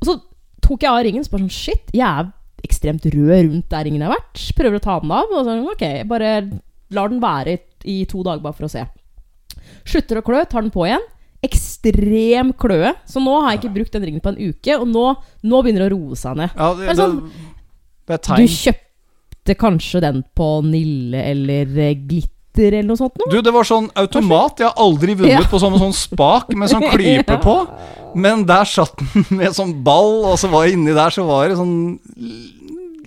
Og 0.00 0.08
så 0.08 0.16
tok 0.64 0.82
jeg 0.86 0.90
av 0.90 1.02
ringen, 1.06 1.22
så 1.26 1.30
bare 1.36 1.44
sånn 1.46 1.54
Shit, 1.54 1.92
jeg 1.94 2.02
er 2.06 2.32
ekstremt 2.66 3.06
rød 3.14 3.32
rundt 3.50 3.68
der 3.70 3.84
ringen 3.86 4.02
har 4.06 4.14
vært. 4.16 4.42
Prøver 4.58 4.78
å 4.80 4.84
ta 4.84 4.98
den 5.02 5.14
av, 5.14 5.30
og 5.30 5.46
sånn 5.46 5.64
Ok, 5.70 5.82
jeg 5.86 6.08
bare 6.10 6.32
lar 6.92 7.08
den 7.12 7.22
være 7.22 7.58
i, 7.84 8.04
to 8.10 8.22
dager 8.26 8.42
bare 8.44 8.54
for 8.58 8.66
å 8.68 8.72
se. 8.72 8.84
Slutter 9.88 10.18
å 10.20 10.26
klø, 10.26 10.42
tar 10.50 10.62
den 10.66 10.70
på 10.74 10.86
igjen. 10.86 11.02
Ekstrem 11.42 12.52
kløe. 12.58 12.92
Så 13.08 13.20
nå 13.22 13.32
har 13.42 13.52
jeg 13.54 13.62
ikke 13.62 13.74
brukt 13.76 13.92
den 13.96 14.04
ringen 14.06 14.22
på 14.24 14.30
en 14.32 14.38
uke, 14.50 14.76
og 14.78 14.86
nå, 14.90 15.04
nå 15.46 15.62
begynner 15.64 15.84
det 15.86 15.90
å 15.90 15.96
roe 15.96 16.18
seg 16.18 16.38
ned. 16.38 16.54
Ja, 16.58 16.68
det, 16.78 16.86
Det 16.90 16.96
sånn- 16.98 17.20
det, 17.26 17.50
det 18.06 18.14
er 18.14 18.22
Du 18.22 18.46
tegn. 18.46 18.48
Kjøpte 19.42 19.58
kanskje 19.58 20.00
den 20.02 20.22
på 20.36 20.62
Nille 20.64 21.22
eller 21.30 21.66
eh, 21.78 21.94
Glitter 21.96 22.72
eller 22.78 22.88
noe 22.92 22.96
sånt 23.00 23.16
noe? 23.18 23.30
Du, 23.32 23.40
det 23.42 23.52
var 23.52 23.64
sånn 23.64 23.90
automat. 23.96 24.58
Jeg 24.60 24.68
har 24.68 24.76
aldri 24.78 25.14
vunnet 25.16 25.40
Ja. 25.42 25.48
på 25.50 25.58
sånn, 25.58 25.78
sånn 25.80 25.92
spak 25.96 26.52
med 26.54 26.68
sånn 26.70 26.82
klype 26.92 27.38
på. 27.42 27.56
Men 28.14 28.44
der 28.46 28.64
satt 28.64 28.94
den 28.98 29.24
med 29.38 29.52
sånn 29.56 29.82
ball, 29.82 30.24
og 30.32 30.38
så 30.38 30.48
var 30.52 30.66
jeg 30.66 30.74
inni 30.78 30.92
der, 30.94 31.10
så 31.10 31.24
var 31.26 31.48
det 31.48 31.56
sånn 31.56 31.98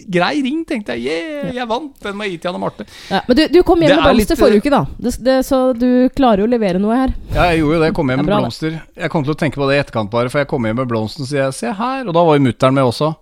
grei 0.06 0.41
ring, 0.43 0.63
tenkte 0.65 0.93
jeg. 0.93 1.08
Yeah, 1.10 1.54
jeg 1.56 1.67
vant. 1.69 1.95
Den 2.04 2.17
må 2.17 2.26
jeg 2.28 2.36
gi 2.36 2.41
til 2.43 2.52
Anne 2.52 2.60
Marte. 2.62 2.86
Ja, 3.10 3.21
men 3.28 3.38
du, 3.39 3.43
du 3.50 3.60
kom 3.65 3.80
hjem 3.82 3.89
Det 3.89 3.95
med 3.95 4.04
er 4.06 4.13
blomster 4.13 4.36
litt, 4.36 4.41
forrige 4.43 4.62
uke, 4.62 4.74
da. 4.74 4.82
Det, 5.02 5.13
det, 5.26 5.38
så 5.48 5.60
du 5.74 5.88
klarer 6.13 6.43
jo 6.43 6.50
å 6.50 6.52
levere 6.52 6.82
noe 6.82 6.98
her. 7.00 7.13
Ja, 7.34 7.48
jeg 7.54 7.63
gjorde 7.63 7.78
jo 7.78 7.82
det. 7.82 7.88
Jeg 7.89 7.98
kom 7.98 8.12
hjem 8.13 8.21
med 8.21 8.30
bra, 8.30 8.41
blomster. 8.43 8.76
Jeg 9.02 9.13
kom 9.13 9.26
til 9.26 9.34
å 9.34 9.38
tenke 9.39 9.62
på 9.62 9.69
det 9.69 9.78
i 9.80 9.82
etterkant, 9.82 10.12
bare, 10.13 10.30
for 10.34 10.43
jeg 10.43 10.50
kom 10.52 10.67
hjem 10.67 10.78
med 10.84 10.91
blomsten, 10.91 11.26
så 11.26 11.39
jeg 11.39 11.56
se 11.58 11.74
her. 11.80 12.04
Og 12.06 12.13
da 12.17 12.26
var 12.28 12.38
jo 12.38 12.45
mutter'n 12.45 12.76
med 12.78 12.86
også. 12.91 13.13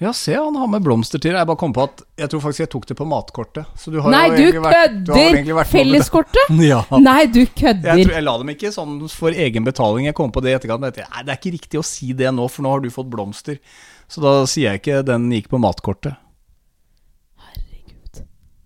Ja, 0.00 0.12
se, 0.14 0.30
han 0.38 0.54
har 0.54 0.68
med 0.70 0.84
blomster 0.86 1.18
til. 1.18 1.34
Jeg 1.34 1.46
bare 1.48 1.58
kom 1.58 1.72
på 1.74 1.82
at 1.88 2.04
jeg 2.20 2.30
tror 2.30 2.42
faktisk 2.44 2.62
jeg 2.62 2.70
tok 2.70 2.84
det 2.86 2.94
på 3.00 3.06
matkortet. 3.10 3.66
Så 3.74 3.90
du 3.90 3.96
har 4.04 4.12
Nei, 4.14 4.28
jo 4.30 4.52
du 4.52 4.60
vært- 4.62 5.00
du 5.04 5.10
har 5.10 5.18
egentlig 5.18 5.42
kødder! 5.42 5.56
vært. 5.58 5.72
Felleskortet? 5.72 6.52
Ja. 6.68 6.84
Nei, 7.02 7.26
du 7.26 7.40
Jeg, 7.40 7.50
kødder. 7.58 8.04
tror, 8.04 8.12
jeg 8.14 8.22
la 8.28 8.36
dem 8.38 8.52
ikke 8.54 8.70
sånn 8.76 8.94
for 9.10 9.30
egen 9.34 9.64
betaling. 9.66 10.06
Jeg 10.06 10.14
kom 10.14 10.30
på 10.30 10.40
det 10.44 10.52
i 10.52 10.54
etterkant. 10.60 10.86
Jeg, 10.94 11.08
Nei, 11.10 11.22
det 11.26 11.34
er 11.34 11.40
ikke 11.40 11.54
riktig 11.58 11.80
å 11.80 11.84
si 11.84 12.12
det 12.12 12.30
nå, 12.32 12.46
for 12.48 12.62
nå 12.62 12.70
har 12.76 12.80
du 12.86 12.90
fått 12.94 13.10
blomster. 13.10 13.58
Så 14.08 14.22
da 14.22 14.36
sier 14.46 14.70
jeg 14.70 14.82
ikke 14.84 15.02
den 15.04 15.26
gikk 15.34 15.50
på 15.50 15.58
matkortet. 15.58 16.14
Herregud. 17.42 18.22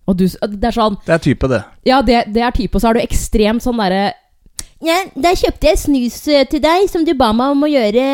Og 0.07 0.17
du, 0.19 0.25
det 0.27 0.69
er 0.69 0.75
sånn 0.75 0.97
Det 1.05 1.13
er 1.17 1.23
type, 1.23 1.49
det. 1.51 1.63
Ja, 1.87 2.01
det, 2.05 2.23
det 2.35 2.43
er 2.45 2.51
type, 2.55 2.75
og 2.77 2.83
så 2.83 2.91
er 2.91 2.99
du 2.99 3.03
ekstremt 3.07 3.63
sånn 3.65 3.79
derre 3.81 4.11
ja, 4.83 4.97
Da 5.15 5.31
kjøpte 5.39 5.69
jeg 5.69 5.79
snus 5.81 6.17
eh, 6.27 6.45
til 6.49 6.61
deg, 6.63 6.87
som 6.91 7.05
du 7.07 7.13
ba 7.17 7.31
meg 7.35 7.55
om 7.55 7.65
å 7.65 7.69
gjøre 7.71 8.05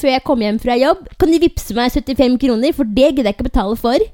før 0.00 0.12
jeg 0.14 0.24
kom 0.26 0.44
hjem 0.44 0.58
fra 0.62 0.76
jobb. 0.80 1.06
Kan 1.20 1.32
du 1.32 1.38
vippse 1.42 1.76
meg 1.76 1.92
75 1.94 2.38
kroner, 2.42 2.74
for 2.76 2.88
det 2.88 3.10
gidder 3.12 3.30
jeg 3.30 3.36
ikke 3.38 3.48
betale 3.50 3.76
for. 3.80 4.06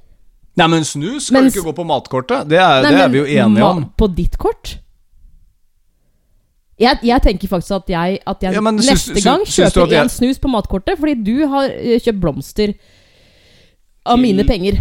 Nei, 0.61 0.69
men 0.69 0.85
snus 0.85 1.31
skal 1.31 1.47
Mens, 1.47 1.55
jo 1.57 1.63
ikke 1.63 1.71
gå 1.71 1.77
på 1.81 1.89
matkortet. 1.89 2.49
Det 2.51 2.59
er, 2.61 2.83
Nei, 2.85 2.93
det 2.93 3.05
er 3.07 3.13
vi 3.13 3.23
jo 3.23 3.29
enige 3.41 3.69
om. 3.69 3.85
På 3.97 4.09
ditt 4.13 4.37
kort? 4.41 4.75
Jeg, 6.83 6.99
jeg 7.07 7.23
tenker 7.23 7.49
faktisk 7.49 7.77
at 7.77 7.91
jeg, 7.93 8.19
at 8.27 8.43
jeg 8.43 8.57
Ja, 8.57 8.61
men 8.65 8.81
neste 8.81 9.15
syns- 9.15 9.25
gang 9.25 9.45
kjøper 9.47 9.95
én 10.03 10.11
snus 10.11 10.41
på 10.43 10.51
matkortet, 10.51 10.99
fordi 10.99 11.15
du 11.25 11.47
har 11.49 11.71
eh, 11.71 12.01
kjøpt 12.03 12.21
blomster 12.21 12.75
av 14.05 14.19
mine 14.19 14.45
penger. 14.49 14.81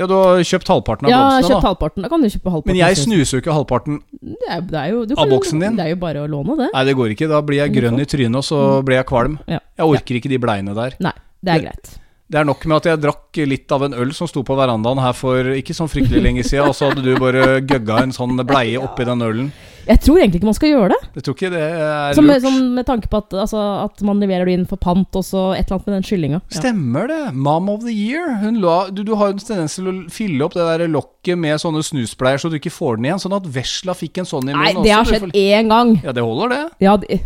Ja, 0.00 0.06
du 0.08 0.14
har 0.16 0.40
kjøpt 0.48 0.70
halvparten 0.72 1.06
av 1.06 1.12
Ja, 1.12 1.18
kjøpt 1.20 1.44
blomstene, 1.44 1.60
da. 1.60 1.68
halvparten. 1.68 2.02
Da 2.06 2.08
kan 2.08 2.22
du 2.24 2.28
kjøpe 2.32 2.50
halvparten. 2.54 2.72
Men 2.72 2.80
jeg 2.80 2.96
snuser 3.02 3.36
jo 3.36 3.40
ikke 3.44 3.56
halvparten. 3.58 3.98
Det 4.24 4.48
er, 4.48 4.60
det 4.70 4.78
er 4.80 4.90
jo, 4.94 5.04
du 5.10 5.14
Av 5.20 5.28
boksen 5.28 5.60
din? 5.60 5.76
Det 5.76 5.84
er 5.84 5.90
jo 5.92 6.00
bare 6.00 6.22
å 6.24 6.28
låne 6.30 6.56
det. 6.62 6.70
Nei, 6.72 6.84
det 6.88 6.94
går 6.96 7.12
ikke. 7.14 7.28
Da 7.28 7.40
blir 7.44 7.60
jeg 7.60 7.74
grønn 7.76 8.00
i 8.00 8.06
trynet, 8.08 8.36
og 8.40 8.46
så 8.48 8.60
blir 8.86 8.96
jeg 9.02 9.06
kvalm. 9.12 9.36
Mm. 9.44 9.50
Ja. 9.58 9.60
Jeg 9.82 9.92
orker 9.94 10.20
ikke 10.22 10.32
de 10.32 10.38
bleiene 10.40 10.74
der. 10.74 10.96
Nei, 11.04 11.12
det 11.44 11.52
er 11.52 11.58
Det- 11.60 11.66
greit. 11.68 11.96
Det 12.30 12.38
er 12.38 12.44
nok 12.46 12.64
med 12.70 12.76
at 12.76 12.84
jeg 12.86 13.00
drakk 13.02 13.38
litt 13.50 13.72
av 13.74 13.82
en 13.82 13.92
øl 13.92 14.12
som 14.14 14.28
sto 14.30 14.44
på 14.46 14.54
verandaen 14.54 15.00
her 15.02 15.12
for 15.18 15.42
ikke 15.50 15.74
sånn 15.74 15.88
fryktelig 15.90 16.22
lenge 16.22 16.44
siden, 16.46 16.68
og 16.70 16.76
så 16.78 16.88
hadde 16.88 17.02
du 17.02 17.16
bare 17.18 17.60
gøgga 17.60 18.02
en 18.04 18.12
sånn 18.14 18.38
bleie 18.46 18.78
oppi 18.78 19.04
den 19.04 19.18
ølen. 19.20 19.52
Jeg 19.86 20.00
tror 20.04 20.20
egentlig 20.20 20.40
ikke 20.40 20.48
man 20.48 20.56
skal 20.56 20.72
gjøre 20.74 20.88
det. 20.92 20.98
Jeg 21.16 21.24
tror 21.26 21.36
ikke 21.36 21.50
det 21.54 21.62
er 21.64 22.14
Som, 22.18 22.28
lurt. 22.28 22.44
Som 22.44 22.58
med 22.76 22.86
tanke 22.88 23.10
på 23.10 23.20
at, 23.22 23.34
altså, 23.44 23.62
at 23.86 24.02
man 24.06 24.20
leverer 24.22 24.48
det 24.48 24.56
inn 24.58 24.66
for 24.68 24.80
pant, 24.80 25.08
og 25.16 25.24
så 25.26 25.44
et 25.56 25.64
eller 25.64 25.78
annet 25.78 25.88
med 25.88 25.96
den 25.96 26.06
kyllinga. 26.10 26.40
Ja. 26.42 26.60
Stemmer 26.60 27.10
det. 27.10 27.20
Mom 27.34 27.70
of 27.72 27.82
the 27.86 27.94
year. 27.94 28.36
Hun 28.44 28.60
la, 28.62 28.76
du, 28.92 29.02
du 29.06 29.14
har 29.20 29.32
en 29.32 29.42
tendens 29.42 29.78
til 29.78 29.90
å 29.90 29.96
fylle 30.12 30.46
opp 30.46 30.56
det 30.58 30.68
der 30.68 30.86
lokket 30.92 31.40
med 31.40 31.60
sånne 31.62 31.82
snusbleier 31.86 32.42
så 32.42 32.52
du 32.52 32.58
ikke 32.60 32.74
får 32.74 33.00
den 33.00 33.10
igjen. 33.10 33.24
Sånn 33.24 33.36
at 33.40 33.48
vesla 33.56 33.96
fikk 33.98 34.22
en 34.22 34.28
sånn 34.28 34.50
i 34.50 34.54
munnen 34.54 34.80
Nei, 34.80 34.86
det 34.86 34.94
har 34.94 35.04
også. 35.06 35.20
Skjedd 35.26 35.36
én 35.40 35.72
gang. 35.72 35.96
Ja, 36.04 36.14
det 36.16 36.24
holder, 36.26 36.54
det. 36.54 36.62
Ja, 36.84 36.96
det, 37.00 37.22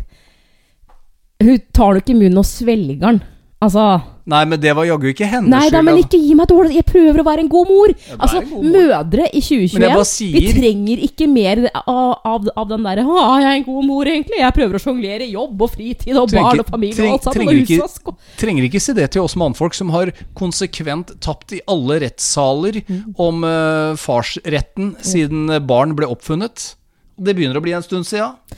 hun 1.44 1.56
tar 1.76 1.94
det 1.94 2.04
ikke 2.04 2.14
i 2.14 2.20
munnen 2.22 2.40
og 2.40 2.46
svelger 2.48 3.00
den. 3.02 3.22
Altså 3.64 3.84
Nei, 4.24 4.40
men 4.48 4.56
det 4.56 4.72
var 4.72 4.86
jaggu 4.88 5.10
ikke 5.10 5.26
hennes 5.28 5.50
skyld. 5.50 5.52
Nei 5.52 5.66
da, 5.68 5.80
men 5.84 5.98
ikke 6.00 6.16
gi 6.16 6.32
meg 6.38 6.48
dårlig 6.48 6.78
Jeg 6.78 6.86
prøver 6.88 7.20
å 7.20 7.24
være 7.26 7.42
en 7.44 7.50
god 7.52 7.68
mor. 7.68 7.90
Altså, 8.16 8.38
god 8.40 8.52
mor. 8.54 8.70
mødre 8.72 9.26
i 9.36 9.42
Men 9.44 9.84
jeg 9.84 9.98
2021 9.98 10.06
sier... 10.08 10.38
Vi 10.38 10.52
trenger 10.56 11.02
ikke 11.04 11.26
mer 11.28 11.60
av, 11.82 12.14
av, 12.30 12.48
av 12.62 12.70
den 12.70 12.86
derre 12.88 13.04
'Å, 13.04 13.18
jeg 13.42 13.50
er 13.50 13.58
en 13.58 13.66
god 13.68 13.84
mor, 13.90 14.08
egentlig'. 14.08 14.40
Jeg 14.40 14.56
prøver 14.56 14.78
å 14.78 14.82
sjonglere 14.86 15.28
jobb 15.28 15.64
og 15.66 15.70
fritid 15.74 16.16
og 16.16 16.32
Trenger 16.32 16.48
barn 16.48 16.62
og 16.64 16.72
familie 16.72 16.96
treng- 16.96 17.12
og 17.12 17.18
alt 17.18 17.26
sammen. 17.28 17.36
trenger 17.36 17.84
Og 17.84 17.90
ikke- 17.92 18.16
Trenger 18.40 18.68
ikke 18.70 18.80
si 18.86 18.96
det 18.96 19.10
til 19.12 19.26
oss 19.28 19.36
mannfolk 19.36 19.76
som 19.76 19.92
har 19.92 20.12
konsekvent 20.40 21.12
tapt 21.20 21.52
i 21.52 21.60
alle 21.68 22.00
rettssaler 22.06 22.80
Mm. 22.88 23.14
om 23.20 23.44
uh, 23.44 23.92
farsretten 24.00 24.94
siden 25.04 25.52
barn 25.68 25.92
ble 25.94 26.08
oppfunnet. 26.08 26.74
Det 27.20 27.36
begynner 27.36 27.60
å 27.60 27.62
bli 27.62 27.72
en 27.76 27.84
stund 27.84 28.08
siden. 28.08 28.32
Ja. 28.32 28.56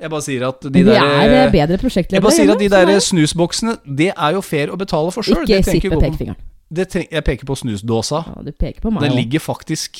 Jeg 0.00 0.10
bare 0.10 0.24
sier 0.24 0.46
at 0.48 0.62
de 0.64 0.84
der 0.84 0.96
er 0.96 1.48
eh, 1.48 1.54
Jeg 1.54 2.22
bare 2.22 2.32
sier 2.32 2.52
at 2.54 2.60
de 2.60 2.68
der 2.72 2.98
snusboksene, 3.04 3.76
det 3.84 4.12
er 4.14 4.36
jo 4.36 4.40
fair 4.40 4.72
å 4.72 4.78
betale 4.80 5.12
for 5.12 5.26
sjøl. 5.26 5.44
Ikke 5.44 5.62
sippe 5.66 6.00
pekefingeren. 6.00 6.40
Jeg 6.70 7.24
peker 7.26 7.48
på 7.48 7.56
snusdåsa. 7.58 8.22
Ja, 8.30 8.42
du 8.46 8.52
peker 8.54 8.80
på 8.84 8.92
meg. 8.94 9.02
Den 9.04 9.18
ligger 9.18 9.42
faktisk 9.42 9.98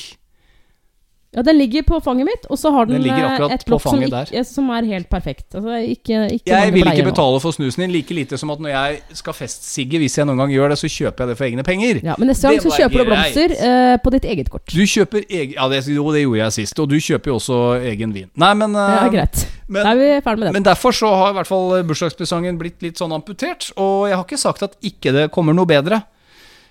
Ja, 1.30 1.42
den 1.46 1.58
ligger 1.60 1.84
på 1.86 2.00
fanget 2.02 2.26
mitt, 2.26 2.46
og 2.50 2.58
så 2.58 2.72
har 2.74 2.86
den, 2.88 2.96
Den 2.96 3.02
ligger 3.04 3.22
eh, 3.22 3.32
akkurat 3.36 3.52
et 3.54 3.62
på 3.62 3.70
lokk 3.76 3.84
som, 3.86 4.44
som 4.48 4.70
er 4.74 4.86
helt 4.88 5.06
perfekt. 5.12 5.54
Altså, 5.54 5.76
ikke, 5.86 6.24
ikke 6.34 6.50
Jeg 6.50 6.72
vil 6.74 6.88
ikke 6.90 7.04
nå. 7.06 7.10
betale 7.12 7.38
for 7.44 7.54
snusen 7.54 7.84
din, 7.84 7.92
like 7.94 8.10
lite 8.14 8.38
som 8.40 8.50
at 8.50 8.58
når 8.58 8.72
jeg 8.72 8.98
skal 9.20 9.36
festsigge, 9.38 10.00
hvis 10.02 10.18
jeg 10.18 10.26
noen 10.26 10.42
gang 10.42 10.50
gjør 10.50 10.74
det, 10.74 10.78
så 10.82 10.90
kjøper 10.90 11.22
jeg 11.22 11.28
det 11.30 11.36
for 11.38 11.46
egne 11.46 11.62
penger. 11.62 12.00
Ja, 12.02 12.16
men 12.18 12.32
neste 12.32 12.50
gang 12.50 12.58
så 12.64 12.74
kjøper 12.74 12.98
du 12.98 13.12
blomster 13.12 13.54
eh, 13.54 13.94
på 14.02 14.14
ditt 14.16 14.26
eget 14.26 14.50
kort. 14.50 14.66
Du 14.74 14.82
kjøper 14.82 15.22
egen 15.30 15.54
Ja, 15.54 15.68
det, 15.70 15.84
jo, 15.86 16.10
det 16.10 16.24
gjorde 16.26 16.42
jeg 16.42 16.58
sist, 16.58 16.82
og 16.82 16.90
du 16.90 16.98
kjøper 16.98 17.30
jo 17.30 17.38
også 17.38 17.60
egen 17.94 18.12
vin. 18.16 18.26
Nei, 18.34 18.52
men 18.58 18.74
Det 18.74 18.86
eh, 18.90 19.04
er 19.06 19.14
greit. 19.14 19.46
men- 19.68 19.84
da 19.86 19.92
er 19.94 20.02
vi 20.02 20.08
ferdig 20.26 20.38
med 20.42 20.46
det. 20.48 20.52
Men 20.58 20.66
derfor 20.66 20.90
så 20.98 21.14
har 21.14 21.30
i 21.30 21.38
hvert 21.38 21.46
fall 21.46 21.82
bursdagspresangen 21.86 22.58
blitt 22.58 22.82
litt 22.82 22.98
sånn 22.98 23.14
amputert. 23.14 23.70
Og 23.78 24.08
jeg 24.10 24.18
har 24.18 24.24
ikke 24.26 24.38
sagt 24.50 24.66
at 24.66 24.74
ikke 24.82 25.14
det 25.14 25.30
kommer 25.30 25.54
noe 25.54 25.66
bedre. 25.70 26.02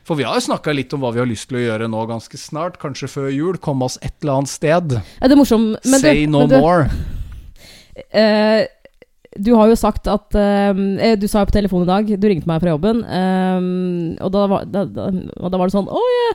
For 0.09 0.17
vi 0.17 0.25
har 0.25 0.39
jo 0.39 0.47
snakka 0.47 0.73
litt 0.73 0.93
om 0.97 1.03
hva 1.05 1.11
vi 1.13 1.21
har 1.21 1.29
lyst 1.29 1.51
til 1.51 1.59
å 1.59 1.61
gjøre 1.67 1.87
nå 1.91 2.01
ganske 2.09 2.37
snart. 2.41 2.79
Kanskje 2.81 3.11
før 3.11 3.29
jul. 3.29 3.59
Komme 3.61 3.85
oss 3.85 3.99
et 4.01 4.15
eller 4.23 4.39
annet 4.39 4.49
sted. 4.49 4.95
Ja, 4.97 5.29
det 5.29 5.35
er 5.35 5.37
morsomt. 5.37 5.75
Men 5.85 6.01
Say 6.01 6.23
du, 6.23 6.31
no 6.33 6.41
men 6.47 6.49
du, 6.49 6.55
more. 6.63 6.87
eh, 8.23 8.63
du 9.37 9.51
har 9.53 9.69
jo 9.69 9.75
sagt 9.77 10.09
at 10.09 10.33
uh, 10.33 10.73
Du 11.19 11.27
sa 11.29 11.43
jo 11.43 11.49
på 11.51 11.53
telefonen 11.53 11.85
i 11.85 11.91
dag, 11.91 12.09
du 12.17 12.25
ringte 12.25 12.49
meg 12.49 12.63
fra 12.63 12.73
jobben, 12.73 13.03
eh, 13.05 13.59
og, 14.25 14.31
da 14.33 14.47
var, 14.49 14.65
da, 14.65 14.83
da, 14.89 15.11
og 15.37 15.53
da 15.53 15.59
var 15.61 15.69
det 15.69 15.75
sånn 15.75 15.91
Å, 15.93 16.01
jeg, 16.15 16.31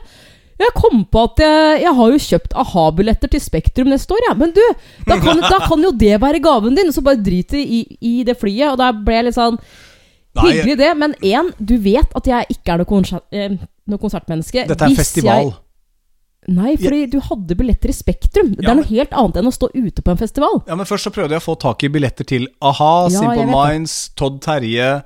jeg 0.63 0.75
kom 0.77 1.01
på 1.11 1.23
at 1.27 1.41
jeg, 1.43 1.81
jeg 1.83 1.93
har 1.97 2.13
jo 2.13 2.21
kjøpt 2.29 2.55
a-ha-billetter 2.63 3.33
til 3.33 3.43
Spektrum 3.43 3.91
neste 3.91 4.15
år, 4.15 4.29
ja. 4.29 4.37
Men 4.39 4.55
du, 4.55 4.63
da 5.09 5.19
kan, 5.19 5.43
da 5.43 5.59
kan 5.65 5.83
jo 5.83 5.91
det 5.91 6.13
være 6.23 6.39
gaven 6.39 6.79
din. 6.79 6.93
Så 6.95 7.03
bare 7.03 7.19
drit 7.19 7.51
i, 7.59 7.81
i 7.99 8.13
det 8.23 8.37
flyet. 8.39 8.69
Og 8.71 8.79
da 8.79 8.93
ble 8.95 9.17
jeg 9.17 9.27
litt 9.27 9.35
sånn 9.35 9.59
Hyggelig 10.43 10.77
det, 10.77 10.97
men 10.97 11.13
én, 11.23 11.51
du 11.63 11.77
vet 11.77 12.11
at 12.15 12.25
jeg 12.27 12.45
ikke 12.49 12.73
er 12.73 12.77
noe, 12.77 12.85
konsert, 12.85 13.23
eh, 13.31 13.49
noe 13.87 13.97
konsertmenneske. 14.01 14.67
dette 14.67 14.81
er 14.83 14.87
Hvis 14.89 14.97
festival. 14.97 15.43
Jeg, 16.47 16.55
nei, 16.55 16.75
fordi 16.77 17.05
du 17.09 17.19
hadde 17.19 17.55
billetter 17.57 17.89
i 17.89 17.93
Spektrum. 17.93 18.55
Det 18.55 18.63
Ja, 18.63 18.71
er 18.71 18.75
men- 18.75 18.83
noe 18.83 18.89
helt 18.89 19.11
annet 19.11 19.35
enn 19.37 19.47
å 19.47 19.53
stå 19.53 19.69
ute 19.73 20.01
på 20.01 20.11
en 20.11 20.17
festival. 20.17 20.63
Ja, 20.67 20.75
men 20.75 20.85
Først 20.85 21.07
så 21.07 21.11
prøvde 21.13 21.31
jeg 21.31 21.41
å 21.41 21.45
få 21.55 21.59
tak 21.59 21.83
i 21.83 21.87
billetter 21.89 22.25
til 22.25 22.47
a-ha, 22.61 23.07
Ja, 23.09 23.19
Simple 23.19 23.45
det. 23.45 23.47
Minds, 23.47 24.09
Todd 24.15 24.41
Terje, 24.41 25.03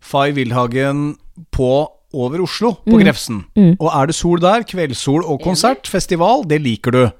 Fay 0.00 0.32
Wilhagen 0.32 1.16
på 1.52 1.88
over 2.14 2.42
Oslo, 2.42 2.72
på 2.84 2.98
Mm. 2.98 3.04
Grefsen. 3.04 3.44
Mm. 3.56 3.76
Og 3.80 3.90
er 3.94 4.06
det 4.06 4.14
sol 4.14 4.38
der, 4.38 4.62
kveldssol 4.64 5.24
og 5.24 5.40
konsert, 5.40 5.86
festival, 5.86 6.42
det 6.44 6.60
liker 6.60 6.90
du. 6.90 7.12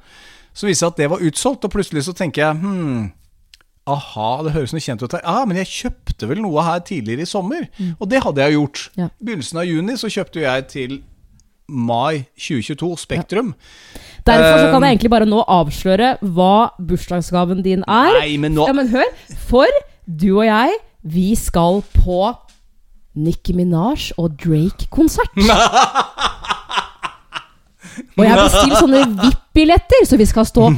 Så 0.54 0.66
viser 0.66 0.68
det 0.68 0.76
seg 0.78 0.86
at 0.88 0.96
det 0.96 1.10
var 1.10 1.18
utsolgt, 1.20 1.64
og 1.64 1.70
plutselig 1.70 2.02
så 2.04 2.12
tenker 2.14 2.42
jeg 2.42 2.56
hm, 2.60 3.12
aha, 3.90 4.28
det 4.46 4.52
høres 4.54 4.72
noe 4.74 4.82
kjent 4.84 5.02
ut 5.02 5.14
her. 5.16 5.22
Ja, 5.24 5.44
men 5.48 5.58
jeg 5.58 5.70
kjøpte 5.70 6.28
vel 6.30 6.42
noe 6.44 6.62
her 6.66 6.82
tidligere 6.86 7.24
i 7.26 7.30
sommer, 7.30 7.64
og 7.98 8.10
det 8.10 8.22
hadde 8.22 8.44
jeg 8.44 8.56
gjort. 8.58 8.84
Ja. 9.00 9.08
Begynnelsen 9.18 9.62
av 9.62 9.66
juni 9.66 9.96
så 9.98 10.10
kjøpte 10.12 10.44
jeg 10.44 10.68
til 10.70 11.00
mai 11.72 12.24
2022 12.36 12.92
Spektrum. 13.00 13.52
Derfor 14.26 14.58
så 14.60 14.70
kan 14.70 14.84
jeg 14.84 14.96
egentlig 14.96 15.10
bare 15.10 15.26
nå 15.26 15.42
avsløre 15.50 16.14
hva 16.36 16.70
bursdagsgaven 16.78 17.62
din 17.64 17.82
er. 17.88 18.20
Nei, 18.20 18.36
men 18.38 18.54
nå 18.54 18.68
Ja, 18.68 18.74
men 18.76 18.90
hør. 18.92 19.08
For 19.48 19.66
du 20.06 20.28
og 20.38 20.46
jeg, 20.46 20.78
vi 21.02 21.32
skal 21.38 21.82
på 21.96 22.20
Nicki 23.18 23.52
Minaj 23.56 24.12
og 24.20 24.36
Drake-konsert. 24.40 25.34
Og 28.16 28.24
jeg 28.24 28.32
har 28.32 28.42
bestilt 28.46 28.78
sånne 28.78 29.02
VIP-billetter, 29.20 30.06
så 30.08 30.16
vi 30.20 30.26
skal 30.30 30.46
stå 30.48 30.68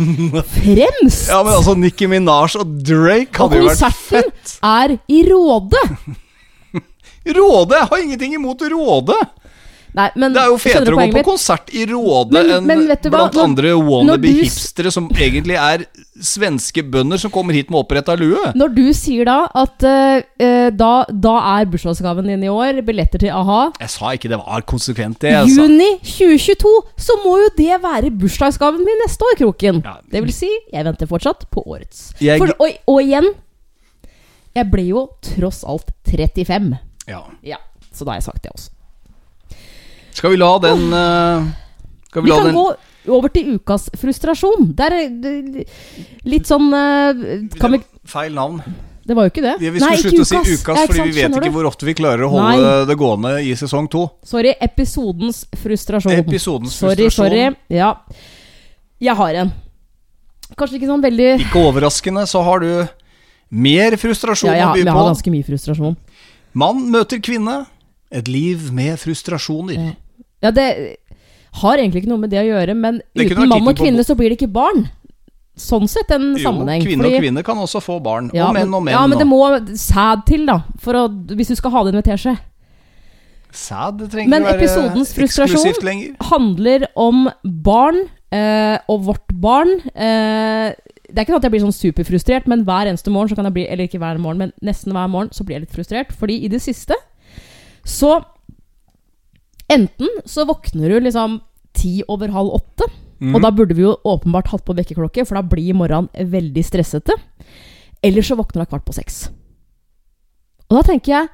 fremst. 0.56 1.28
Ja, 1.30 1.40
men 1.46 1.52
altså, 1.54 1.74
Nicki 1.78 2.08
Minaj 2.10 2.56
og 2.60 2.74
Drake 2.84 3.34
Og 3.38 3.44
hadde 3.46 3.60
jo 3.62 3.68
vært 3.70 3.80
fett! 3.80 4.02
konserten 4.10 4.32
fett. 4.32 4.58
er 4.66 4.96
i 5.14 5.22
Råde. 5.30 5.82
Råde! 7.24 7.78
Jeg 7.78 7.88
har 7.90 8.02
ingenting 8.04 8.34
imot 8.36 8.62
Råde. 8.74 9.16
Nei, 9.94 10.08
men 10.18 10.32
Det 10.34 10.40
er 10.42 10.48
jo 10.50 10.56
fetere 10.58 10.90
å 10.90 10.98
gå 10.98 11.04
på 11.06 11.12
mitt? 11.14 11.24
konsert 11.26 11.68
i 11.70 11.84
Råde 11.86 12.40
enn 12.56 12.66
blant 12.66 13.34
hva? 13.36 13.44
andre 13.44 13.70
når 13.70 13.84
wannabe 13.86 14.22
du 14.26 14.40
s- 14.40 14.48
hipstere 14.48 14.90
som 14.90 15.08
egentlig 15.14 15.54
er 15.54 15.84
svenske 16.20 16.82
bønder 16.82 17.18
som 17.22 17.30
kommer 17.30 17.54
hit 17.54 17.70
med 17.70 17.78
oppretta 17.78 18.16
lue. 18.18 18.40
Når 18.58 18.74
du 18.74 18.92
sier 18.92 19.24
da 19.28 19.36
at 19.54 19.82
eh, 19.86 20.70
da, 20.74 21.04
da 21.10 21.34
er 21.60 21.66
bursdagsgaven 21.70 22.26
din 22.26 22.42
i 22.42 22.50
år 22.50 22.82
billetter 22.86 23.22
til 23.22 23.30
a-ha 23.30 23.70
Jeg 23.80 23.90
sa 23.94 24.10
ikke 24.18 24.28
det 24.34 24.38
var 24.42 24.62
konsekvent, 24.66 25.18
det. 25.22 25.30
Jeg. 25.30 25.54
Juni 25.54 25.88
2022, 26.02 26.74
så 26.98 27.16
må 27.24 27.38
jo 27.44 27.48
det 27.56 27.78
være 27.82 28.10
bursdagsgaven 28.10 28.82
min 28.84 28.98
neste 29.06 29.22
år, 29.30 29.38
Kroken. 29.44 29.82
Ja. 29.84 29.96
Det 30.10 30.22
vil 30.26 30.32
si, 30.34 30.50
jeg 30.72 30.84
venter 30.90 31.06
fortsatt 31.06 31.46
på 31.54 31.62
årets. 31.66 32.12
Jeg- 32.20 32.38
For, 32.42 32.50
og, 32.58 32.78
og 32.88 33.00
igjen, 33.02 33.30
jeg 34.54 34.70
ble 34.70 34.88
jo 34.90 35.06
tross 35.22 35.62
alt 35.66 35.90
35. 36.10 36.78
Ja. 37.10 37.22
Ja, 37.46 37.58
så 37.92 38.04
da 38.06 38.12
har 38.14 38.20
jeg 38.22 38.28
sagt 38.30 38.42
det 38.42 38.52
også. 38.54 38.70
Skal 40.14 40.34
vi 40.34 40.38
la 40.40 40.50
den 40.62 40.88
uh, 40.94 41.46
Skal 42.08 42.22
vi, 42.22 42.28
Vi 42.28 42.30
la 42.32 42.40
kan 42.40 42.50
den 42.50 42.58
gå 42.58 42.66
over 43.14 43.28
til 43.34 43.56
ukas 43.58 43.90
frustrasjon. 44.00 44.70
Det 44.78 44.86
er 44.86 45.64
litt 46.24 46.48
sånn 46.48 46.70
uh, 46.72 47.24
Kan 47.58 47.74
vi 47.76 47.82
Feil 48.08 48.34
navn. 48.36 48.60
Det 49.04 49.12
var 49.16 49.26
jo 49.26 49.32
ikke 49.34 49.42
det. 49.44 49.54
Vi, 49.60 49.68
vi 49.74 49.80
skulle 49.82 50.00
slutte 50.00 50.22
å 50.22 50.28
si 50.28 50.54
ukas, 50.56 50.78
Ja, 50.78 50.84
fordi 50.88 51.00
sant, 51.02 51.10
vi 51.10 51.18
vet 51.18 51.34
ikke 51.36 51.48
du? 51.50 51.52
hvor 51.52 51.66
ofte 51.68 51.84
vi 51.88 51.94
klarer 51.96 52.24
å 52.24 52.30
holde 52.32 52.54
Nei. 52.62 52.84
det 52.88 52.96
gående 53.00 53.32
i 53.44 53.50
sesong 53.60 53.88
to. 53.92 54.06
Sorry, 54.24 54.54
episodens 54.64 55.42
frustrasjon. 55.60 56.14
Episodens 56.22 56.72
sorry, 56.80 57.10
frustrasjon. 57.10 57.52
sorry. 57.52 57.76
Ja. 57.76 57.90
Jeg 59.04 59.16
har 59.20 59.40
en. 59.42 59.52
Kanskje 60.56 60.78
ikke 60.78 60.88
sånn 60.88 61.04
veldig 61.04 61.28
Ikke 61.42 61.64
overraskende 61.68 62.24
så 62.30 62.40
har 62.46 62.64
du 62.64 62.70
mer 63.64 63.96
frustrasjon 64.00 64.48
Ja, 64.52 64.54
å 64.54 64.68
har- 64.70 64.78
ja, 64.78 64.84
jeg 64.84 64.96
har 64.96 65.08
ganske 65.10 65.32
mye 65.36 65.48
frustrasjon. 65.50 65.96
Mann 66.54 66.84
møter 66.92 67.20
kvinne. 67.20 67.66
Et 68.14 68.28
liv 68.28 68.70
med 68.72 68.96
frustrasjoner. 69.00 69.74
Ja. 69.74 69.92
Ja, 70.44 70.52
det 70.52 70.68
har 71.62 71.80
egentlig 71.80 72.02
ikke 72.02 72.12
noe 72.12 72.20
med 72.24 72.32
det 72.34 72.42
å 72.42 72.46
gjøre, 72.48 72.74
men 72.76 73.00
uten 73.16 73.48
mann 73.48 73.68
og 73.70 73.78
kvinne 73.78 74.02
på 74.02 74.08
så 74.10 74.16
blir 74.18 74.32
det 74.32 74.38
ikke 74.40 74.52
barn. 74.52 74.88
Sånn 75.54 75.86
sett 75.86 76.10
en 76.10 76.32
Jo, 76.34 76.42
sammenheng. 76.50 76.82
kvinne 76.82 77.04
fordi- 77.04 77.14
og 77.16 77.22
kvinne 77.22 77.44
kan 77.46 77.56
også 77.62 77.80
få 77.80 78.02
barn. 78.02 78.30
Ja, 78.34 78.48
og 78.48 78.54
menn 78.54 78.74
og 78.74 78.82
menn. 78.82 78.92
Ja, 78.92 79.06
men 79.06 79.18
det 79.18 79.26
må 79.26 79.38
sæd 79.78 80.26
til, 80.26 80.46
da. 80.46 80.64
Å, 80.84 81.08
hvis 81.30 81.48
du 81.48 81.54
skal 81.54 81.70
ha 81.70 81.84
det 81.84 81.94
i 81.94 81.96
med 81.96 82.04
teskje. 82.04 82.38
Sæd 83.54 83.98
det 83.98 84.10
trenger 84.10 84.28
Men 84.28 84.42
episodens 84.50 85.14
frustrasjon-. 85.14 86.16
Handler 86.20 86.88
om 86.96 87.30
barn, 87.44 88.08
eh, 88.32 88.78
og 88.88 89.04
vårt 89.04 89.28
barn. 89.32 89.78
Eh, 89.94 90.74
det 91.06 91.18
er 91.18 91.24
ikke 91.24 91.34
sånn 91.34 91.44
at 91.44 91.46
jeg 91.46 91.52
blir 91.52 91.62
sånn 91.62 91.94
superfrustrert, 91.94 92.48
men 92.48 92.64
hver 92.64 92.90
eneste 92.90 93.12
morgen 93.12 93.28
så 93.30 93.36
kan 93.36 93.44
jeg 93.44 93.54
bli 93.54 93.68
Eller 93.68 93.86
ikke 93.86 94.00
hver 94.00 94.18
morgen, 94.18 94.38
men 94.38 94.52
nesten 94.60 94.92
hver 94.92 95.08
morgen 95.08 95.30
så 95.30 95.44
blir 95.44 95.60
jeg 95.60 95.68
litt 95.68 95.76
frustrert. 95.76 96.10
Fordi 96.12 96.42
i 96.44 96.48
det 96.48 96.60
siste 96.60 96.94
så 97.86 98.24
Enten 99.72 100.08
så 100.28 100.44
våkner 100.46 100.88
du 100.92 101.00
liksom 101.06 101.40
ti 101.74 102.02
over 102.08 102.28
halv 102.28 102.52
åtte, 102.58 102.86
mm. 103.20 103.34
og 103.34 103.42
da 103.42 103.50
burde 103.50 103.74
vi 103.74 103.82
jo 103.86 103.94
åpenbart 104.06 104.50
hatt 104.52 104.64
på 104.66 104.74
vekkerklokke, 104.76 105.24
for 105.26 105.34
da 105.38 105.42
blir 105.42 105.74
morgenen 105.74 106.08
veldig 106.30 106.64
stressete. 106.64 107.16
Eller 108.04 108.22
så 108.22 108.36
våkner 108.36 108.64
du 108.64 108.70
kvart 108.70 108.84
på 108.84 108.92
seks. 108.94 109.30
Og 110.68 110.76
da 110.78 110.82
tenker 110.92 111.12
jeg 111.14 111.28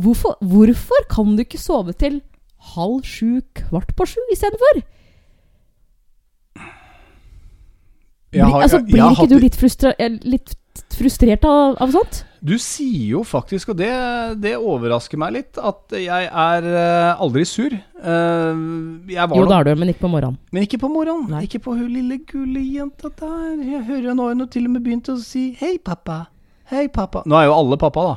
hvorfor, 0.00 0.36
hvorfor 0.44 1.06
kan 1.10 1.34
du 1.36 1.42
ikke 1.44 1.58
sove 1.60 1.92
til 1.96 2.20
halv 2.76 3.00
sju, 3.08 3.40
kvart 3.56 3.94
på 3.96 4.06
sju 4.08 4.20
istedenfor? 4.32 4.82
Altså, 8.60 8.78
jeg- 8.78 8.86
jeg 8.86 8.86
blir 8.86 9.10
ikke 9.10 9.28
du 9.28 9.38
litt, 9.42 9.56
frustra 9.56 9.92
eh, 9.98 10.08
litt 10.22 10.54
frustrert 10.94 11.44
av, 11.44 11.76
av 11.82 11.90
sånt? 11.90 12.24
Du 12.40 12.54
sier 12.56 13.18
jo 13.18 13.20
faktisk, 13.26 13.74
og 13.74 13.76
det, 13.76 13.90
det 14.40 14.54
overrasker 14.56 15.20
meg 15.20 15.34
litt, 15.34 15.58
at 15.60 15.92
jeg 15.92 16.28
er 16.28 16.68
eh, 16.70 17.20
aldri 17.20 17.44
sur. 17.44 17.74
Eh, 17.74 18.62
Jo, 19.12 19.44
det 19.44 19.58
er 19.58 19.68
du, 19.68 19.72
men 19.76 19.92
ikke 19.92 20.06
på 20.06 20.12
morgenen. 20.14 20.38
Men 20.48 20.64
ikke 20.64 20.80
på 20.80 20.88
morgenen. 20.88 21.26
Nei. 21.34 21.42
Ikke 21.44 21.60
på 21.66 21.76
hun 21.76 21.90
lille 21.92 22.22
gullejenta 22.24 23.12
der. 23.20 23.60
Jeg 23.60 23.84
hører 23.90 24.16
nå 24.16 24.30
hun 24.32 24.46
til 24.48 24.70
og 24.70 24.72
med 24.72 24.86
begynte 24.86 25.18
å 25.18 25.20
si 25.20 25.50
'hei, 25.60 25.76
pappa'. 25.84 26.24
Hei, 26.70 26.86
pappa. 26.88 27.24
Nå 27.26 27.36
er 27.36 27.50
jo 27.50 27.54
alle 27.58 27.76
pappa, 27.76 28.06
da. 28.08 28.16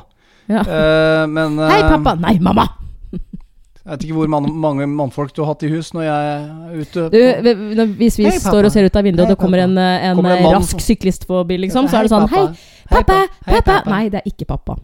Ja. 0.54 0.62
Uh, 0.62 1.26
men 1.28 1.58
uh, 1.58 1.68
Hei, 1.72 1.82
pappa! 1.82 2.14
Nei, 2.20 2.36
mamma! 2.38 2.68
Jeg 3.84 3.90
vet 3.90 4.04
ikke 4.06 4.16
hvor 4.16 4.30
man, 4.32 4.46
mange 4.56 4.86
mannfolk 4.88 5.34
du 5.36 5.42
har 5.42 5.50
hatt 5.52 5.64
i 5.66 5.68
hus 5.68 5.90
når 5.92 6.06
jeg 6.06 6.28
er 6.30 6.76
ute. 6.78 7.02
Du, 7.12 7.18
hvis 7.98 8.16
vi 8.16 8.30
Hei, 8.30 8.38
står 8.40 8.70
og 8.70 8.72
ser 8.72 8.86
ut 8.88 8.96
av 8.96 9.04
vinduet, 9.04 9.26
og 9.26 9.34
det 9.34 9.40
kommer 9.42 9.60
en, 9.66 9.76
en, 9.76 10.16
Kommer 10.16 10.38
en 10.38 10.54
rask 10.56 10.80
syklist 10.80 11.26
forbi, 11.28 11.58
liksom, 11.66 11.90
så 11.92 11.98
er 12.00 12.08
det 12.08 12.14
sånn 12.14 12.24
Hei, 12.32 12.46
Hei, 12.46 12.73
pappa! 12.90 13.26
Pappa! 13.46 13.82
Nei, 13.90 14.08
det 14.12 14.20
er 14.22 14.30
ikke 14.30 14.44
pappa. 14.44 14.76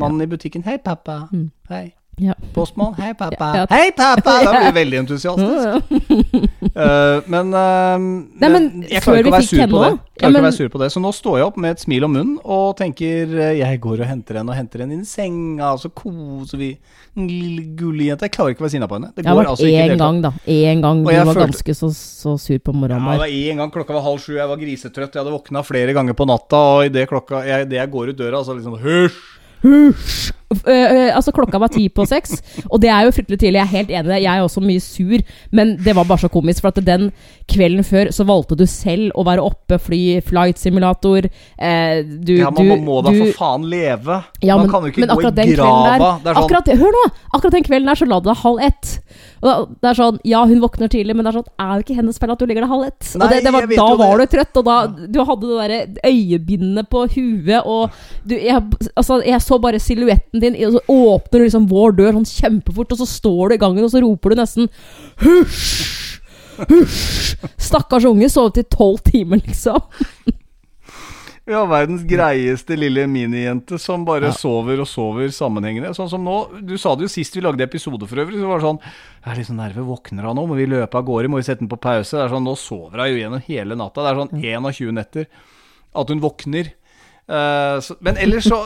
Mannen 0.00 0.20
i 0.20 0.26
butikken. 0.26 0.62
Hei, 0.64 0.78
pappa. 0.78 1.26
Mm. 1.32 1.50
Hei. 1.68 1.94
Ja. 2.20 2.34
Postmann. 2.52 2.94
Hei, 2.98 3.14
pappa. 3.18 3.46
Ja, 3.56 3.60
ja. 3.62 3.66
Hei, 3.70 3.90
pappa! 3.96 4.32
Da 4.44 4.50
blir 4.52 4.66
jeg 4.68 4.74
veldig 4.76 4.98
entusiastisk. 5.04 6.02
uh, 6.76 7.22
men, 7.32 7.52
eh, 7.56 8.02
men 8.42 8.56
jeg 8.90 9.00
klarer 9.04 9.22
ikke 9.24 9.30
å 9.30 9.36
være 9.38 9.46
sur 9.48 9.62
på 9.72 9.80
det. 9.84 9.92
Ja, 10.20 10.28
men- 10.28 10.44
være 10.44 10.52
sur 10.58 10.68
på 10.74 10.80
det. 10.82 10.90
Så 10.92 11.00
nå 11.00 11.12
står 11.16 11.38
jeg 11.40 11.46
opp 11.48 11.56
med 11.64 11.76
et 11.78 11.84
smil 11.84 12.04
om 12.04 12.12
munnen 12.12 12.34
og 12.44 12.74
tenker 12.76 13.32
eh, 13.40 13.54
jeg 13.62 13.80
går 13.80 14.02
og 14.04 14.10
henter 14.10 14.40
henne 14.42 14.52
og 14.52 14.58
henter 14.58 14.84
henne 14.84 14.98
inn 14.98 15.06
i 15.06 15.08
senga, 15.08 15.70
og 15.72 15.80
så 15.80 15.88
koser 15.96 16.60
vi. 16.60 16.70
En 17.18 17.26
gullejente. 17.78 18.28
Jeg 18.28 18.34
klarer 18.36 18.52
ikke 18.54 18.62
å 18.62 18.66
være 18.68 18.74
sinna 18.76 18.86
på 18.90 18.98
henne. 19.00 19.08
Det 19.16 19.24
går 19.26 19.48
altså 19.50 19.66
ikke 19.66 19.86
én 19.88 19.98
gang, 19.98 20.20
da. 20.26 20.30
Én 20.46 20.84
gang. 20.84 21.00
Du 21.02 21.08
var 21.10 21.24
følte- 21.32 21.46
ganske 21.46 21.74
så, 21.80 21.88
så 21.96 22.36
sur 22.38 22.58
på 22.60 22.74
Ja, 22.74 22.80
morgenen 22.84 23.08
det 23.16 23.22
var 23.24 23.32
en 23.38 23.64
gang 23.64 23.72
klokka 23.74 23.96
var 23.96 24.04
halv 24.10 24.20
sju, 24.22 24.34
jeg 24.36 24.50
var 24.52 24.60
grisetrøtt. 24.60 25.16
Jeg 25.16 25.24
hadde 25.24 25.32
våkna 25.34 25.64
flere 25.66 25.96
ganger 25.96 26.14
på 26.20 26.28
natta, 26.28 26.60
og 26.76 26.84
idet 26.90 27.08
jeg, 27.08 27.70
det 27.72 27.80
jeg 27.80 27.90
går 27.96 28.12
ut 28.12 28.20
døra, 28.20 28.44
så 28.44 28.54
liksom 28.58 28.76
Hysj! 28.84 29.16
Hysj! 29.64 30.36
Eh, 30.50 31.14
altså, 31.14 31.30
klokka 31.30 31.60
var 31.62 31.70
ti 31.70 31.84
på 31.94 32.02
seks, 32.10 32.40
og 32.66 32.80
det 32.82 32.90
er 32.90 33.06
jo 33.06 33.12
fryktelig 33.14 33.38
tidlig. 33.38 33.60
Jeg 33.60 33.66
er 33.68 33.74
helt 33.76 33.92
enig. 33.94 34.16
Jeg 34.24 34.30
er 34.32 34.42
også 34.42 34.62
mye 34.64 34.82
sur, 34.82 35.22
men 35.54 35.76
det 35.78 35.94
var 35.94 36.08
bare 36.08 36.24
så 36.24 36.30
komisk. 36.32 36.64
For 36.64 36.72
at 36.74 36.80
den 36.86 37.10
kvelden 37.50 37.86
før 37.86 38.10
så 38.14 38.26
valgte 38.26 38.58
du 38.58 38.64
selv 38.66 39.14
å 39.14 39.24
være 39.26 39.44
oppe, 39.46 39.78
fly 39.78 40.18
flight 40.26 40.58
simulator. 40.58 41.28
uh, 41.54 42.02
du, 42.02 42.34
Ja, 42.40 42.50
man 42.50 42.82
må 42.82 42.98
da 43.06 43.14
du, 43.14 43.20
for 43.22 43.38
faen 43.44 43.68
leve. 43.70 44.20
Ja, 44.42 44.56
man 44.56 44.66
men, 44.66 44.72
kan 44.74 44.82
jo 44.82 44.90
ikke 44.90 45.04
men 45.04 45.14
gå 45.14 45.22
i 45.22 45.34
den 45.38 45.54
grava. 45.54 45.84
der, 45.86 46.04
Det 46.24 46.32
er 46.32 46.34
sånn, 46.34 46.44
akkurat, 46.44 46.72
Hør 46.80 46.96
nå! 46.96 47.04
Akkurat 47.30 47.54
den 47.54 47.66
kvelden 47.66 47.92
der 47.92 48.00
så 48.02 48.10
la 48.10 48.18
du 48.20 48.30
deg 48.30 48.42
halv 48.42 48.64
ett. 48.66 48.94
Og 49.40 49.70
det 49.80 49.88
er 49.90 49.96
sånn, 49.96 50.18
Ja, 50.28 50.42
hun 50.48 50.60
våkner 50.62 50.90
tidlig, 50.92 51.14
men 51.16 51.24
det 51.24 51.32
er 51.32 51.38
sånn, 51.38 51.48
er 51.62 51.72
det 51.78 51.86
ikke 51.86 51.98
hennes 52.00 52.18
feil 52.20 52.34
at 52.34 52.42
du 52.42 52.46
ligger 52.48 52.66
deg 52.66 52.72
halv 52.74 52.88
ett? 52.90 53.12
Nei, 53.14 53.24
og 53.24 53.32
det, 53.32 53.40
det 53.46 53.54
var, 53.54 53.68
da 53.70 53.88
var 54.02 54.18
det. 54.18 54.26
du 54.26 54.36
trøtt, 54.36 54.60
og 54.60 54.66
da 54.66 54.76
du 55.14 55.20
hadde 55.30 55.46
det 55.46 55.60
derre 55.62 56.10
øyebindet 56.10 56.90
på 56.90 57.06
huet, 57.14 57.60
og 57.64 57.94
du, 58.26 58.34
jeg, 58.36 58.82
altså, 58.98 59.20
jeg 59.24 59.40
så 59.44 59.60
bare 59.62 59.80
silhuetten 59.82 60.39
din, 60.42 60.56
og 60.66 60.76
så 60.78 60.82
åpner 60.96 61.38
du 61.38 61.44
liksom 61.46 61.68
vår 61.70 61.96
dør 61.98 62.12
sånn 62.18 62.28
kjempefort, 62.28 62.92
og 62.92 62.98
så 63.02 63.06
står 63.08 63.48
du 63.48 63.54
i 63.54 63.62
gangen, 63.62 63.84
og 63.86 63.92
så 63.92 64.02
roper 64.04 64.34
du 64.34 64.40
nesten 64.42 64.68
Hysj! 65.22 66.20
Hysj! 66.68 67.36
Stakkars 67.60 68.04
unge, 68.10 68.28
sovet 68.32 68.60
i 68.64 68.68
tolv 68.68 69.00
timer, 69.06 69.40
liksom. 69.46 69.80
Vi 71.50 71.54
har 71.56 71.66
verdens 71.66 72.02
greieste 72.06 72.76
lille 72.78 73.06
minijente 73.10 73.78
som 73.80 74.04
bare 74.06 74.28
Ja. 74.28 74.32
sover 74.36 74.78
og 74.84 74.86
sover 74.86 75.32
sammenhengende. 75.34 75.90
Sånn 75.96 76.08
som 76.12 76.22
nå, 76.22 76.36
Du 76.64 76.76
sa 76.78 76.94
det 76.94 77.08
jo 77.08 77.10
sist 77.10 77.34
vi 77.34 77.40
lagde 77.42 77.64
episode 77.64 78.06
for 78.06 78.20
øvrig, 78.22 78.38
så 78.38 78.46
var 78.46 78.60
det 78.60 78.66
sånn 78.68 78.78
Jeg 79.24 79.32
er 79.32 79.36
litt 79.40 79.48
sånn 79.48 79.56
nerve, 79.58 79.82
våkner 79.82 80.28
hun 80.28 80.36
nå? 80.36 80.46
Må 80.46 80.54
vi 80.60 80.66
løpe 80.70 80.94
av 81.00 81.04
gårde? 81.08 81.28
Må 81.32 81.40
vi 81.40 81.42
sette 81.48 81.58
den 81.64 81.68
på 81.72 81.80
pause? 81.80 82.12
Det 82.12 82.22
er 82.22 82.28
sånn, 82.36 82.44
Nå 82.46 82.54
sover 82.56 83.00
hun 83.02 83.08
jo 83.10 83.18
gjennom 83.24 83.42
hele 83.48 83.74
natta. 83.74 84.04
Det 84.04 84.10
er 84.12 84.20
sånn 84.20 84.42
21 84.70 84.92
netter 84.94 85.26
at 85.96 86.08
hun 86.08 86.20
våkner. 86.20 86.70
Eh, 87.30 87.78
så, 87.84 87.96
men 88.02 88.18
ellers 88.18 88.48
så 88.50 88.64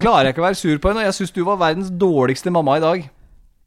klarer 0.00 0.30
jeg 0.30 0.36
ikke 0.36 0.44
å 0.44 0.48
være 0.48 0.60
sur 0.60 0.76
på 0.80 0.90
henne. 0.90 1.04
og 1.04 1.10
Jeg 1.10 1.18
syns 1.20 1.34
du 1.36 1.42
var 1.44 1.60
verdens 1.60 1.90
dårligste 2.00 2.52
mamma 2.54 2.78
i 2.80 2.84
dag. 2.84 3.08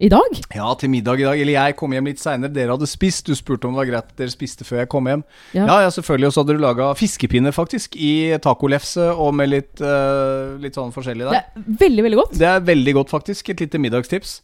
I 0.04 0.10
dag? 0.10 0.39
Ja, 0.52 0.72
til 0.76 0.89
middag 0.91 1.22
i 1.22 1.26
dag. 1.28 1.39
Eller 1.39 1.56
jeg 1.56 1.76
kom 1.80 1.93
hjem 1.93 2.10
litt 2.10 2.19
seinere. 2.19 2.52
Dere 2.52 2.74
hadde 2.74 2.89
spist. 2.89 3.28
Du 3.30 3.38
spurte 3.38 3.69
om 3.69 3.76
det 3.76 3.84
var 3.84 3.89
greit 3.91 4.10
dere 4.19 4.34
spiste 4.34 4.65
før 4.67 4.82
jeg 4.82 4.89
kom 4.91 5.08
hjem. 5.08 5.24
Ja. 5.56 5.67
Ja, 5.69 5.78
ja, 5.86 5.91
selvfølgelig. 5.93 6.32
Og 6.32 6.36
så 6.36 6.43
hadde 6.43 6.58
du 6.58 6.63
laga 6.63 6.89
fiskepinner, 7.00 7.56
faktisk, 7.56 7.96
i 7.96 8.34
tacolefse 8.43 9.12
og 9.13 9.36
med 9.38 9.54
litt, 9.54 9.74
uh, 9.86 10.58
litt 10.63 10.76
sånn 10.80 10.91
forskjellig 10.96 11.30
Det 11.30 11.38
der. 11.38 11.46
er 11.46 11.80
veldig, 11.86 12.08
veldig 12.08 12.22
godt. 12.24 12.38
Det 12.41 12.50
er 12.50 12.65
veldig 12.74 12.98
godt, 13.00 13.13
faktisk. 13.13 13.54
Et 13.54 13.63
lite 13.63 13.80
middagstips. 13.86 14.39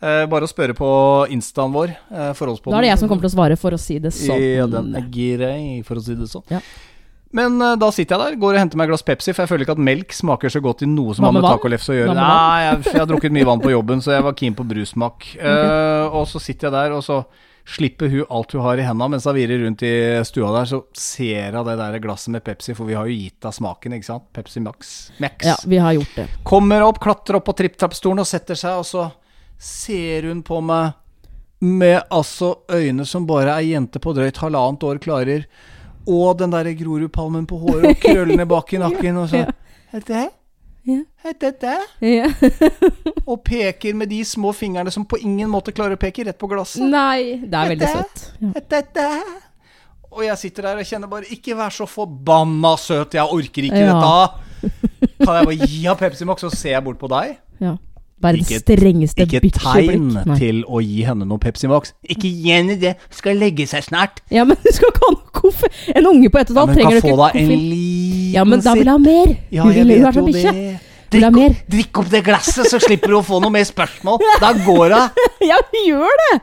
Uh, 0.00 0.26
bare 0.32 0.48
å 0.48 0.50
spørre 0.50 0.74
på 0.76 0.90
instaen 1.32 1.72
vår. 1.76 1.94
Uh. 2.10 2.32
Da 2.34 2.76
er 2.80 2.88
det 2.88 2.92
jeg 2.92 3.00
som 3.04 3.08
kommer 3.08 3.24
til 3.24 3.30
å 3.30 3.36
svare, 3.38 3.60
for 3.62 3.78
å 3.78 3.80
si 3.80 4.00
det 4.02 4.12
sånn. 4.16 4.42
Ja, 4.42 4.68
den 4.68 4.92
er 4.98 5.06
grei, 5.12 5.80
for 5.86 6.02
å 6.02 6.04
si 6.04 6.18
det 6.18 6.28
sånn. 6.34 6.44
Ja. 6.50 6.60
Men 7.36 7.60
uh, 7.62 7.76
da 7.78 7.90
sitter 7.94 8.16
jeg 8.16 8.32
der, 8.32 8.38
går 8.42 8.56
og 8.56 8.62
henter 8.64 8.80
meg 8.80 8.88
et 8.88 8.94
glass 8.94 9.06
Pepsi, 9.06 9.34
for 9.34 9.44
jeg 9.44 9.52
føler 9.52 9.66
ikke 9.66 9.76
at 9.76 9.84
melk 9.90 10.16
smaker 10.16 10.50
så 10.50 10.62
godt 10.64 10.82
i 10.82 10.88
noe 10.90 11.14
som 11.14 11.28
har 11.28 11.36
med 11.36 11.46
tacolefse 11.46 11.94
å 11.94 12.00
gjøre. 12.00 12.16
Nei, 12.18 12.64
jeg, 12.64 12.80
jeg 12.90 13.02
har 13.02 13.10
drukket 13.10 13.36
mye 13.36 13.46
vann 13.46 13.62
på 13.62 13.70
jobben, 13.70 14.02
så 14.02 14.16
jeg 14.16 14.26
var 14.26 14.34
keen 14.40 14.56
på 14.58 14.66
brussmak. 14.66 15.28
Eh, 15.38 16.06
og 16.10 16.26
så 16.26 16.42
sitter 16.42 16.68
jeg 16.68 16.74
der, 16.74 16.96
og 16.96 17.06
så 17.06 17.22
slipper 17.70 18.10
hun 18.10 18.24
alt 18.34 18.54
hun 18.56 18.64
har 18.64 18.80
i 18.80 18.84
henda 18.84 19.06
mens 19.12 19.26
hun 19.28 19.36
virrer 19.36 19.62
rundt 19.62 19.84
i 19.86 19.94
stua 20.26 20.50
der. 20.56 20.66
Så 20.66 20.82
ser 20.96 21.54
hun 21.54 21.68
det 21.68 21.76
der 21.78 21.98
glasset 22.02 22.34
med 22.34 22.44
Pepsi, 22.46 22.74
for 22.74 22.90
vi 22.90 22.98
har 22.98 23.06
jo 23.06 23.14
gitt 23.14 23.38
henne 23.38 23.58
smaken, 23.60 23.96
ikke 23.98 24.10
sant? 24.10 24.26
Pepsi 24.34 24.62
Max. 24.64 24.94
Max. 25.22 25.46
Ja, 25.46 25.56
vi 25.70 25.78
har 25.82 25.94
gjort 25.98 26.16
det. 26.18 26.28
Kommer 26.46 26.86
opp, 26.86 26.98
klatrer 27.02 27.38
opp 27.38 27.46
på 27.50 27.56
tripp-trapp-stolen 27.62 28.24
og 28.24 28.30
setter 28.30 28.58
seg, 28.58 28.82
og 28.82 28.88
så 28.88 29.06
ser 29.60 30.26
hun 30.30 30.42
på 30.46 30.58
meg 30.64 30.96
med 31.60 32.00
altså 32.08 32.54
øyne 32.72 33.04
som 33.04 33.26
bare 33.28 33.58
ei 33.60 33.74
jente 33.74 34.00
på 34.00 34.14
drøyt 34.16 34.40
halvannet 34.40 34.86
år 34.88 35.00
klarer, 35.04 35.44
og 36.08 36.38
den 36.40 36.52
derre 36.54 36.72
Grorudpalmen 36.78 37.46
på 37.50 37.58
håret 37.60 37.90
og 37.94 38.02
krøllene 38.02 38.46
bak 38.48 38.72
i 38.76 38.80
nakken, 38.82 39.16
og 39.22 39.32
sånn. 39.32 39.48
Ja. 39.90 39.96
Ja. 40.86 41.00
Ja. 42.00 42.28
Og 43.30 43.42
peker 43.44 43.94
med 43.98 44.08
de 44.08 44.20
små 44.24 44.52
fingrene 44.56 44.90
som 44.94 45.04
på 45.04 45.18
ingen 45.20 45.50
måte 45.52 45.74
klarer 45.76 45.98
å 45.98 46.00
peke 46.00 46.24
rett 46.24 46.38
på 46.40 46.48
glasset. 46.50 46.82
Nei, 46.88 47.36
det 47.44 47.58
er 47.58 47.72
veldig 47.74 47.90
søtt. 47.90 48.22
Og 50.10 50.22
jeg 50.24 50.38
sitter 50.40 50.66
der 50.70 50.80
og 50.80 50.88
kjenner 50.88 51.10
bare 51.10 51.28
Ikke 51.30 51.54
vær 51.58 51.70
så 51.74 51.86
forbanna 51.86 52.72
søt, 52.80 53.14
jeg 53.18 53.22
orker 53.36 53.66
ikke 53.68 53.82
dette. 53.90 54.72
Kan 55.20 55.36
jeg 55.36 55.50
bare 55.50 55.58
gi 55.60 55.82
av 55.92 56.00
Pepsi 56.00 56.26
Max, 56.26 56.42
så 56.46 56.50
ser 56.54 56.74
jeg 56.78 56.84
bort 56.88 56.98
på 57.02 57.10
deg? 57.12 57.36
Ja. 57.62 57.76
Verdens 58.20 58.50
Ikke- 58.50 58.60
strengeste 58.76 59.24
Ikke 59.24 59.40
tegn 59.40 60.10
blikk. 60.12 60.38
til 60.38 60.58
å 60.68 60.80
gi 60.84 61.02
henne 61.06 61.24
noe 61.24 61.38
Pepsi 61.40 61.68
Max. 61.70 61.94
Ikke 62.04 62.28
gi 62.28 62.50
henne 62.52 62.76
det, 62.80 62.96
skal 63.10 63.36
legge 63.40 63.64
seg 63.66 63.82
snart. 63.86 64.20
Ja, 64.30 64.44
men 64.44 64.56
du 64.64 64.68
skal 64.76 64.92
ikke 64.92 65.06
ha 65.06 65.14
noe 65.16 65.32
koffe. 65.32 65.70
En 65.94 66.06
unge 66.06 66.28
på 66.30 66.38
ett 66.42 66.50
og 66.50 66.56
et 66.56 66.60
halvt 66.60 66.76
trenger 66.76 66.90
du 66.90 67.00
ikke 67.00 67.16
koffe. 67.16 67.34
en 67.40 67.48
liten 67.48 68.32
Ja, 68.34 68.44
men 68.44 68.60
da 68.60 68.74
vil 68.76 68.84
jeg 68.84 68.92
ha 68.92 68.98
mer. 68.98 69.36
Ja, 69.50 69.62
hun 69.64 69.72
jeg 69.72 69.86
vil 69.86 69.96
hun 69.96 70.04
er 70.04 70.12
vet 70.12 70.20
jo 70.20 70.26
bikkje. 70.28 70.80
Drikk, 71.10 71.56
drikk 71.66 71.98
opp 71.98 72.10
det 72.12 72.20
glasset, 72.22 72.68
så 72.70 72.78
slipper 72.78 73.08
du 73.10 73.16
å 73.18 73.22
få 73.26 73.40
noe 73.42 73.50
mer 73.50 73.64
spørsmål. 73.66 74.20
Da 74.44 74.52
går 74.52 74.92
hun. 74.94 75.24
Ja, 75.42 75.56
hun 75.72 75.80
gjør 75.88 76.20
det! 76.26 76.36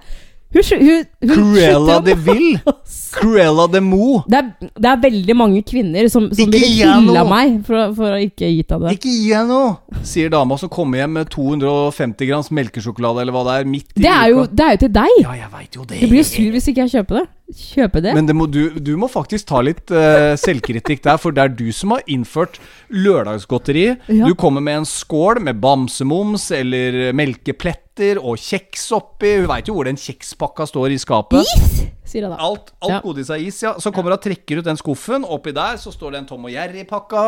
Hun, 0.55 0.63
hun, 0.79 1.03
hun 1.27 1.33
Cruella 1.35 1.97
de 1.99 2.13
Ville? 2.15 2.61
Vil. 2.63 2.75
Cruella 3.17 3.65
de 3.67 3.81
Mo. 3.83 4.21
Det 4.31 4.39
er, 4.39 4.69
det 4.79 4.89
er 4.91 5.01
veldig 5.03 5.35
mange 5.35 5.61
kvinner 5.67 6.07
som, 6.11 6.29
som 6.31 6.51
ville 6.53 6.69
gi 6.71 6.87
noe. 7.03 7.25
meg 7.27 7.57
for, 7.67 7.91
for 7.97 8.15
å 8.15 8.21
ikke 8.23 8.47
gitt 8.55 8.71
deg 8.71 8.85
det. 8.85 8.93
Ikke 8.95 9.11
gi 9.11 9.33
henne 9.35 9.51
noe, 9.51 10.01
sier 10.07 10.31
dama 10.31 10.57
som 10.61 10.71
kommer 10.71 11.03
hjem 11.03 11.17
med 11.19 11.31
250 11.33 12.29
grams 12.31 12.51
melkesjokolade 12.55 13.25
eller 13.25 13.35
hva 13.35 13.43
det 13.49 13.57
er, 13.59 13.71
midt 13.75 13.91
i 13.97 14.05
Det 14.05 14.13
er 14.13 14.31
jo, 14.31 14.45
det 14.47 14.67
er 14.67 14.77
jo 14.77 14.83
til 14.85 14.93
deg! 15.01 15.17
Ja, 15.25 15.35
jeg 15.43 15.51
vet 15.57 15.79
jo 15.81 15.89
det. 15.89 15.99
Du 16.03 16.13
blir 16.13 16.27
sur 16.27 16.55
hvis 16.55 16.71
ikke 16.71 16.85
jeg 16.85 16.95
kjøper 16.95 17.21
det. 17.21 17.25
Kjøpe 17.47 18.01
det. 18.03 18.11
Men 18.11 18.27
det 18.27 18.33
må, 18.35 18.43
du, 18.51 18.75
du 18.83 18.91
må 18.99 19.07
faktisk 19.07 19.47
ta 19.47 19.61
litt 19.63 19.87
uh, 19.95 20.33
selvkritikk 20.35 20.99
der, 21.05 21.19
for 21.21 21.31
det 21.31 21.45
er 21.45 21.53
du 21.55 21.69
som 21.71 21.93
har 21.95 22.03
innført 22.11 22.57
lørdagsgodteri. 22.91 23.85
Ja. 24.11 24.27
Du 24.27 24.35
kommer 24.35 24.63
med 24.63 24.81
en 24.81 24.87
skål 24.89 25.39
med 25.45 25.61
bamsemums 25.63 26.49
eller 26.51 27.13
melkepletter 27.15 28.19
og 28.19 28.35
kjeks 28.43 28.89
oppi. 28.97 29.37
Hun 29.39 29.47
veit 29.53 29.71
jo 29.71 29.77
hvor 29.77 29.87
den 29.87 29.99
kjekspakka 30.01 30.67
står 30.67 30.97
i 30.97 30.99
skapet. 30.99 31.47
Is! 31.47 31.87
Sier 32.07 32.23
jeg 32.23 32.31
da. 32.31 32.37
Alt, 32.39 32.73
alt 32.83 32.91
Ja. 32.91 32.99
godis 33.03 33.31
er 33.31 33.41
is, 33.43 33.61
ja. 33.63 33.73
Så 33.79 33.91
kommer 33.95 34.11
hun 34.11 34.19
og 34.19 34.23
trekker 34.27 34.59
ut 34.59 34.67
den 34.67 34.79
skuffen. 34.79 35.23
Oppi 35.27 35.55
der 35.55 35.79
så 35.79 35.91
står 35.95 36.13
det 36.13 36.21
en 36.21 36.29
Tom 36.29 36.45
og 36.47 36.51
Jerry-pakka. 36.51 37.25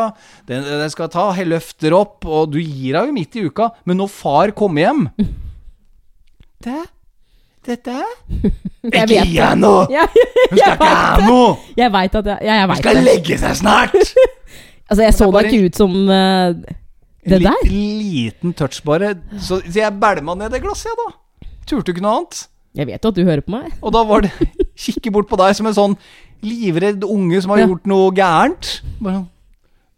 Den, 0.48 0.64
den 0.68 0.92
skal 0.92 1.08
ta, 1.12 1.30
løfter 1.48 1.96
opp, 1.96 2.24
og 2.28 2.52
du 2.52 2.60
gir 2.60 2.96
henne 2.96 3.08
jo 3.08 3.16
midt 3.16 3.36
i 3.40 3.44
uka. 3.48 3.72
Men 3.88 4.00
når 4.04 4.12
far 4.12 4.52
kommer 4.56 4.84
hjem 4.84 5.06
Det? 6.64 6.80
Dette? 7.66 7.96
Jeg 8.80 8.92
Ikke 9.04 9.06
gi 9.28 9.36
henne 9.36 9.60
noe! 9.60 9.82
Hun 10.50 10.58
skal 10.58 10.74
ikke 10.74 10.86
ha 10.88 11.24
noe! 11.26 11.48
jeg 11.76 11.92
veit 11.92 12.14
at 12.16 12.28
jeg, 12.30 12.38
ja, 12.48 12.54
jeg 12.62 12.68
Hun 12.70 12.78
skal 12.80 12.96
det. 12.96 13.02
legge 13.04 13.36
seg 13.42 13.56
snart! 13.60 13.96
Altså, 14.90 15.04
jeg 15.04 15.14
så 15.14 15.26
da 15.30 15.40
ikke 15.46 15.66
ut 15.68 15.76
som 15.78 15.92
uh, 16.10 16.48
det 17.22 17.36
En 17.36 17.44
der. 17.44 17.58
En 17.62 17.68
liten 17.70 18.54
touch, 18.58 18.80
bare. 18.82 19.12
Så, 19.38 19.60
så 19.62 19.76
jeg 19.78 19.92
bælma 20.02 20.34
ned 20.34 20.50
det 20.50 20.58
glasset, 20.64 20.88
jeg, 20.90 20.96
da. 20.98 21.46
Turte 21.70 21.92
ikke 21.94 22.02
noe 22.02 22.14
annet. 22.16 22.40
Jeg 22.74 22.88
vet 22.88 23.06
jo 23.06 23.12
at 23.12 23.20
du 23.20 23.22
hører 23.28 23.44
på 23.46 23.52
meg. 23.54 23.68
Og 23.86 23.92
da 23.94 24.02
var 24.08 24.24
det 24.26 24.32
Kikke 24.74 25.12
bort 25.14 25.28
på 25.30 25.38
deg 25.38 25.54
som 25.54 25.68
en 25.70 25.76
sånn 25.76 25.94
livredd 26.42 27.06
unge 27.06 27.38
som 27.44 27.54
har 27.54 27.62
Ja. 27.62 27.68
gjort 27.70 27.86
noe 27.92 28.10
gærent. 28.18 28.72
Bare 28.98 29.20
sånn. 29.20 29.28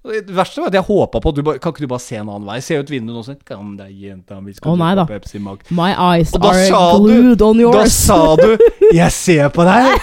Det 0.03 0.35
verste 0.35 0.59
var 0.59 0.67
at 0.73 0.75
jeg 0.75 0.83
håpa 0.83 1.21
på 1.23 1.31
at 1.31 1.37
du 1.37 1.43
bare 1.47 1.61
Kan 1.63 1.71
ikke 1.71 1.85
du 1.85 1.91
bare 1.93 2.03
se 2.03 2.17
en 2.19 2.27
annen 2.27 2.47
vei? 2.49 2.57
Se 2.65 2.75
ut 2.75 2.89
vinduet 2.91 3.15
nå 3.15 3.23
sånn 3.23 3.37
Kom 3.47 3.77
deg, 3.79 3.93
jenta, 4.03 4.41
vi 4.43 4.55
skal 4.57 4.73
Å, 4.73 4.79
nei 4.81 4.89
da. 4.99 5.05
Pepsi 5.07 5.39
Max. 5.43 5.71
My 5.71 5.93
eyes 5.95 6.33
are 6.35 6.99
glued 6.99 7.39
du- 7.39 7.45
on 7.47 7.63
Da 7.77 7.85
sa 7.87 8.35
du 8.41 8.57
'Jeg 8.99 9.13
ser 9.15 9.49
på 9.55 9.63
deg'. 9.63 9.95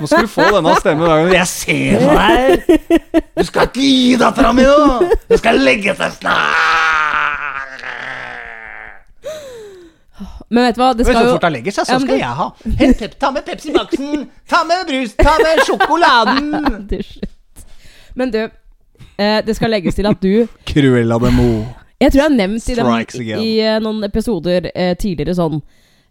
Nå 0.00 0.06
skal 0.06 0.22
du 0.24 0.30
få 0.30 0.46
denne 0.54 0.76
stemmen 0.78 1.04
hver 1.04 1.24
gang. 1.24 1.34
'Jeg 1.34 1.48
ser 1.50 1.98
på 2.06 2.14
deg'. 2.20 3.18
Du 3.36 3.44
skal 3.44 3.66
ikke 3.66 3.82
gi 3.82 4.14
dattera 4.22 4.52
mi 4.54 4.62
noe. 4.62 5.10
Du 5.28 5.36
skal 5.36 5.58
legge 5.58 5.96
seg 5.98 6.14
snart. 6.20 7.82
Men 10.52 10.66
vet 10.68 10.76
du 10.76 10.82
hva, 10.82 10.92
det 10.94 11.06
skal 11.06 11.16
så 11.16 11.28
fort 11.32 11.44
han 11.48 11.54
legger 11.54 11.72
seg, 11.72 11.86
så 11.88 11.98
skal 12.02 12.18
jeg 12.20 12.38
ha. 12.38 12.48
Hent 12.78 13.04
ta 13.18 13.30
med 13.32 13.44
Pepsi 13.46 13.72
Maxen. 13.72 14.26
Ta 14.48 14.62
med 14.68 14.86
brus. 14.86 15.14
Ta 15.16 15.34
med 15.40 15.62
sjokoladen. 15.66 16.50
Men 18.20 18.30
du, 18.30 18.42
eh, 19.16 19.38
det 19.46 19.56
skal 19.56 19.72
legges 19.74 19.98
til 19.98 20.08
at 20.08 20.20
du 20.22 20.46
Cruella 20.70 21.18
de 21.22 21.32
Mo. 21.36 21.52
Jeg 22.02 22.10
tror 22.10 22.20
jeg 22.22 22.28
har 22.30 22.36
nevnt 22.36 22.68
i, 22.68 22.74
dem, 22.74 22.90
again. 22.90 23.42
i 23.42 23.50
eh, 23.62 23.80
noen 23.82 24.04
episoder 24.08 24.70
eh, 24.74 24.94
tidligere, 24.98 25.36
sånn 25.38 25.60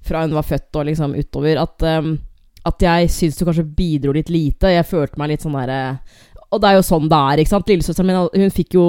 fra 0.02 0.24
hun 0.26 0.34
var 0.34 0.46
født 0.48 0.80
og 0.80 0.88
liksom 0.90 1.16
utover, 1.18 1.62
at, 1.62 1.88
um, 2.02 2.16
at 2.66 2.86
jeg 2.86 3.10
syns 3.14 3.38
du 3.38 3.46
kanskje 3.46 3.68
bidro 3.78 4.14
litt 4.16 4.32
lite. 4.34 4.72
Jeg 4.74 4.88
følte 4.90 5.22
meg 5.22 5.34
litt 5.34 5.46
sånn 5.46 5.58
derre 5.60 5.82
Og 6.52 6.62
det 6.62 6.70
er 6.70 6.78
jo 6.80 6.86
sånn 6.86 7.10
det 7.12 7.20
er, 7.20 7.42
ikke 7.42 7.54
sant. 7.54 7.70
Lillesøsteren 7.70 8.10
min 8.10 8.46
hun 8.46 8.54
fikk 8.56 8.78
jo 8.80 8.86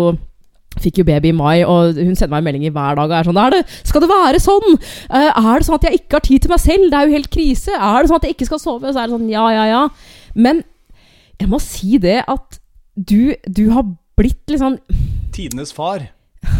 Fikk 0.81 1.03
jo 1.03 1.05
baby 1.05 1.29
i 1.29 1.37
mai, 1.37 1.59
og 1.69 1.99
hun 1.99 2.15
sender 2.17 2.33
meg 2.33 2.47
meldinger 2.47 2.73
hver 2.73 2.97
dag 2.97 3.11
og 3.11 3.13
er 3.13 3.27
sånn 3.29 3.37
er 3.43 3.51
det, 3.53 3.59
'Skal 3.85 4.01
det 4.01 4.09
være 4.09 4.39
sånn? 4.41 4.79
Eh, 5.13 5.29
er 5.29 5.59
det 5.59 5.67
sånn 5.67 5.77
at 5.77 5.85
jeg 5.85 5.99
ikke 5.99 6.17
har 6.17 6.25
tid 6.25 6.41
til 6.41 6.49
meg 6.49 6.61
selv? 6.63 6.87
Det 6.89 6.97
er 6.97 7.05
jo 7.05 7.17
helt 7.19 7.29
krise. 7.29 7.75
Er 7.77 7.99
det 8.01 8.09
sånn 8.09 8.17
at 8.17 8.25
jeg 8.25 8.35
ikke 8.37 8.49
skal 8.49 8.63
sove?' 8.63 8.89
Og 8.89 8.95
så 8.95 9.03
er 9.03 9.07
det 9.11 9.13
sånn 9.13 9.29
ja, 9.29 9.45
ja, 9.53 9.65
ja. 9.69 9.83
Men 10.33 10.65
jeg 11.37 11.51
må 11.53 11.61
si 11.61 11.99
det 12.01 12.25
at 12.25 12.57
du, 12.97 13.37
du 13.45 13.69
har 13.69 13.85
blitt 14.23 14.43
litt 14.51 14.63
sånn 14.63 14.79
Tidenes 15.33 15.73
far. 15.75 16.05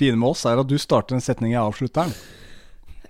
Fine 0.00 0.16
med 0.16 0.28
oss 0.32 0.42
er 0.48 0.56
at 0.62 0.68
du 0.70 0.78
starter 0.80 1.14
en 1.16 1.24
setning, 1.24 1.52
jeg 1.52 1.60
avslutter 1.62 2.08
den. 2.08 2.14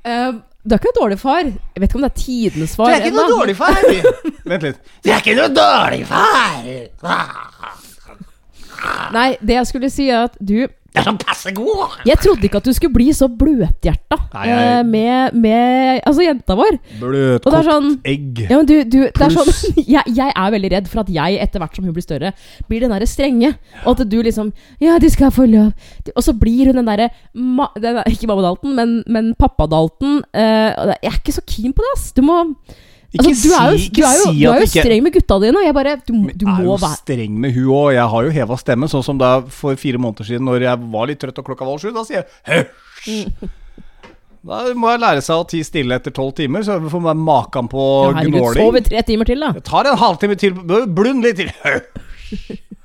Uh, 0.01 0.32
du 0.64 0.74
er 0.74 0.78
ikke 0.80 0.91
noe 0.91 0.99
dårlig 0.99 1.18
far. 1.20 1.45
Jeg 1.47 1.78
vet 1.78 1.88
ikke 1.88 1.99
om 2.01 2.05
det 2.05 2.11
er 2.11 2.18
tidenes 2.18 2.74
far. 2.76 2.91
Du 2.91 2.93
er 2.97 3.01
ikke 3.07 3.16
noe 3.16 3.30
dårlig 3.30 3.57
far! 3.57 3.78
Vent 4.51 4.64
litt. 4.66 4.78
Du 5.01 5.09
er 5.09 5.18
ikke 5.22 5.38
noe 5.38 5.51
dårlig 5.55 6.03
far! 6.11 6.66
Nei, 9.14 9.28
det 9.41 9.55
jeg 9.57 9.66
skulle 9.70 9.91
si, 9.93 10.07
er 10.11 10.20
at 10.26 10.34
du 10.41 10.66
Det 10.91 10.99
er 10.99 11.05
sånn 11.07 11.18
passe 11.22 11.53
god! 11.55 11.93
Jeg 12.09 12.18
trodde 12.18 12.43
ikke 12.49 12.59
at 12.59 12.66
du 12.66 12.72
skulle 12.74 12.95
bli 12.97 13.12
så 13.14 13.28
bløthjerta 13.30 14.16
eh, 14.43 14.80
med, 14.82 15.36
med 15.38 16.01
Altså, 16.03 16.24
jenta 16.24 16.57
vår. 16.59 16.78
Bløtkokt 16.99 17.68
sånn 17.68 17.93
egg. 18.11 18.41
ja, 18.49 18.57
men 18.59 18.66
du, 18.66 18.74
du, 18.82 18.97
det 19.07 19.12
er 19.14 19.30
Pluss. 19.36 19.61
sånn, 19.62 19.78
jeg, 19.95 20.14
jeg 20.18 20.34
er 20.34 20.51
veldig 20.57 20.72
redd 20.74 20.91
for 20.91 21.05
at 21.05 21.12
jeg, 21.14 21.38
etter 21.47 21.62
hvert 21.62 21.78
som 21.78 21.86
hun 21.86 21.95
blir 21.95 22.07
større, 22.07 22.32
blir 22.66 22.82
den 22.82 22.91
derre 22.91 23.07
strenge. 23.07 23.53
Og 23.84 23.95
at 23.95 24.03
du 24.11 24.18
liksom 24.26 24.51
Ja, 24.82 24.99
de 24.99 25.12
skal 25.14 25.30
få 25.34 25.47
lov. 25.47 25.70
Og 26.16 26.26
så 26.26 26.34
blir 26.34 26.72
hun 26.72 26.80
den 26.82 26.91
derre 26.91 27.11
der- 27.80 28.03
Ikke 28.11 28.26
mamma 28.26 28.43
Dalton, 28.49 28.74
men, 28.74 28.97
men 29.07 29.34
pappa 29.38 29.68
Dalton. 29.70 30.24
eh, 30.34 30.74
jeg 31.05 31.12
er 31.14 31.20
ikke 31.22 31.38
så 31.38 31.47
keen 31.47 31.72
på 31.72 31.86
det, 31.86 31.95
ass. 31.97 32.11
Du 32.18 32.22
må 32.26 32.41
Ikke 33.11 33.26
altså, 33.26 33.48
du 33.48 33.54
er 33.56 33.70
jo, 33.72 33.78
si, 33.82 33.88
du 33.90 34.02
er 34.06 34.14
jo, 34.14 34.26
si 34.30 34.34
du 34.38 34.44
er 34.46 34.61
jo 34.61 34.66
ikke 34.68 34.82
streng 34.84 35.00
med 35.02 35.14
gutta 35.16 35.38
dine, 35.42 35.62
jeg 35.66 35.74
bare 35.74 35.94
Du, 36.06 36.12
du 36.30 36.44
er 36.46 36.61
jo 36.62 36.76
være 36.78 36.98
streng 37.00 37.38
med 37.42 37.56
hun 37.56 37.70
òg. 37.74 37.88
Jeg 37.96 38.06
har 38.12 38.28
jo 38.28 38.34
heva 38.36 38.58
stemmen, 38.61 38.90
sånn 38.92 39.02
som 39.06 39.18
da 39.18 39.30
for 39.50 39.80
fire 39.80 39.98
måneder 39.98 40.28
siden, 40.28 40.46
når 40.46 40.66
jeg 40.68 40.84
var 40.92 41.11
litt 41.11 41.18
trøtt 41.22 41.40
og 41.42 41.48
klokka 41.48 41.66
var 41.66 41.82
sju. 41.82 41.90
Da 41.96 42.04
sier 42.06 42.22
jeg 42.22 42.68
hysj! 43.02 43.50
Da 44.40 44.62
må 44.72 44.88
jeg 44.88 45.02
lære 45.02 45.20
seg 45.26 45.36
å 45.42 45.44
tie 45.50 45.66
stille 45.66 45.98
etter 46.00 46.14
tolv 46.16 46.32
timer, 46.38 46.62
så 46.64 46.78
får 46.80 47.02
man 47.11 47.18
maken 47.26 47.66
på 47.68 47.82
Ja, 48.06 48.14
Herregud, 48.22 48.38
sov 48.54 48.54
gnåling. 48.56 48.78
i 48.78 48.86
tre 48.86 49.02
timer 49.11 49.28
til, 49.28 49.42
da. 49.44 49.50
Det 49.58 49.64
tar 49.68 49.90
en 49.90 49.98
halvtime 50.00 50.38
til. 50.40 50.54
Blund 50.88 51.26
litt 51.26 51.42
til. 51.42 51.50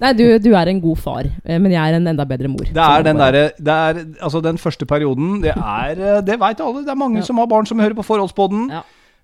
Nei, 0.00 0.10
du, 0.12 0.24
du 0.44 0.50
er 0.54 0.68
en 0.68 0.80
god 0.82 0.98
far, 1.00 1.24
eh, 1.44 1.56
men 1.58 1.72
jeg 1.72 1.80
er 1.80 1.96
en 1.96 2.06
enda 2.12 2.24
bedre 2.28 2.50
mor. 2.52 2.66
Det 2.68 2.82
er 2.84 3.02
den 3.06 3.16
derre 3.16 3.44
det 3.56 3.72
er, 3.72 4.00
Altså, 4.20 4.42
den 4.44 4.58
første 4.60 4.84
perioden, 4.88 5.38
det 5.42 5.54
er 5.56 5.96
eh, 5.96 6.20
Det 6.26 6.36
veit 6.42 6.60
alle. 6.60 6.82
Det 6.84 6.92
er 6.92 6.98
mange 7.00 7.22
Ja. 7.22 7.24
som 7.24 7.38
har 7.40 7.46
barn 7.48 7.66
som 7.66 7.78
hører 7.80 7.96
på 7.96 8.04
Forholdsboden. 8.04 8.68
Ja. 8.76 8.82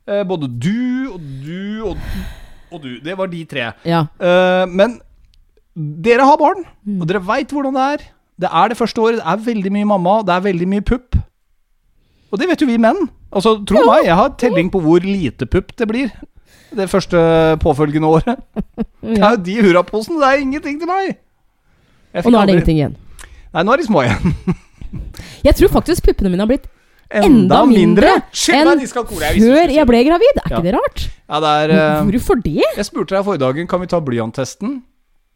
Eh, 0.08 0.22
både 0.24 0.48
du 0.48 1.12
og 1.12 1.20
du 1.44 1.84
og, 1.90 1.96
og 2.72 2.82
du. 2.82 2.94
Det 3.04 3.18
var 3.18 3.26
de 3.28 3.44
tre. 3.44 3.68
Ja. 3.84 4.06
Eh, 4.20 4.64
men 4.72 4.98
dere 5.76 6.24
har 6.28 6.36
barn, 6.40 6.64
Mm. 6.84 7.00
og 7.00 7.06
dere 7.08 7.20
veit 7.22 7.52
hvordan 7.52 7.74
det 7.76 7.82
er. 7.92 8.08
Det 8.42 8.48
er 8.50 8.68
det 8.72 8.76
første 8.80 8.98
året. 9.00 9.20
Det 9.20 9.26
er 9.28 9.44
veldig 9.52 9.70
mye 9.72 9.86
mamma, 9.86 10.16
det 10.26 10.34
er 10.34 10.40
veldig 10.48 10.66
mye 10.68 10.80
pupp. 10.82 11.14
Og 12.32 12.38
det 12.40 12.48
vet 12.48 12.60
jo 12.64 12.66
vi 12.66 12.78
menn. 12.80 13.08
Altså, 13.32 13.58
Tro 13.68 13.84
meg, 13.86 14.04
jeg 14.08 14.16
har 14.16 14.30
telling 14.40 14.70
på 14.72 14.80
hvor 14.82 15.00
lite 15.04 15.46
pupp 15.46 15.76
det 15.76 15.86
blir 15.88 16.10
det 16.76 16.88
første 16.90 17.22
påfølgende 17.62 18.08
året. 18.08 18.38
Det 19.02 19.18
er 19.18 19.36
jo 19.36 19.40
de 19.46 19.56
hurraposene. 19.66 20.20
Det 20.22 20.28
er 20.28 20.44
ingenting 20.44 20.78
til 20.80 20.90
meg. 20.90 21.16
Og 22.24 22.30
nå 22.32 22.38
er 22.42 22.46
det 22.50 22.56
ingenting 22.58 22.78
igjen. 22.80 22.94
Nei, 23.52 23.64
nå 23.66 23.72
er 23.74 23.82
de 23.82 23.88
små 23.88 24.04
igjen. 24.06 24.36
Jeg 25.46 25.56
tror 25.58 25.72
faktisk 25.80 26.04
puppene 26.06 26.30
mine 26.32 26.44
har 26.44 26.50
blitt 26.50 26.68
enda 27.12 27.62
mindre 27.68 28.08
mindre 28.08 28.56
enn 28.56 28.86
før 28.86 29.72
jeg 29.72 29.84
ble 29.88 30.00
gravid. 30.06 30.38
Er 30.38 30.48
Ja. 30.48 30.56
ikke 30.56 30.62
det 30.64 30.74
rart? 30.76 31.02
Ja, 31.28 31.40
det 31.44 31.50
er 31.52 31.72
uh, 32.00 32.08
Hvorfor 32.08 32.40
det? 32.44 32.62
Jeg 32.76 32.86
spurte 32.88 33.16
deg 33.16 33.24
forrige 33.26 33.42
dagen, 33.42 33.68
kan 33.68 33.80
vi 33.82 33.88
ta 33.90 34.00
blyanttesten? 34.00 34.78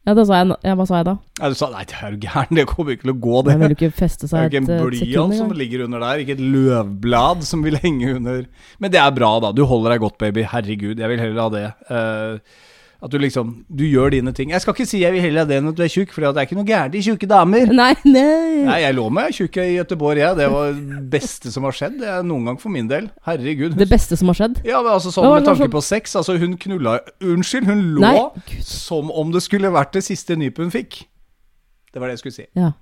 Ja, 0.07 0.13
da 0.15 0.23
sa 0.29 0.37
jeg, 0.39 0.55
ja, 0.63 0.75
Hva 0.79 0.85
sa 0.87 1.01
jeg 1.01 1.07
da? 1.09 1.15
Ja, 1.41 1.49
du 1.51 1.57
sa 1.59 1.67
nei, 1.73 1.81
det 1.91 1.97
er 1.99 2.13
jo 2.15 2.21
gæren, 2.23 2.55
det 2.61 2.65
kommer 2.71 2.95
ikke 2.95 3.03
til 3.09 3.13
å 3.13 3.19
gå, 3.25 3.35
Jeg 3.41 3.47
det. 3.49 3.57
vil 3.59 3.73
jo 3.75 3.77
ikke 3.81 3.97
feste 3.99 4.29
seg 4.31 4.37
Det 4.55 4.61
er 4.63 4.79
jo 4.79 4.87
ikke 4.87 4.87
en 4.87 4.87
blyant 4.93 5.35
som 5.41 5.51
ligger 5.59 5.83
under 5.89 6.05
der, 6.05 6.23
ikke 6.23 6.37
et 6.37 6.45
løvblad 6.55 7.43
som 7.49 7.65
vil 7.67 7.77
henge 7.83 8.13
under. 8.21 8.45
Men 8.79 8.95
det 8.95 9.01
er 9.03 9.11
bra, 9.19 9.33
da. 9.43 9.51
Du 9.57 9.65
holder 9.67 9.97
deg 9.97 10.05
godt, 10.07 10.19
baby. 10.23 10.47
Herregud, 10.47 11.03
jeg 11.03 11.11
vil 11.11 11.21
heller 11.25 11.43
ha 11.43 11.49
det. 11.57 11.65
Eh, 11.91 12.63
at 13.03 13.11
du 13.13 13.19
liksom 13.21 13.65
Du 13.69 13.85
gjør 13.85 14.11
dine 14.11 14.33
ting. 14.33 14.51
Jeg 14.51 14.61
skal 14.63 14.73
ikke 14.75 14.87
si 14.89 15.01
jeg 15.03 15.13
vil 15.13 15.21
heller 15.21 15.45
det 15.45 15.59
enn 15.61 15.69
at 15.69 15.77
du 15.77 15.83
er 15.85 15.89
tjukk, 15.93 16.13
for 16.15 16.23
det 16.25 16.31
er 16.33 16.47
ikke 16.49 16.57
noe 16.57 16.65
gærent 16.69 16.95
i 16.97 17.03
tjukke 17.05 17.29
damer. 17.29 17.67
Nei, 17.73 17.93
nei. 18.05 18.63
Nei, 18.67 18.79
jeg 18.83 18.95
lå 18.97 19.05
med 19.13 19.33
tjukk 19.37 19.59
i 19.63 19.67
Gøteborg, 19.77 20.17
jeg. 20.23 20.37
Det 20.39 20.47
var 20.53 20.73
det 20.73 21.03
beste 21.13 21.53
som 21.53 21.67
har 21.69 21.77
skjedd 21.77 21.99
det 22.01 22.09
er 22.09 22.23
noen 22.27 22.45
gang 22.51 22.61
for 22.63 22.73
min 22.73 22.89
del. 22.89 23.11
Herregud. 23.29 23.77
Det 23.77 23.89
beste 23.91 24.17
som 24.17 24.29
har 24.33 24.39
skjedd? 24.41 24.63
Ja, 24.65 24.81
men 24.83 24.93
altså 24.97 25.13
sånn 25.13 25.29
med 25.29 25.45
tanke 25.45 25.69
på 25.73 25.83
sex. 25.85 26.17
Altså, 26.17 26.39
hun 26.41 26.57
knulla 26.57 26.99
Unnskyld, 27.21 27.67
hun 27.69 27.85
lå 27.99 28.07
Nei, 28.07 28.61
som 28.65 29.11
om 29.13 29.31
det 29.35 29.43
skulle 29.45 29.71
vært 29.75 29.93
det 29.99 30.05
siste 30.09 30.37
nypet 30.41 30.65
hun 30.67 30.73
fikk. 30.75 31.03
Det 31.93 32.01
var 32.01 32.11
det 32.11 32.17
jeg 32.19 32.25
skulle 32.25 32.37
si. 32.37 32.47
Ja. 32.59 32.73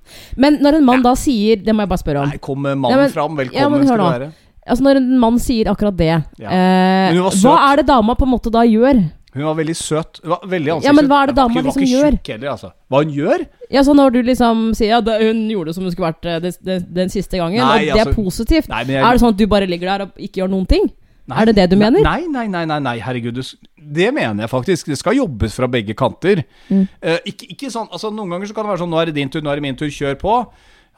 Men 0.40 0.56
når 0.62 0.80
en 0.80 0.86
mann 0.88 1.02
da 1.04 1.12
sier 1.14 1.60
Det 1.62 1.70
må 1.74 1.84
jeg 1.84 1.90
bare 1.92 2.02
spørre 2.02 2.22
om. 2.24 2.30
Nei, 2.32 2.38
kom 2.42 2.62
mannen 2.64 2.90
Ja, 2.90 2.96
men- 2.98 3.12
fram. 3.12 3.36
ja, 3.38 3.44
Velkommen 3.44 3.78
men 3.78 3.86
skal 3.86 3.98
du 3.98 4.04
være. 4.08 4.32
Altså 4.66 4.82
Når 4.82 4.96
en 4.96 5.18
mann 5.20 5.38
sier 5.38 5.66
akkurat 5.70 5.96
det, 5.96 6.24
Ja. 6.38 6.48
eh, 6.50 7.12
hva 7.14 7.72
er 7.72 7.76
det 7.76 7.86
dama 7.86 8.14
på 8.16 8.24
en 8.24 8.32
måte 8.32 8.50
da 8.50 8.62
gjør? 8.64 9.04
Hun 9.34 9.44
var 9.48 9.56
veldig 9.58 9.76
søt. 9.76 10.20
Hun 10.22 10.30
var 10.30 10.42
veldig 10.46 10.72
ansiktslyst. 10.76 10.88
Ja, 10.88 10.96
men 10.96 11.10
hva 11.10 11.20
er 11.22 11.30
det 11.30 11.36
dama 11.36 11.50
Hun 11.50 11.58
var 11.58 11.68
liksom 11.68 11.84
ikke 11.84 11.92
gjør? 11.92 12.16
tjukk 12.16 12.32
heller, 12.34 12.50
altså. 12.54 12.72
Hva 12.90 13.00
hun 13.02 13.14
gjør? 13.14 13.46
Ja, 13.74 13.84
så 13.86 13.94
Når 13.98 14.12
du 14.14 14.18
liksom 14.30 14.60
sier 14.78 14.92
ja, 14.94 15.00
det, 15.04 15.16
hun 15.22 15.40
gjorde 15.50 15.72
det 15.72 15.76
som 15.78 15.86
hun 15.86 15.94
skulle 15.94 16.10
vært 16.12 16.28
eh, 16.30 16.42
det, 16.44 16.52
det, 16.62 16.76
den 16.94 17.10
siste 17.10 17.40
gangen, 17.40 17.58
Nei, 17.58 17.88
og 17.88 17.96
det 17.96 18.04
altså- 18.04 18.12
er 18.12 18.18
positivt, 18.18 18.68
Nei, 18.70 18.84
jeg, 18.86 19.00
er 19.02 19.10
det 19.10 19.22
sånn 19.24 19.34
at 19.34 19.40
du 19.40 19.46
bare 19.50 19.70
ligger 19.70 19.90
der 19.90 20.06
og 20.06 20.22
ikke 20.28 20.42
gjør 20.42 20.52
noen 20.54 20.68
ting? 20.70 20.86
Nei, 21.24 21.40
er 21.40 21.48
det 21.48 21.56
det 21.56 21.70
du 21.72 21.78
mener? 21.80 22.04
Nei, 22.04 22.26
nei, 22.28 22.44
nei, 22.52 22.66
nei, 22.68 22.78
nei 22.84 22.98
herregud. 23.00 23.38
Det 23.80 24.10
mener 24.12 24.44
jeg 24.44 24.50
faktisk. 24.52 24.90
Det 24.92 24.98
skal 25.00 25.16
jobbes 25.16 25.54
fra 25.56 25.66
begge 25.72 25.96
kanter. 25.96 26.42
Mm. 26.68 26.84
Uh, 27.00 27.16
ikke, 27.24 27.48
ikke 27.54 27.70
sånn, 27.72 27.88
altså 27.88 28.10
Noen 28.12 28.34
ganger 28.34 28.50
så 28.50 28.56
kan 28.56 28.66
det 28.66 28.74
være 28.74 28.82
sånn 28.82 28.92
Nå 28.92 29.00
er 29.00 29.08
det 29.08 29.16
din 29.16 29.32
tur, 29.32 29.40
nå 29.40 29.48
er 29.48 29.56
det 29.56 29.64
min 29.64 29.78
tur, 29.78 29.88
kjør 29.88 30.18
på. 30.20 30.34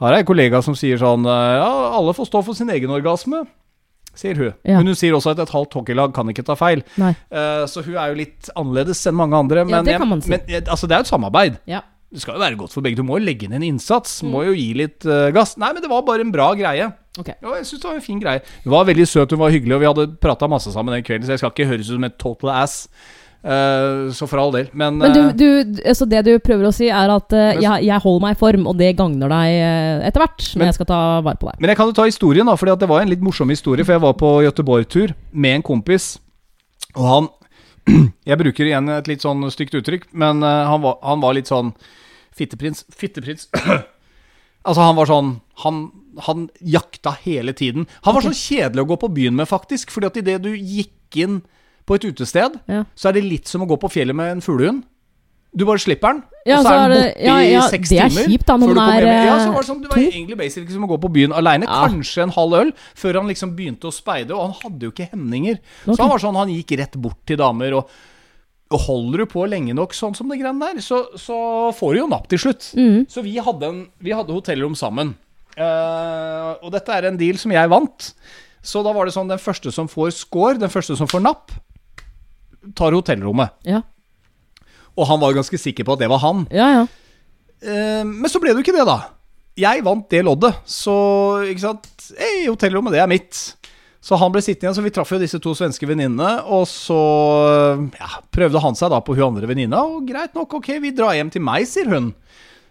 Her 0.02 0.12
er 0.12 0.24
en 0.24 0.28
kollega 0.28 0.60
som 0.64 0.74
sier 0.76 0.98
sånn 1.00 1.24
eh, 1.24 1.52
Ja, 1.56 1.70
alle 1.96 2.12
får 2.16 2.28
stå 2.28 2.42
for 2.44 2.58
sin 2.58 2.68
egen 2.74 2.92
orgasme, 2.92 3.46
sier 4.20 4.38
hun. 4.40 4.54
Ja. 4.66 4.78
Men 4.78 4.92
hun 4.92 4.98
sier 4.98 5.16
også 5.16 5.34
at 5.34 5.42
et 5.44 5.52
halvt 5.54 5.76
hockeylag 5.78 6.14
kan 6.16 6.30
ikke 6.32 6.46
ta 6.46 6.56
feil. 6.58 6.84
Eh, 6.96 7.64
så 7.70 7.84
hun 7.84 7.96
er 7.96 8.12
jo 8.12 8.20
litt 8.22 8.50
annerledes 8.54 9.04
enn 9.08 9.18
mange 9.18 9.38
andre. 9.38 9.66
Men, 9.68 9.86
det 9.86 9.98
kan 10.00 10.10
man 10.10 10.24
si. 10.24 10.32
men 10.32 10.46
eh, 10.48 10.64
altså, 10.64 10.88
det 10.88 10.96
er 10.96 11.04
jo 11.04 11.08
et 11.08 11.12
samarbeid. 11.12 11.60
Ja. 11.70 11.82
Det 12.12 12.22
skal 12.22 12.36
jo 12.36 12.44
være 12.44 12.56
godt 12.60 12.72
for 12.72 12.86
begge. 12.86 12.96
Du 13.00 13.04
må 13.04 13.18
jo 13.18 13.26
legge 13.26 13.48
inn 13.48 13.56
en 13.58 13.64
innsats. 13.66 14.20
Mm. 14.22 14.30
Må 14.32 14.44
jo 14.46 14.54
gi 14.54 14.68
litt 14.78 15.04
uh, 15.08 15.26
gass. 15.34 15.56
Nei, 15.60 15.72
men 15.74 15.82
det 15.82 15.90
var 15.90 16.04
bare 16.06 16.22
en 16.22 16.30
bra 16.32 16.52
greie. 16.56 16.86
Okay. 17.18 17.34
Ja, 17.42 17.56
jeg 17.58 17.66
synes 17.66 17.82
det 17.82 17.88
var 17.88 17.98
en 17.98 18.04
fin 18.04 18.20
greie. 18.22 18.42
Hun 18.64 18.72
var 18.76 18.86
veldig 18.88 19.06
søt, 19.10 19.32
hun 19.34 19.40
var 19.40 19.52
hyggelig, 19.52 19.74
og 19.74 19.82
vi 19.82 19.88
hadde 19.88 20.06
prata 20.22 20.48
masse 20.48 20.72
sammen 20.72 20.94
den 20.94 21.04
kvelden, 21.04 21.26
så 21.26 21.34
jeg 21.34 21.42
skal 21.42 21.52
ikke 21.54 21.68
høres 21.72 21.90
ut 21.90 21.96
som 21.96 22.06
et 22.06 22.18
total 22.20 22.52
ass. 22.54 22.76
Eh, 23.46 24.10
så 24.16 24.26
for 24.26 24.40
all 24.42 24.50
del. 24.54 24.68
Men, 24.72 24.98
Men 24.98 25.12
du, 25.14 25.20
eh, 25.20 25.32
du, 25.38 25.80
altså 25.86 26.06
det 26.10 26.24
du 26.26 26.32
prøver 26.42 26.66
å 26.66 26.72
si, 26.74 26.88
er 26.90 27.12
at 27.14 27.34
eh, 27.36 27.60
jeg, 27.62 27.84
jeg 27.86 28.02
holder 28.02 28.24
meg 28.24 28.34
i 28.34 28.40
form, 28.40 28.66
og 28.66 28.78
det 28.80 28.88
gagner 28.98 29.30
deg 29.30 29.58
etter 30.08 30.24
hvert 30.24 30.46
når 30.48 30.58
Men- 30.62 30.70
jeg 30.72 30.78
skal 30.80 30.88
ta 30.90 31.00
vare 31.20 31.38
på 31.38 31.50
deg. 31.50 31.60
men 31.60 31.70
jeg 31.70 31.78
kan 31.78 31.90
jo 31.92 31.96
ta 31.96 32.06
historien, 32.08 32.46
da, 32.46 32.56
For 32.56 32.66
det 32.74 32.88
var 32.90 33.02
en 33.02 33.12
litt 33.12 33.22
morsom 33.22 33.48
historie. 33.52 33.84
For 33.84 33.94
jeg 33.94 34.02
var 34.02 34.14
på 34.18 34.32
Göteborg-tur 34.46 35.14
med 35.32 35.54
en 35.60 35.62
kompis, 35.62 36.18
og 36.96 37.06
han 37.12 37.28
Jeg 38.26 38.38
bruker 38.40 38.66
igjen 38.66 38.88
et 38.90 39.06
litt 39.06 39.22
sånn 39.22 39.44
stygt 39.54 39.76
uttrykk, 39.78 40.08
men 40.10 40.42
han, 40.42 40.82
var, 40.82 40.98
han 41.06 41.20
var 41.22 41.36
litt 41.36 41.46
sånn 41.46 41.70
fitteprins. 42.34 42.82
Fitteprins. 42.90 43.46
altså, 44.66 44.80
han 44.82 44.96
var 44.98 45.06
sånn 45.06 45.36
han, 45.62 45.84
han 46.26 46.48
jakta 46.58 47.12
hele 47.22 47.54
tiden. 47.54 47.86
Han 48.02 48.16
var 48.16 48.26
så 48.26 48.34
kjedelig 48.34 48.82
å 48.82 48.90
gå 48.90 48.96
på 49.04 49.12
byen 49.14 49.38
med, 49.38 49.46
faktisk. 49.46 49.94
Fordi 49.94 50.10
at 50.10 50.18
idet 50.18 50.40
du 50.42 50.50
gikk 50.56 51.14
inn 51.22 51.44
på 51.86 51.96
et 51.98 52.04
utested, 52.10 52.58
Ja. 52.68 52.84
så 52.94 53.08
er 53.08 53.12
det 53.18 53.24
litt 53.24 53.48
som 53.48 53.62
å 53.62 53.68
gå 53.70 53.78
på 53.80 53.90
fjellet 53.92 54.14
med 54.16 54.36
en 54.36 54.40
fuglehund. 54.44 54.82
Du 55.56 55.64
bare 55.64 55.80
slipper 55.80 56.12
den, 56.12 56.22
Ja, 56.44 56.58
og 56.58 56.66
så 56.66 56.68
så 56.68 56.74
er 56.74 56.88
den 56.90 56.98
borte 57.00 57.24
ja, 57.24 57.36
i 57.40 57.52
seks 57.54 57.70
seks 57.70 57.88
det 57.88 57.98
er 57.98 58.10
timer. 58.10 58.26
kjipt 58.28 58.46
da, 58.46 58.56
når 58.60 58.74
man 58.74 58.90
er. 58.92 59.06
Ja, 59.06 59.36
eh, 59.36 59.44
så 59.46 59.52
var 59.54 59.62
det 59.62 59.68
sånn, 59.70 59.78
det 59.82 59.88
var 59.90 60.02
egentlig 60.02 60.36
basically 60.36 60.74
som 60.74 60.84
å 60.84 60.90
gå 60.90 60.98
på 61.00 61.12
byen 61.14 61.32
aleine. 61.32 61.64
Ja. 61.64 61.86
Kanskje 61.88 62.22
en 62.26 62.34
halv 62.34 62.52
øl, 62.58 62.72
før 62.94 63.20
han 63.22 63.30
liksom 63.30 63.54
begynte 63.56 63.88
å 63.88 63.94
speide. 63.94 64.34
Og 64.36 64.42
han 64.42 64.54
hadde 64.62 64.84
jo 64.84 64.92
ikke 64.92 65.08
hemninger. 65.14 65.56
Okay. 65.86 65.94
Så 65.94 66.02
han 66.02 66.12
var 66.12 66.18
sånn, 66.18 66.36
han 66.36 66.52
gikk 66.52 66.76
rett 66.78 66.98
bort 67.00 67.24
til 67.24 67.38
damer. 67.40 67.72
og 67.72 67.88
holder 68.70 69.18
du 69.18 69.26
på 69.30 69.46
lenge 69.48 69.72
nok 69.72 69.94
sånn 69.94 70.14
som 70.18 70.28
det 70.28 70.40
greiene 70.40 70.58
der, 70.58 70.82
så, 70.82 71.06
så 71.16 71.72
får 71.72 71.94
du 71.94 71.98
jo 72.00 72.08
napp 72.10 72.26
til 72.28 72.38
slutt. 72.38 72.72
Mm. 72.74 73.06
Så 73.08 73.22
vi 73.22 73.38
hadde, 73.38 73.62
en, 73.70 73.86
vi 74.02 74.10
hadde 74.10 74.34
hotellrom 74.34 74.74
sammen. 74.74 75.14
Uh, 75.56 76.58
og 76.60 76.72
dette 76.74 76.92
er 76.92 77.06
en 77.08 77.16
deal 77.16 77.38
som 77.40 77.54
jeg 77.54 77.70
vant. 77.72 78.10
Så 78.66 78.82
da 78.82 78.92
var 78.92 79.06
det 79.06 79.14
sånn, 79.14 79.30
den 79.30 79.40
første 79.40 79.70
som 79.72 79.88
får 79.88 80.10
score, 80.18 80.58
den 80.58 80.72
første 80.72 80.96
som 80.98 81.08
får 81.08 81.22
napp, 81.22 81.54
tar 82.74 82.96
hotellrommet. 82.96 83.54
Ja, 83.68 83.82
Og 84.96 85.06
han 85.06 85.20
var 85.20 85.34
ganske 85.36 85.58
sikker 85.60 85.84
på 85.84 85.92
at 85.92 86.00
det 86.00 86.08
var 86.08 86.22
han. 86.24 86.46
ja. 86.50 86.70
ja. 86.80 86.86
Eh, 87.66 88.02
men 88.04 88.28
så 88.28 88.36
ble 88.38 88.52
det 88.52 88.60
jo 88.60 88.64
ikke 88.66 88.74
det, 88.76 88.84
da. 88.86 88.98
Jeg 89.56 89.80
vant 89.86 90.04
det 90.12 90.18
loddet, 90.26 90.58
så 90.68 90.92
ikke 91.48 91.62
sant 91.62 91.86
Hei, 92.18 92.44
hotellrommet, 92.50 92.92
det 92.92 93.00
er 93.00 93.08
mitt. 93.08 93.38
Så 94.04 94.14
han 94.20 94.30
ble 94.30 94.42
sittende 94.44 94.68
igjen, 94.68 94.76
så 94.76 94.84
vi 94.84 94.92
traff 94.94 95.10
jo 95.10 95.18
disse 95.18 95.40
to 95.42 95.54
svenske 95.56 95.88
venninnene. 95.88 96.44
Og 96.52 96.66
så 96.68 96.98
ja, 97.96 98.10
prøvde 98.30 98.60
han 98.62 98.76
seg 98.78 98.92
da 98.92 99.00
på 99.02 99.16
hun 99.16 99.24
andre 99.32 99.48
venninna, 99.50 99.80
og 99.88 100.04
greit 100.06 100.36
nok, 100.36 100.58
ok, 100.60 100.68
vi 100.84 100.92
drar 100.94 101.16
hjem 101.16 101.32
til 101.34 101.42
meg, 101.42 101.64
sier 101.66 101.88
hun. 101.90 102.12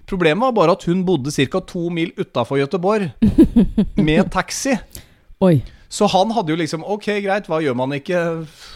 Problemet 0.07 0.45
var 0.45 0.53
bare 0.55 0.75
at 0.77 0.85
hun 0.85 1.01
bodde 1.03 1.33
ca. 1.33 1.59
to 1.65 1.89
mil 1.89 2.13
utafor 2.21 2.61
Gøteborg, 2.61 3.09
med 4.05 4.29
taxi. 4.31 4.77
Oi. 5.43 5.57
Så 5.95 6.09
han 6.11 6.31
hadde 6.35 6.51
jo 6.51 6.57
liksom 6.59 6.83
Ok, 6.83 7.05
greit, 7.23 7.47
hva 7.47 7.61
gjør 7.63 7.75
man 7.79 7.93
ikke? 7.95 8.21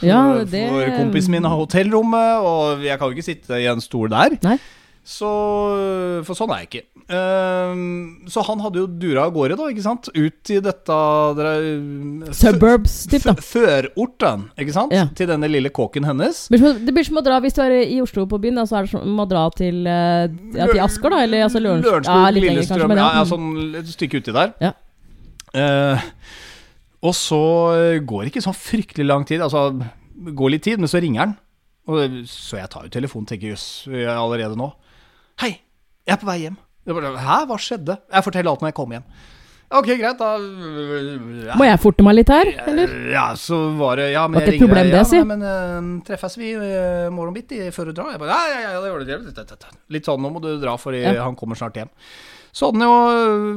Ja, 0.05 0.21
det- 0.47 0.67
for 0.71 0.91
kompisen 0.95 1.33
min 1.35 1.43
har 1.43 1.57
hotellrommet, 1.59 2.43
og 2.47 2.83
jeg 2.85 2.97
kan 2.99 3.09
jo 3.09 3.15
ikke 3.17 3.27
sitte 3.27 3.59
i 3.59 3.65
en 3.67 3.81
stol 3.83 4.07
der. 4.13 4.37
Nei. 4.45 4.57
Så 5.09 5.27
For 6.27 6.37
sånn 6.37 6.51
er 6.53 6.63
jeg 6.63 6.69
ikke. 6.69 6.85
Um, 7.09 8.27
så 8.29 8.43
han 8.45 8.59
hadde 8.61 8.77
jo 8.83 8.85
dura 9.01 9.23
av 9.25 9.31
gårde, 9.33 9.55
da, 9.57 9.69
ikke 9.73 9.81
sant? 9.81 10.09
Ut 10.13 10.51
i 10.53 10.59
dette 10.61 10.97
dere- 11.39 12.33
Suburbs, 12.37 13.07
typ, 13.09 13.23
da. 13.25 13.33
Førorten, 13.33 14.43
ikke 14.61 14.75
sant? 14.75 14.93
Ja. 14.93 15.07
Til 15.17 15.31
denne 15.31 15.49
lille 15.49 15.71
kåken 15.73 16.05
hennes. 16.05 16.43
Det 16.53 16.59
blir 16.93 17.03
som 17.07 17.17
å- 17.17 17.23
dra 17.25 17.39
Hvis 17.41 17.55
du 17.57 17.61
er 17.63 17.71
i 17.81 17.97
Oslo 18.03 18.27
på 18.27 18.39
byen, 18.39 18.55
da, 18.61 18.67
så 18.69 18.77
er 18.77 18.81
det 18.85 18.91
som 18.91 19.17
å 19.17 19.27
dra 19.27 19.49
til, 19.49 19.81
eh, 19.87 20.27
ja, 20.53 20.67
til 20.67 20.79
Asker, 20.85 21.09
da? 21.09 21.23
Eller 21.23 21.43
altså 21.47 21.59
Lørenskog? 21.63 22.05
Ja, 22.05 22.29
Lillestrøm. 22.31 22.85
kanskje, 22.85 22.97
ja, 22.97 23.11
ja. 23.15 23.23
Mm. 23.23 23.29
sånn 23.33 23.75
et 23.81 23.85
stykke 23.95 24.21
uti 24.21 24.31
der. 24.33 24.53
Ja. 24.61 24.71
Eh, 25.55 26.01
og 26.99 27.15
så 27.15 27.41
eh, 27.77 28.01
går 28.03 28.25
det 28.25 28.33
ikke 28.33 28.43
sånn 28.43 28.57
fryktelig 28.57 29.07
lang 29.07 29.25
tid. 29.27 29.43
Altså, 29.45 29.69
det 29.73 30.35
går 30.35 30.55
litt 30.55 30.65
tid, 30.67 30.81
men 30.81 30.91
så 30.91 31.01
ringer 31.03 31.25
han. 31.25 31.35
Og, 31.89 32.21
så 32.29 32.59
jeg 32.59 32.69
tar 32.73 32.85
jo 32.85 32.93
telefonen 32.93 33.25
og 33.25 33.31
tenker 33.31 33.53
jøss, 33.53 33.67
er 33.89 34.11
allerede 34.13 34.59
nå. 34.59 34.69
Hei, 35.41 35.55
jeg 36.05 36.17
er 36.17 36.21
på 36.21 36.29
vei 36.29 36.39
hjem. 36.43 36.57
Bare, 36.89 37.11
Hæ, 37.21 37.43
hva 37.49 37.57
skjedde? 37.61 37.99
Jeg 38.09 38.25
forteller 38.25 38.51
alt 38.51 38.63
når 38.63 38.71
jeg 38.73 38.77
kommer 38.79 38.99
hjem. 38.99 39.11
Ok, 39.69 39.85
greit, 39.99 40.17
da 40.17 40.29
ja. 41.45 41.55
Må 41.59 41.67
jeg 41.67 41.77
forte 41.83 42.01
meg 42.01 42.15
litt 42.17 42.31
her, 42.33 42.49
eller? 42.71 42.93
Ja, 43.13 43.27
så 43.37 43.59
var 43.77 43.99
det 44.01 44.07
Ja, 44.15 44.23
men 44.25 44.41
jeg 44.41 44.55
et 44.55 44.63
problem 44.63 44.79
ringer, 44.79 44.95
det, 44.95 45.01
ja, 45.03 45.05
si? 45.05 45.19
Ja, 45.19 45.27
men 45.29 45.43
uh, 45.45 45.89
treffes 46.07 46.37
vi 46.41 46.55
i 46.55 46.79
morgen 47.13 47.35
bitti 47.35 47.59
før 47.75 47.91
du 47.91 47.99
drar? 47.99 48.15
Jeg 48.15 48.21
bare, 48.23 48.33
ja, 48.33 48.57
ja, 48.63 48.71
ja, 48.73 48.81
det 48.81 48.89
gjør 48.89 49.27
det. 49.29 49.69
Litt 49.93 50.09
sånn, 50.09 50.25
nå 50.25 50.31
må 50.33 50.41
du 50.41 50.49
dra, 50.57 50.73
for 50.81 50.97
Ja. 50.97 51.13
han 51.21 51.37
kommer 51.37 51.59
snart 51.59 51.77
hjem. 51.77 51.93
Så, 52.55 52.71
jo 52.73 52.93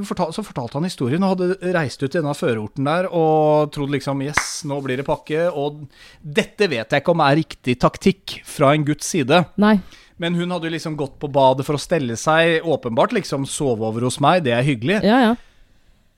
fortalt, 0.07 0.35
så 0.37 0.45
fortalte 0.45 0.77
han 0.79 0.87
historien, 0.87 1.23
og 1.25 1.35
hadde 1.35 1.73
reist 1.75 2.03
ut 2.03 2.11
i 2.11 2.19
denne 2.19 2.35
førorten 2.37 2.87
der 2.87 3.09
og 3.09 3.73
trodde 3.75 3.97
liksom 3.97 4.21
Yes, 4.25 4.63
nå 4.69 4.79
blir 4.85 5.01
det 5.01 5.09
pakke. 5.09 5.47
Og 5.49 5.85
dette 6.21 6.69
vet 6.71 6.93
jeg 6.93 7.03
ikke 7.05 7.15
om 7.15 7.25
er 7.25 7.39
riktig 7.41 7.79
taktikk 7.83 8.41
fra 8.49 8.75
en 8.77 8.87
Guds 8.87 9.09
side. 9.15 9.45
Nei. 9.63 9.79
Men 10.23 10.37
hun 10.39 10.53
hadde 10.55 10.69
jo 10.69 10.75
liksom 10.77 10.99
gått 10.99 11.17
på 11.23 11.31
badet 11.33 11.65
for 11.67 11.79
å 11.79 11.83
stelle 11.83 12.19
seg. 12.21 12.61
Åpenbart 12.69 13.15
liksom 13.17 13.49
sove 13.49 13.89
over 13.89 14.07
hos 14.07 14.21
meg, 14.23 14.45
det 14.47 14.55
er 14.55 14.67
hyggelig. 14.67 15.01
Ja, 15.07 15.23
ja. 15.31 15.33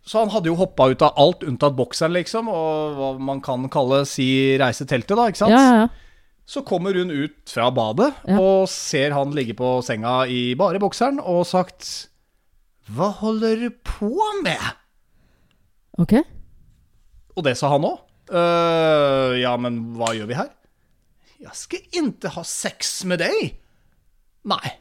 Så 0.04 0.20
han 0.20 0.32
hadde 0.34 0.50
jo 0.50 0.58
hoppa 0.58 0.90
ut 0.92 1.00
av 1.00 1.16
alt 1.16 1.46
unntatt 1.48 1.76
bokseren, 1.78 2.12
liksom, 2.12 2.50
og 2.52 2.98
hva 2.98 3.12
man 3.16 3.38
kan 3.44 3.64
kalle 3.72 4.02
si 4.08 4.26
reise 4.60 4.84
teltet, 4.84 5.16
da, 5.16 5.30
ikke 5.30 5.40
sant? 5.46 5.54
Ja, 5.54 5.62
ja, 5.64 5.84
ja. 5.86 5.92
Så 6.44 6.60
kommer 6.60 6.92
hun 6.92 7.08
ut 7.08 7.48
fra 7.48 7.70
badet 7.72 8.10
og 8.36 8.66
ser 8.68 9.14
han 9.16 9.30
ligge 9.32 9.54
på 9.56 9.78
senga 9.80 10.26
i 10.28 10.52
bare 10.60 10.76
bokseren 10.82 11.16
og 11.22 11.46
sagt 11.48 12.10
Hva 12.92 13.08
holder 13.20 13.56
du 13.64 13.70
på 13.86 14.10
med? 14.44 14.60
Ok. 15.98 16.14
Og 17.36 17.44
det 17.46 17.56
sa 17.56 17.70
han 17.72 17.86
òg. 17.88 17.98
ja, 19.40 19.56
men 19.60 19.80
hva 19.96 20.12
gjør 20.16 20.28
vi 20.30 20.34
her? 20.38 20.50
Jeg 21.44 21.54
skal 21.58 21.80
ikke 22.04 22.30
ha 22.36 22.42
sex 22.48 23.04
med 23.08 23.20
deg. 23.20 23.54
Nei. 24.48 24.72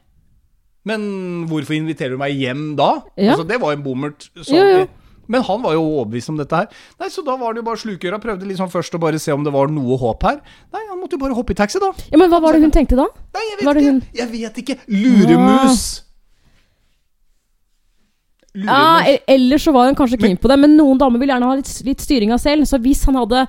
Men 0.88 1.46
hvorfor 1.48 1.76
inviterer 1.78 2.16
du 2.16 2.20
meg 2.20 2.36
hjem 2.36 2.74
da? 2.80 3.02
Ja. 3.16 3.34
Altså, 3.34 3.48
det 3.48 3.60
var 3.62 3.74
en 3.76 3.84
bommert. 3.84 4.30
sånn- 4.36 4.56
Jo, 4.58 4.80
jo. 4.84 4.88
Men 5.32 5.42
han 5.48 5.62
var 5.64 5.72
jo 5.74 5.82
overbevist 5.84 6.28
om 6.30 6.36
dette 6.38 6.52
her. 6.56 6.68
Nei, 7.00 7.08
Så 7.08 7.24
da 7.24 7.38
var 7.38 7.54
det 7.54 7.60
jo 7.64 7.68
bare 7.70 7.78
slukøra. 7.80 8.20
Prøvde 8.20 8.44
liksom 8.46 8.70
først 8.70 8.92
å 8.94 9.00
bare 9.00 9.18
se 9.20 9.32
om 9.32 9.44
det 9.44 9.54
var 9.54 9.68
noe 9.72 9.98
håp 9.98 10.22
her. 10.24 10.42
Nei, 10.74 10.82
han 10.90 11.00
måtte 11.00 11.12
jo 11.16 11.18
bare 11.20 11.34
hoppe 11.34 11.52
i 11.52 11.56
taxi, 11.56 11.80
da. 11.80 11.94
Ja, 12.12 12.18
Men 12.18 12.30
hva 12.30 12.42
var 12.42 12.52
det 12.54 12.62
hun 12.62 12.72
tenkte 12.72 12.98
da? 13.00 13.08
Nei, 13.34 13.44
jeg 13.50 13.60
vet 13.60 13.76
ikke. 13.76 13.84
hun- 13.88 14.04
Jeg 14.14 14.28
vet 14.32 14.56
ikke. 14.58 14.80
Luremus. 14.88 16.02
Lurer 18.56 18.70
Ja, 18.70 19.00
meg- 19.02 19.08
e- 19.16 19.34
Eller 19.34 19.58
så 19.58 19.72
var 19.74 19.86
hun 19.90 19.96
kanskje 19.98 20.20
keen 20.22 20.38
på 20.38 20.48
det, 20.52 20.60
men 20.60 20.76
noen 20.78 20.98
damer 21.02 21.20
vil 21.20 21.30
gjerne 21.30 21.48
ha 21.50 21.56
litt, 21.58 21.72
litt 21.86 22.00
styringa 22.04 22.38
selv. 22.40 22.66
Så 22.70 22.78
hvis 22.82 23.04
han 23.06 23.16
hadde 23.16 23.48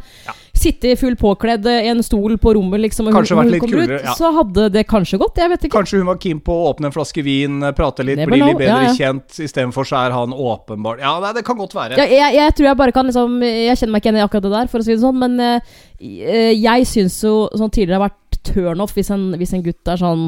sittet 0.54 0.98
full 1.00 1.16
påkledd 1.18 1.66
i 1.66 1.88
en 1.90 2.00
stol 2.06 2.36
på 2.38 2.54
rommet, 2.54 2.80
liksom, 2.80 3.08
og 3.10 3.12
hun, 3.16 3.24
hun 3.26 3.58
kommer 3.58 3.58
kulere, 3.60 3.98
ut, 3.98 4.04
ja. 4.06 4.14
så 4.16 4.30
hadde 4.36 4.68
det 4.72 4.84
kanskje 4.88 5.18
gått. 5.20 5.36
Jeg 5.42 5.50
vet 5.50 5.64
ikke. 5.66 5.74
Kanskje 5.76 5.98
hun 6.00 6.06
var 6.08 6.16
keen 6.22 6.40
på 6.40 6.54
å 6.54 6.70
åpne 6.72 6.88
en 6.88 6.94
flaske 6.94 7.24
vin, 7.26 7.58
prate 7.76 8.06
litt, 8.06 8.16
Never 8.22 8.32
bli 8.36 8.40
litt 8.46 8.58
bedre 8.62 8.84
ja, 8.86 8.88
ja. 8.88 8.94
kjent. 8.96 9.40
Istedenfor 9.44 9.84
så 9.88 9.98
er 10.06 10.14
han 10.16 10.32
åpenbart 10.32 11.00
Ja, 11.04 11.18
nei, 11.20 11.32
det 11.36 11.44
kan 11.44 11.58
godt 11.58 11.74
være. 11.76 11.98
Ja, 12.00 12.06
jeg, 12.06 12.34
jeg 12.38 12.54
tror 12.56 12.70
jeg 12.70 12.76
bare 12.80 12.92
kan 12.96 13.06
liksom 13.10 13.40
Jeg 13.42 13.76
kjenner 13.76 13.92
meg 13.96 14.02
ikke 14.04 14.12
igjen 14.12 14.20
i 14.22 14.24
akkurat 14.24 14.46
det 14.48 14.54
der, 14.56 14.70
for 14.72 14.78
å 14.80 14.86
si 14.86 14.94
det 14.94 15.02
sånn, 15.04 15.18
men 15.20 15.40
eh, 15.40 15.60
eh, 16.00 16.52
jeg 16.56 16.86
syns 16.88 17.18
jo 17.26 17.34
sånn 17.52 17.70
tidligere 17.74 18.00
har 18.00 18.08
vært 18.08 18.40
turnoff 18.44 18.94
hvis, 18.96 19.10
en- 19.14 19.34
hvis 19.40 19.52
en 19.58 19.62
gutt 19.64 19.88
er 19.88 20.00
sånn 20.00 20.24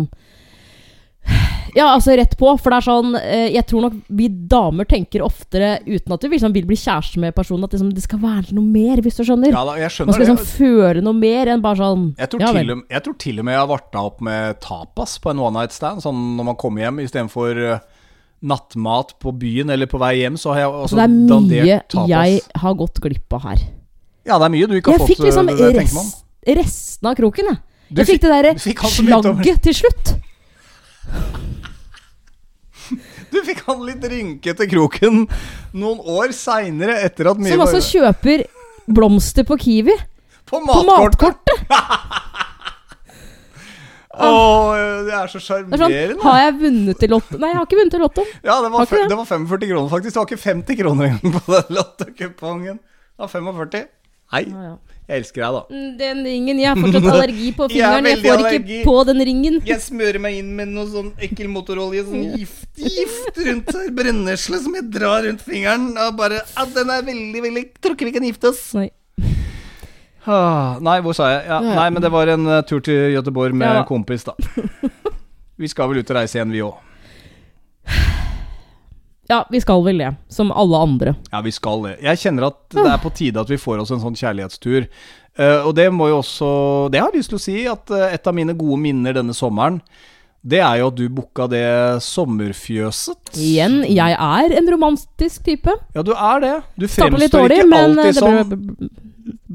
Ja, 1.76 1.90
altså 1.92 2.14
rett 2.16 2.32
på, 2.40 2.48
for 2.56 2.72
det 2.72 2.76
er 2.78 2.84
sånn 2.86 3.10
eh, 3.20 3.50
Jeg 3.52 3.66
tror 3.68 3.82
nok 3.84 3.96
vi 4.16 4.28
damer 4.48 4.86
tenker 4.88 5.20
oftere 5.26 5.74
uten 5.84 6.14
at 6.16 6.22
vi 6.24 6.30
liksom 6.32 6.54
vil 6.54 6.64
bli 6.70 6.78
kjæreste 6.80 7.20
med 7.20 7.34
personen, 7.36 7.66
at 7.68 7.74
liksom, 7.76 7.90
det 7.92 8.04
skal 8.06 8.22
være 8.22 8.54
noe 8.56 8.64
mer, 8.64 9.02
hvis 9.04 9.18
du 9.20 9.24
skjønner. 9.28 9.52
Ja 9.52 9.64
da, 9.68 9.74
jeg 9.76 9.90
Man 10.06 10.16
skal 10.16 10.22
liksom 10.24 10.38
det. 10.40 10.46
føle 10.56 11.02
noe 11.04 11.18
mer 11.20 11.50
enn 11.52 11.60
bare 11.66 11.76
sånn 11.82 12.06
Jeg 12.16 12.30
tror, 12.32 12.40
ja 12.46 12.52
til 12.56 12.72
og, 12.72 12.80
jeg 12.96 13.04
tror 13.04 13.18
til 13.26 13.38
og 13.42 13.44
med 13.44 13.52
jeg 13.58 13.60
har 13.60 13.68
varta 13.74 14.04
opp 14.08 14.24
med 14.24 14.60
tapas 14.64 15.18
på 15.20 15.30
en 15.34 15.42
one 15.50 15.58
night 15.60 15.76
stand. 15.76 16.00
Sånn 16.06 16.22
når 16.38 16.48
man 16.48 16.56
kommer 16.64 16.86
hjem 16.86 17.02
istedenfor 17.04 17.60
uh, 17.60 17.78
nattmat 18.46 19.12
på 19.20 19.32
byen 19.36 19.70
eller 19.76 19.88
på 19.92 20.00
vei 20.00 20.14
hjem, 20.22 20.36
så 20.40 20.54
har 20.54 20.64
jeg 20.64 20.72
også 20.72 20.94
Så 20.94 21.00
det 21.02 21.04
er 21.04 21.14
mye 21.44 21.78
tapas. 21.92 22.08
jeg 22.14 22.40
har 22.64 22.74
gått 22.80 23.00
glipp 23.04 23.36
av 23.36 23.46
her. 23.50 23.66
Ja, 24.26 24.38
det 24.40 24.48
er 24.48 24.54
mye 24.56 24.66
du 24.72 24.76
ikke 24.80 24.92
har 24.92 24.98
Jeg 24.98 25.04
fått. 25.04 25.12
fikk 25.12 25.26
liksom 25.28 25.46
det 25.52 25.58
man. 25.60 26.08
rest, 26.08 26.24
resten 26.64 27.08
av 27.12 27.14
kroken, 27.20 27.52
jeg. 27.52 27.60
Du 27.92 28.00
Jeg 28.02 28.08
fikk 28.14 28.22
det 28.24 28.30
derre 28.32 28.54
fikk 28.58 28.80
han 28.82 28.90
som 28.90 29.06
begynte 29.06 29.30
å- 29.30 29.36
slagget 29.36 29.62
til 29.68 29.76
slutt. 29.84 30.16
Du 33.40 33.42
fikk 33.44 33.62
han 33.68 33.84
litt 33.84 34.04
rynkete 34.08 34.68
kroken 34.70 35.24
noen 35.76 36.00
år 36.00 36.32
seinere, 36.36 36.98
etter 37.04 37.32
at 37.32 37.40
mye 37.40 37.52
Som 37.52 37.64
altså 37.66 37.82
kjøper 37.84 38.46
blomster 38.86 39.44
på 39.46 39.58
Kiwi. 39.60 39.96
På 40.46 40.62
På 40.64 40.82
matkortet! 40.86 41.66
Å, 44.16 44.28
Åh, 44.32 45.02
det 45.04 45.12
er 45.12 45.28
så 45.28 45.40
Det 45.60 45.76
er 45.76 45.82
sånn, 45.82 46.20
har 46.22 46.38
jeg 46.40 46.52
vunnet 46.62 47.02
i 47.04 47.08
Lotto? 47.10 47.36
Nei, 47.36 47.50
jeg 47.50 47.58
har 47.58 47.66
ikke 47.66 47.78
vunnet 47.82 47.96
i 47.96 48.00
Lotto. 48.00 48.22
Ja, 48.46 48.54
det 48.64 48.70
var, 48.72 48.88
det 48.88 49.18
var 49.18 49.28
45 49.28 49.66
kroner, 49.66 49.90
faktisk. 49.92 50.14
Det 50.14 50.20
var 50.22 50.30
ikke 50.30 50.40
50 50.40 50.78
kroner 50.78 51.10
engang 51.10 51.34
på 51.34 51.42
den 51.52 51.76
lottokupongen. 51.76 52.78
Det 52.80 53.26
var 53.26 53.32
45. 53.34 53.84
Hei, 54.34 54.42
jeg 55.06 55.20
elsker 55.20 55.44
deg, 55.44 55.54
da. 55.54 55.60
Mm, 55.70 55.90
Den 56.00 56.20
ringen 56.26 56.58
Jeg 56.58 56.66
har 56.72 56.78
fortsatt 56.82 57.04
allergi 57.14 57.50
på 57.54 57.68
fingeren. 57.70 58.08
Jeg 58.10 58.18
jeg 58.18 58.24
får 58.26 58.56
ikke 58.58 58.78
på 58.88 58.94
den 59.06 59.22
ringen. 59.28 59.58
Jeg 59.68 59.82
smører 59.84 60.18
meg 60.24 60.38
inn 60.40 60.48
med 60.58 60.72
noe 60.74 60.86
sånn 60.90 61.12
ekkel 61.22 61.46
motorolje, 61.52 62.02
sånn 62.08 62.24
gift, 62.40 62.66
gift 62.82 63.38
rundt 63.46 63.70
her, 63.70 63.92
brennesle 63.94 64.58
som 64.64 64.74
jeg 64.74 64.88
drar 64.96 65.22
rundt 65.28 65.44
fingeren. 65.46 65.92
Og 66.08 66.18
bare 66.18 66.42
ah, 66.58 66.66
Den 66.74 66.90
er 66.90 67.06
veldig, 67.06 67.44
veldig 67.46 67.64
Tror 67.78 67.94
ikke 67.94 68.10
vi 68.10 68.16
kan 68.18 68.26
gifte 68.26 68.50
oss. 68.50 68.64
Nei. 68.74 68.88
Ah, 70.26 70.80
nei, 70.82 70.98
hvor 71.06 71.14
sa 71.14 71.30
jeg? 71.30 71.46
Ja, 71.46 71.60
nei, 71.62 71.86
men 71.94 72.02
det 72.02 72.10
var 72.10 72.26
en 72.34 72.48
uh, 72.50 72.58
tur 72.66 72.82
til 72.82 73.14
Göteborg 73.14 73.54
med 73.54 73.70
Ja. 73.70 73.84
kompis, 73.86 74.26
da. 74.26 74.34
Vi 75.56 75.70
skal 75.70 75.88
vel 75.88 76.02
ut 76.02 76.10
og 76.10 76.18
reise 76.18 76.36
igjen, 76.36 76.50
vi 76.52 76.66
òg. 76.66 76.74
Ja, 79.28 79.42
vi 79.50 79.60
skal 79.62 79.82
vel 79.86 79.98
det. 80.02 80.12
Som 80.32 80.52
alle 80.54 80.80
andre. 80.86 81.14
Ja, 81.32 81.40
vi 81.42 81.52
skal 81.54 81.82
det. 81.86 81.94
Jeg 82.04 82.22
kjenner 82.22 82.50
at 82.50 82.58
det 82.74 82.86
er 82.86 83.00
på 83.02 83.12
tide 83.14 83.42
at 83.42 83.50
vi 83.50 83.58
får 83.60 83.82
oss 83.82 83.94
en 83.94 84.02
sånn 84.02 84.18
kjærlighetstur. 84.18 84.86
Uh, 85.36 85.66
og 85.68 85.74
det 85.76 85.90
må 85.92 86.06
jo 86.08 86.22
også 86.22 86.46
Det 86.88 87.00
har 87.02 87.10
jeg 87.12 87.20
lyst 87.20 87.28
til 87.34 87.36
å 87.36 87.42
si, 87.42 87.56
at 87.68 87.90
eh, 87.92 88.14
et 88.16 88.28
av 88.30 88.32
mine 88.32 88.54
gode 88.56 88.78
minner 88.80 89.12
denne 89.18 89.34
sommeren, 89.36 89.82
det 90.46 90.62
er 90.62 90.78
jo 90.80 90.86
at 90.88 90.96
du 90.96 91.04
booka 91.12 91.48
det 91.50 91.66
sommerfjøset. 92.06 93.34
Igjen, 93.34 93.80
jeg 93.90 94.14
er 94.14 94.54
en 94.60 94.70
romantisk 94.70 95.42
type. 95.44 95.74
Ja, 95.96 96.04
du 96.06 96.14
er 96.14 96.44
det. 96.44 96.54
Du 96.78 96.86
Starta 96.86 97.18
litt 97.18 97.34
fremstår 97.34 97.50
dårlig, 97.50 97.58
ikke 97.58 97.70
men 97.72 97.98
alltid 97.98 98.06
det 98.06 98.22
sånn. 98.22 98.54
ble, 98.54 98.90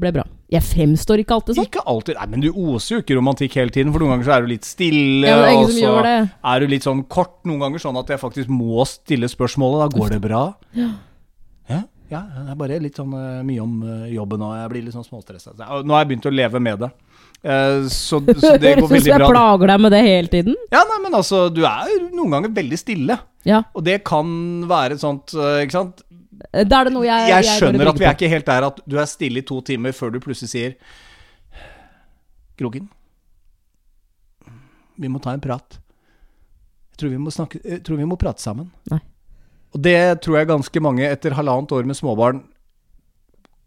ble 0.04 0.14
bra. 0.20 0.26
Jeg 0.52 0.64
fremstår 0.66 1.22
ikke 1.22 1.38
alltid 1.38 1.56
sånn. 1.56 1.68
Ikke 1.70 1.84
alltid. 1.88 2.18
Nei, 2.20 2.26
men 2.34 2.42
du 2.44 2.50
oser 2.52 2.98
jo 2.98 3.04
ikke 3.04 3.16
romantikk 3.16 3.56
hele 3.56 3.72
tiden, 3.72 3.92
for 3.94 4.04
noen 4.04 4.16
ganger 4.16 4.28
så 4.28 4.34
er 4.36 4.44
du 4.44 4.50
litt 4.52 4.68
stille, 4.68 5.30
Ja, 5.30 5.54
og 5.56 5.70
så 5.72 5.94
er 6.04 6.60
du 6.60 6.68
litt 6.68 6.84
sånn 6.84 7.00
kort 7.08 7.38
noen 7.48 7.62
ganger, 7.64 7.80
sånn 7.82 7.96
at 8.02 8.12
jeg 8.12 8.20
faktisk 8.20 8.52
må 8.52 8.84
stille 8.88 9.30
spørsmålet. 9.32 9.86
Da 9.86 9.96
går 9.96 10.14
det 10.16 10.20
bra? 10.26 10.44
Ja. 10.76 10.90
Ja, 12.12 12.20
det 12.28 12.52
er 12.52 12.58
bare 12.60 12.76
litt 12.82 12.98
sånn 13.00 13.14
eh, 13.16 13.40
mye 13.46 13.62
om 13.62 13.78
eh, 13.86 14.10
jobben, 14.12 14.44
og 14.44 14.52
jeg 14.58 14.70
blir 14.74 14.84
litt 14.84 14.96
sånn 14.96 15.06
småstressa. 15.06 15.54
Nå 15.56 15.94
har 15.94 16.02
jeg 16.02 16.10
begynt 16.10 16.28
å 16.28 16.34
leve 16.34 16.60
med 16.60 16.82
det. 16.84 16.90
Eh, 17.42 17.86
så, 17.88 18.20
så 18.20 18.50
det 18.60 18.74
går 18.76 18.82
Høres 18.82 18.82
ut 18.82 18.84
som 18.84 18.96
veldig 18.98 19.12
jeg 19.14 19.30
plager 19.32 19.72
deg 19.72 19.84
med 19.86 19.94
det 19.96 20.02
hele 20.04 20.32
tiden. 20.34 20.58
Ja, 20.74 20.82
nei, 20.90 20.98
men 21.06 21.16
altså, 21.16 21.46
du 21.48 21.62
er 21.64 21.88
noen 22.12 22.36
ganger 22.36 22.52
veldig 22.60 22.80
stille. 22.80 23.16
Ja. 23.48 23.62
Og 23.72 23.86
det 23.86 24.02
kan 24.06 24.28
være 24.70 24.94
et 24.94 25.02
sånt 25.02 25.32
Ikke 25.34 25.74
sant? 25.74 26.04
Da 26.52 26.82
er 26.82 26.88
det 26.88 26.92
noe 26.92 27.06
jeg 27.06 27.30
Jeg 27.30 27.44
jeg 27.46 27.58
skjønner 27.58 27.88
at 27.88 28.00
vi 28.00 28.04
er 28.04 28.16
ikke 28.16 28.28
helt 28.28 28.48
der 28.48 28.66
at 28.68 28.80
du 28.84 28.98
er 29.00 29.08
stille 29.08 29.40
i 29.40 29.46
to 29.48 29.60
timer 29.64 29.94
før 29.96 30.12
du 30.12 30.20
plutselig 30.20 30.52
sier 30.52 30.74
Kroken, 32.60 32.84
vi 35.00 35.08
må 35.08 35.18
ta 35.24 35.32
en 35.32 35.40
prat. 35.42 35.78
Jeg 36.92 37.00
tror 37.00 37.10
vi 37.14 37.18
må, 37.18 37.32
snakke, 37.32 37.58
jeg 37.64 37.80
tror 37.82 37.96
vi 37.98 38.06
må 38.06 38.18
prate 38.20 38.44
sammen. 38.44 38.68
Nei. 38.92 39.00
Og 39.72 39.80
det 39.82 39.96
tror 40.22 40.36
jeg 40.38 40.50
ganske 40.50 40.82
mange 40.84 41.06
etter 41.08 41.34
halvannet 41.34 41.72
år 41.72 41.88
med 41.88 41.96
småbarn 41.96 42.42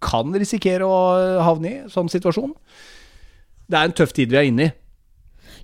kan 0.05 0.29
risikere 0.37 0.85
å 0.85 0.97
havne 1.43 1.71
i, 1.71 1.77
sånn 1.91 2.11
situasjon. 2.13 2.53
Det 3.65 3.79
er 3.79 3.89
en 3.89 3.95
tøff 3.97 4.13
tid 4.13 4.29
vi 4.29 4.39
er 4.39 4.49
inne 4.51 4.67
i. 4.69 4.73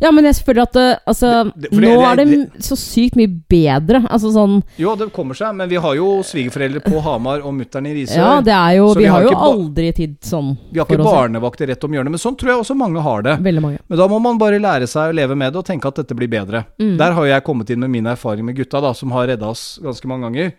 Ja, 0.01 0.09
men 0.11 0.25
jeg 0.25 0.35
føler 0.43 0.63
at 0.63 0.73
det, 0.73 0.85
altså, 1.07 1.51
Det- 1.53 1.69
det- 1.69 1.79
Nå 1.79 2.01
er 2.11 2.15
det 2.15 2.27
så 2.63 2.75
sykt 2.75 3.15
mye 3.15 3.29
bedre. 3.49 4.01
Altså 4.09 4.31
sånn 4.33 4.63
Jo, 4.77 4.95
det 4.95 5.11
kommer 5.13 5.35
seg, 5.37 5.53
men 5.55 5.69
vi 5.69 5.75
har 5.75 5.93
jo 5.95 6.21
svigerforeldre 6.23 6.81
på 6.83 7.01
Hamar 7.01 7.41
og 7.45 7.53
mutter'n 7.53 7.85
i 7.87 7.93
Risør. 8.01 8.17
Ja, 8.17 8.41
det 8.41 8.53
er 8.53 8.77
jo 8.77 8.93
Vi, 8.93 9.03
vi 9.03 9.05
har 9.05 9.21
jo 9.23 9.29
aldri 9.35 9.93
tid 9.93 10.17
sånn. 10.21 10.57
Vi 10.71 10.79
har 10.79 10.85
ikke 10.87 11.03
barnevakter 11.03 11.67
rett 11.67 11.83
om 11.83 11.91
hjørnet, 11.91 12.09
men 12.09 12.19
sånn 12.19 12.35
tror 12.37 12.49
jeg 12.49 12.59
også 12.65 12.75
mange 12.75 13.01
har 13.01 13.21
det. 13.21 13.37
Veldig 13.43 13.61
mange. 13.61 13.79
Men 13.87 13.97
da 13.99 14.07
må 14.07 14.19
man 14.21 14.37
bare 14.37 14.59
lære 14.59 14.87
seg 14.87 15.13
å 15.13 15.15
leve 15.15 15.35
med 15.37 15.53
det 15.53 15.59
og 15.59 15.65
tenke 15.65 15.85
at 15.87 15.95
dette 15.95 16.15
blir 16.15 16.27
bedre. 16.29 16.65
Mm. 16.79 16.97
Der 16.97 17.11
har 17.13 17.25
jeg 17.25 17.43
kommet 17.43 17.69
inn 17.69 17.79
med 17.79 17.89
min 17.91 18.05
erfaring 18.05 18.43
med 18.43 18.55
gutta, 18.57 18.81
da, 18.81 18.93
som 18.93 19.11
har 19.11 19.27
redda 19.27 19.45
oss 19.47 19.79
ganske 19.81 20.05
mange 20.07 20.23
ganger. 20.31 20.53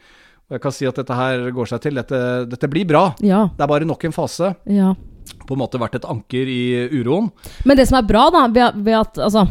Og 0.51 0.57
jeg 0.59 0.61
kan 0.61 0.72
si 0.72 0.86
at 0.86 0.95
dette 0.95 1.14
her 1.14 1.51
går 1.51 1.66
seg 1.66 1.80
til. 1.80 1.95
Dette, 1.95 2.47
dette 2.49 2.68
blir 2.68 2.86
bra. 2.86 3.14
Ja. 3.20 3.47
Det 3.57 3.62
er 3.62 3.66
bare 3.66 3.84
nok 3.86 4.05
en 4.05 4.12
fase. 4.12 4.55
ja. 4.68 4.95
På 5.46 5.56
en 5.56 5.60
måte 5.60 5.78
vært 5.80 5.96
et 5.98 6.04
anker 6.08 6.48
i 6.48 6.60
uroen. 7.00 7.30
Men 7.66 7.76
det 7.76 7.88
som 7.88 7.98
er 7.98 8.06
bra, 8.06 8.28
da, 8.32 8.44
ved, 8.48 8.94
at 8.94 9.18
altså 9.18 9.42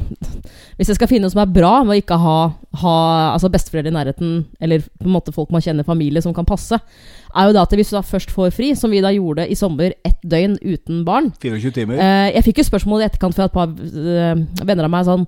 Hvis 0.78 0.88
jeg 0.90 0.98
skal 0.98 1.10
finne 1.12 1.28
noe 1.28 1.34
som 1.34 1.42
er 1.44 1.52
bra 1.52 1.84
med 1.84 1.94
å 1.94 2.00
ikke 2.00 2.18
ha, 2.18 2.38
ha 2.82 2.94
altså 3.36 3.52
besteforeldre 3.54 3.92
i 3.92 3.96
nærheten, 3.96 4.32
eller 4.64 4.82
på 4.82 5.06
en 5.06 5.14
måte 5.14 5.34
folk 5.36 5.52
man 5.54 5.62
kjenner, 5.62 5.86
familie 5.86 6.24
som 6.24 6.34
kan 6.34 6.48
passe, 6.48 6.80
er 6.80 7.48
jo 7.48 7.54
da 7.54 7.62
at 7.68 7.76
hvis 7.78 7.92
du 7.92 7.98
da 8.00 8.02
først 8.08 8.34
får 8.34 8.50
fri, 8.56 8.72
som 8.76 8.92
vi 8.92 9.04
da 9.04 9.12
gjorde 9.14 9.46
i 9.52 9.56
sommer, 9.60 9.94
ett 10.08 10.20
døgn 10.24 10.58
uten 10.64 11.04
barn 11.08 11.30
24 11.44 11.72
timer. 11.76 12.02
eh, 12.02 12.32
Jeg 12.38 12.48
fikk 12.50 12.64
jo 12.64 12.70
spørsmål 12.72 13.04
i 13.04 13.10
etterkant 13.12 13.38
fra 13.38 13.46
et 13.48 13.54
par 13.56 13.70
eh, 13.70 14.36
venner 14.66 14.88
av 14.88 14.96
meg 14.96 15.06
sånn 15.08 15.28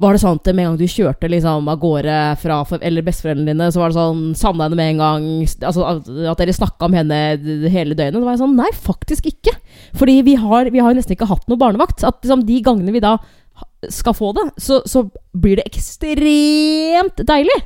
var 0.00 0.16
det 0.16 0.22
sånn 0.22 0.38
at 0.38 0.48
med 0.54 0.64
en 0.64 0.70
gang 0.70 0.78
du 0.80 0.88
kjørte 0.88 1.28
liksom 1.28 1.68
av 1.68 1.80
gårde 1.82 2.18
fra 2.40 2.60
eller 2.80 3.04
besteforeldrene 3.04 3.52
dine, 3.52 3.68
så 3.72 3.82
var 3.82 3.92
det 3.92 3.98
sånn 3.98 4.22
Savna 4.38 4.66
henne 4.66 4.78
med 4.78 4.94
en 4.94 5.02
gang? 5.02 5.26
Altså 5.68 5.84
At, 5.84 6.08
dere 6.40 6.54
snakka 6.56 6.88
om 6.88 6.96
henne 6.96 7.18
hele 7.68 7.96
døgnet? 7.98 8.16
Da 8.16 8.24
var 8.24 8.36
jeg 8.36 8.42
sånn 8.42 8.56
Nei, 8.56 8.70
faktisk 8.86 9.28
ikke. 9.28 9.52
Fordi 10.00 10.20
vi 10.26 10.38
har, 10.40 10.70
vi 10.72 10.80
har 10.80 10.96
nesten 10.96 11.16
ikke 11.16 11.28
hatt 11.28 11.44
noe 11.50 11.60
barnevakt. 11.60 12.04
At 12.06 12.24
liksom 12.24 12.46
de 12.48 12.62
gangene 12.64 12.94
vi 12.96 13.04
da 13.04 13.18
skal 13.92 14.16
få 14.16 14.32
det, 14.36 14.46
så, 14.60 14.80
så 14.88 15.06
blir 15.32 15.60
det 15.60 15.68
ekstremt 15.68 17.22
deilig. 17.28 17.60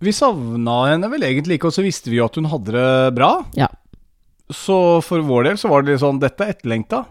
Vi 0.00 0.12
savna 0.16 0.76
henne 0.88 1.08
vel 1.12 1.24
egentlig 1.28 1.58
ikke, 1.58 1.68
og 1.68 1.76
så 1.76 1.84
visste 1.84 2.12
vi 2.12 2.20
jo 2.20 2.26
at 2.28 2.36
hun 2.40 2.48
hadde 2.48 2.72
det 2.76 3.14
bra. 3.16 3.32
Ja. 3.56 3.68
Så 4.50 5.00
for 5.04 5.24
vår 5.24 5.50
del 5.50 5.60
så 5.60 5.68
var 5.70 5.84
det 5.84 5.92
litt 5.92 6.02
sånn 6.02 6.20
Dette 6.20 6.46
er 6.46 6.56
etterlengta. 6.56 7.04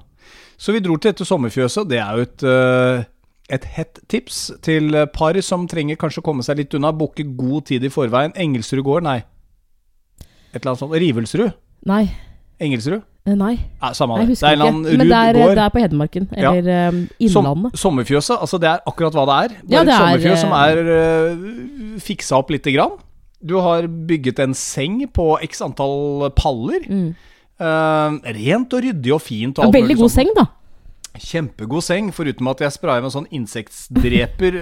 Så 0.59 0.73
vi 0.75 0.81
dro 0.83 0.97
til 0.97 1.13
dette 1.13 1.27
sommerfjøset, 1.27 1.85
og 1.85 1.91
det 1.91 2.01
er 2.03 2.17
jo 2.17 2.25
et 2.25 2.43
eh, 2.43 3.05
et 3.49 3.65
hett 3.75 3.99
tips 4.11 4.51
til 4.65 4.93
par 5.13 5.37
som 5.45 5.67
trenger 5.67 5.97
kanskje 5.99 6.21
å 6.21 6.25
komme 6.25 6.45
seg 6.45 6.57
litt 6.61 6.73
unna. 6.77 6.91
Booke 6.95 7.23
god 7.37 7.65
tid 7.71 7.83
i 7.83 7.89
forveien. 7.93 8.33
Engelsrud 8.37 8.83
gård, 8.85 9.03
nei. 9.03 9.19
Et 10.53 10.59
eller 10.61 10.71
annet 10.73 10.81
sånt. 10.81 10.93
Rivelsrud? 10.97 11.53
Nei. 11.89 12.03
Engelsrud? 12.59 13.01
Eh, 13.27 13.35
Nei. 13.37 13.55
Nei, 13.81 13.91
samme 13.93 14.17
det. 14.21 14.35
Det 14.39 14.47
er 14.47 14.55
en 14.55 14.63
annen 14.65 14.85
rud 14.85 14.89
gård. 14.89 14.99
Men 15.01 15.09
det 15.11 15.19
er, 15.19 15.55
det 15.55 15.63
er 15.63 15.73
på 15.73 15.81
Hedmarken. 15.83 16.27
Ja. 16.33 16.53
Eller 16.53 16.69
eh, 16.73 16.97
Som, 17.29 17.45
Innlandet. 17.45 17.77
sommerfjøset, 17.79 18.37
altså 18.39 18.59
det 18.61 18.69
er 18.71 18.83
akkurat 18.89 19.17
hva 19.17 19.25
det 19.29 19.37
er. 19.43 19.55
Det 19.61 19.75
Ja, 19.75 19.79
er 19.79 19.81
et 19.81 19.89
det 19.89 19.93
er, 19.93 20.03
sommerfjøs 20.03 20.43
som 20.43 20.55
eh, 20.55 20.63
er 20.65 20.77
uh, 20.89 21.99
fiksa 22.05 22.39
opp 22.39 22.53
lite 22.55 22.73
grann. 22.75 22.95
Du 23.39 23.55
har 23.63 23.87
bygget 23.87 24.39
en 24.43 24.55
seng 24.57 25.01
på 25.15 25.27
x 25.45 25.61
antall 25.63 26.29
paller. 26.35 26.87
Mm. 26.89 27.11
Uh, 27.59 28.17
rent 28.39 28.73
og 28.75 28.83
ryddig 28.87 29.13
og 29.15 29.21
fint. 29.23 29.59
Og 29.59 29.67
Ja, 29.67 29.75
veldig 29.77 29.99
god 29.99 30.09
sånn. 30.09 30.15
seng, 30.23 30.33
da. 30.35 30.47
Kjempegod 31.17 31.81
seng, 31.83 32.11
foruten 32.13 32.47
at 32.51 32.59
jeg 32.61 32.71
spraya 32.75 33.01
med 33.01 33.11
sånn 33.11 33.25
insektdreper 33.33 34.55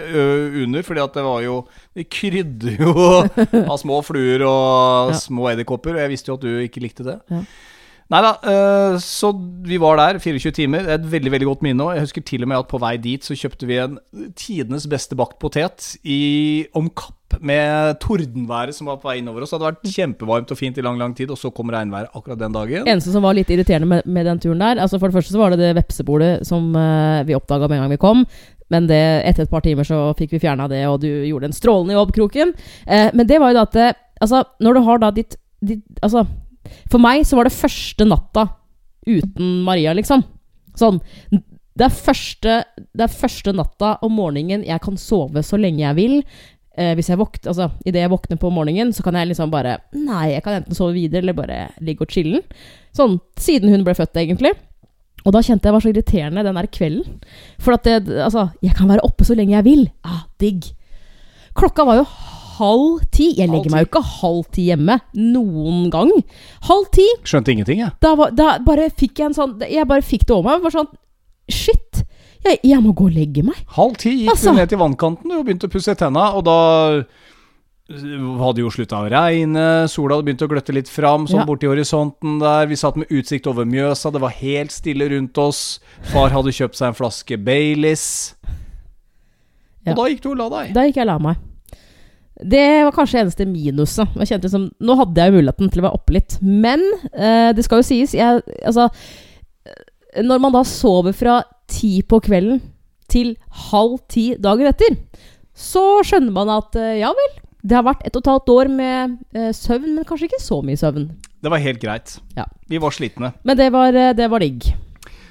under, 0.64 0.82
fordi 0.88 1.02
at 1.04 1.14
det 1.18 1.24
var 1.26 1.42
jo 1.44 1.58
Det 1.98 2.08
krydder 2.14 2.78
jo 2.80 2.94
av 3.72 3.78
små 3.82 4.00
fluer 4.06 4.46
og 4.48 5.12
Ja. 5.12 5.18
små 5.20 5.50
edderkopper, 5.52 5.98
og 5.98 6.04
jeg 6.06 6.14
visste 6.14 6.32
jo 6.32 6.38
at 6.40 6.46
du 6.46 6.52
ikke 6.64 6.82
likte 6.84 7.04
det. 7.08 7.18
Ja. 7.30 7.42
Nei 8.08 8.22
da, 8.24 8.30
eh, 8.40 8.98
så 9.04 9.34
vi 9.68 9.78
var 9.82 10.00
der 10.00 10.20
24 10.24 10.54
timer. 10.56 10.86
Er 10.88 10.96
Et 10.96 11.12
veldig 11.12 11.32
veldig 11.34 11.48
godt 11.50 11.64
minne. 11.66 11.90
Jeg 11.96 12.06
husker 12.06 12.24
til 12.24 12.46
og 12.46 12.48
med 12.48 12.58
at 12.58 12.70
på 12.72 12.80
vei 12.80 12.96
dit 13.04 13.24
så 13.24 13.36
kjøpte 13.36 13.68
vi 13.68 13.80
en 13.84 13.98
tidenes 14.40 14.88
beste 14.88 15.16
bakt 15.20 15.40
potet 15.40 15.98
i, 16.08 16.66
omkapp 16.74 17.42
med 17.44 18.00
tordenværet 18.00 18.74
som 18.74 18.88
var 18.88 19.02
på 19.02 19.10
vei 19.10 19.18
innover 19.20 19.44
oss. 19.44 19.52
Det 19.52 19.60
hadde 19.60 19.74
vært 19.74 19.92
kjempevarmt 19.92 20.54
og 20.56 20.60
fint 20.60 20.80
i 20.80 20.86
lang 20.86 20.96
lang 20.98 21.16
tid, 21.18 21.34
og 21.34 21.38
så 21.38 21.52
kom 21.52 21.68
regnværet 21.74 22.16
akkurat 22.16 22.40
den 22.40 22.56
dagen. 22.56 22.88
Eneste 22.88 23.12
som 23.12 23.28
var 23.28 23.36
litt 23.36 23.52
irriterende 23.52 23.92
med, 23.92 24.08
med 24.08 24.26
den 24.32 24.40
turen 24.40 24.64
der 24.64 24.80
altså 24.80 25.00
For 25.02 25.10
det 25.10 25.18
første 25.20 25.36
så 25.36 25.42
var 25.42 25.52
det 25.52 25.60
det 25.60 25.76
vepsebordet 25.76 26.48
som 26.48 26.72
eh, 26.80 27.26
vi 27.28 27.36
oppdaga 27.36 27.68
med 27.68 27.82
en 27.82 27.86
gang 27.86 27.96
vi 27.98 28.02
kom. 28.08 28.24
Men 28.72 28.88
det, 28.88 29.04
etter 29.28 29.44
et 29.44 29.52
par 29.52 29.64
timer 29.68 29.88
så 29.88 30.00
fikk 30.16 30.36
vi 30.36 30.44
fjerna 30.44 30.68
det, 30.72 30.86
og 30.88 31.02
du 31.04 31.08
gjorde 31.28 31.52
en 31.52 31.56
strålende 31.56 31.96
jobb, 31.96 32.16
Kroken. 32.16 32.56
Eh, 32.88 33.12
men 33.12 33.28
det 33.28 33.44
var 33.44 33.52
jo 33.52 33.62
da 33.62 33.68
at 33.68 34.04
Altså, 34.18 34.40
når 34.64 34.74
du 34.74 34.80
har 34.82 34.98
da 34.98 35.12
ditt, 35.14 35.36
ditt 35.62 35.84
Altså, 36.02 36.24
for 36.92 37.04
meg 37.04 37.26
så 37.28 37.38
var 37.40 37.48
det 37.48 37.58
første 37.58 38.08
natta 38.08 38.48
uten 39.08 39.62
Maria, 39.68 39.94
liksom. 39.98 40.24
Sånn. 40.78 41.00
Det 41.78 41.86
er 41.86 41.94
første, 41.94 42.54
det 42.98 43.06
er 43.06 43.14
første 43.14 43.54
natta 43.56 43.96
om 44.06 44.16
morgenen 44.18 44.66
jeg 44.66 44.82
kan 44.84 44.98
sove 45.00 45.44
så 45.46 45.60
lenge 45.62 45.84
jeg 45.84 45.98
vil. 45.98 46.16
Eh, 46.78 46.94
hvis 46.98 47.10
jeg 47.10 47.18
våkner, 47.18 47.50
altså 47.50 47.72
Idet 47.90 48.04
jeg 48.04 48.12
våkner 48.14 48.38
på 48.42 48.52
morgenen, 48.54 48.92
så 48.94 49.02
kan 49.06 49.16
jeg 49.18 49.32
liksom 49.32 49.50
bare 49.50 49.80
Nei, 49.98 50.36
jeg 50.36 50.44
kan 50.46 50.60
enten 50.60 50.78
sove 50.78 50.94
videre 50.94 51.24
eller 51.24 51.38
bare 51.38 51.60
ligge 51.82 52.06
og 52.06 52.14
chille. 52.14 52.44
Sånn 52.98 53.18
siden 53.40 53.74
hun 53.74 53.86
ble 53.86 53.96
født, 53.98 54.18
egentlig. 54.22 54.54
Og 55.26 55.34
da 55.34 55.42
kjente 55.44 55.68
jeg 55.68 55.76
var 55.76 55.84
så 55.84 55.92
irriterende 55.92 56.46
den 56.46 56.58
der 56.58 56.70
kvelden. 56.72 57.22
For 57.62 57.76
at 57.76 57.88
det, 57.88 57.98
altså, 58.14 58.50
jeg 58.64 58.78
kan 58.78 58.90
være 58.90 59.06
oppe 59.06 59.26
så 59.28 59.36
lenge 59.38 59.58
jeg 59.58 59.66
vil. 59.66 59.88
Ah, 60.06 60.26
digg. 60.42 60.70
Klokka 61.58 61.86
var 61.88 62.02
jo 62.02 62.06
halv 62.58 63.04
ti. 63.12 63.30
Jeg 63.38 63.50
legger 63.50 63.70
Halv 63.70 63.76
meg 63.76 63.86
jo 63.86 63.90
ikke 63.92 64.04
halv 64.22 64.44
ti 64.56 64.66
hjemme. 64.70 65.00
Noen 65.16 65.90
gang. 65.94 66.12
Halv 66.70 66.90
ti. 66.96 67.06
Skjønte 67.28 67.54
ingenting, 67.54 67.80
jeg. 67.86 67.92
Da, 68.04 68.16
var, 68.20 68.32
da 68.38 68.58
bare 68.66 68.90
fikk 68.90 69.20
jeg 69.22 69.32
en 69.32 69.38
sånn 69.38 69.56
Jeg 69.70 69.88
bare 69.90 70.02
fikk 70.06 70.26
det 70.28 70.36
over 70.36 70.56
meg. 70.58 70.66
Bare 70.68 70.78
sånn 70.80 70.92
Shit. 71.50 72.04
Jeg, 72.46 72.60
jeg 72.64 72.82
må 72.84 72.92
gå 72.96 73.08
og 73.10 73.16
legge 73.16 73.44
meg. 73.48 73.56
Halv 73.78 73.96
ti 74.02 74.12
gikk 74.14 74.34
Altså. 74.36 74.52
du 74.54 74.60
ned 74.62 74.70
til 74.70 74.80
vannkanten 74.82 75.32
og 75.38 75.46
begynte 75.48 75.68
å 75.70 75.74
pusse 75.74 75.96
tenna, 75.98 76.30
og 76.38 76.44
da 76.48 76.58
hadde 77.88 78.60
jo 78.60 78.68
slutta 78.72 78.98
å 79.00 79.08
regne, 79.08 79.88
sola 79.88 80.18
hadde 80.18 80.28
begynt 80.28 80.42
å 80.44 80.50
gløtte 80.52 80.74
litt 80.76 80.90
fram, 80.92 81.24
sånn 81.28 81.40
Ja. 81.40 81.46
borti 81.48 81.70
horisonten 81.72 82.40
der. 82.42 82.68
Vi 82.68 82.76
satt 82.76 82.98
med 83.00 83.08
utsikt 83.08 83.48
over 83.48 83.64
Mjøsa, 83.64 84.12
det 84.12 84.20
var 84.20 84.30
helt 84.36 84.72
stille 84.76 85.08
rundt 85.10 85.38
oss. 85.40 85.80
Far 86.12 86.30
hadde 86.36 86.52
kjøpt 86.52 86.76
seg 86.76 86.90
en 86.90 86.98
flaske 87.00 87.38
Baileys. 87.40 88.36
Ja. 89.86 89.94
Og 89.94 89.96
da 90.02 90.04
gikk 90.12 90.22
du 90.22 90.30
og 90.32 90.38
la 90.38 90.50
deg. 90.52 90.74
Da 90.76 90.84
gikk 90.84 91.00
jeg 91.00 91.08
og 91.08 91.14
la 91.14 91.18
meg. 91.30 91.38
Det 92.38 92.84
var 92.86 92.94
kanskje 92.94 93.24
eneste 93.24 93.48
minuset. 93.50 94.14
Jeg 94.22 94.30
kjente 94.30 94.52
som, 94.54 94.68
Nå 94.80 94.98
hadde 95.00 95.24
jeg 95.24 95.32
jo 95.32 95.40
muligheten 95.40 95.72
til 95.74 95.82
å 95.82 95.88
være 95.88 95.98
oppe 95.98 96.18
litt. 96.18 96.38
Men 96.42 96.84
eh, 97.14 97.50
det 97.58 97.66
skal 97.66 97.82
jo 97.82 97.88
sies 97.88 98.14
jeg, 98.14 98.44
altså, 98.62 98.90
eh, 99.66 100.22
Når 100.22 100.44
man 100.44 100.54
da 100.54 100.62
sover 100.68 101.16
fra 101.18 101.40
ti 101.72 102.02
på 102.06 102.22
kvelden 102.24 102.62
til 103.12 103.36
halv 103.72 104.00
ti 104.12 104.30
dagen 104.40 104.68
etter, 104.70 104.98
så 105.58 106.04
skjønner 106.06 106.34
man 106.36 106.52
at 106.54 106.76
eh, 106.78 107.00
ja 107.02 107.10
vel, 107.16 107.38
det 107.64 107.78
har 107.78 107.86
vært 107.88 108.04
et 108.06 108.16
og 108.16 108.22
et 108.22 108.30
halvt 108.32 108.52
år 108.54 108.70
med 108.72 109.16
eh, 109.34 109.50
søvn, 109.56 109.96
men 109.96 110.06
kanskje 110.08 110.30
ikke 110.30 110.44
så 110.44 110.60
mye 110.66 110.80
søvn. 110.80 111.08
Det 111.42 111.54
var 111.54 111.64
helt 111.64 111.82
greit. 111.82 112.18
Ja. 112.38 112.46
Vi 112.70 112.80
var 112.84 112.94
slitne. 112.94 113.32
Men 113.48 113.58
det 113.60 113.72
var, 113.74 113.96
eh, 113.96 114.14
det 114.18 114.30
var 114.30 114.44
digg. 114.44 114.70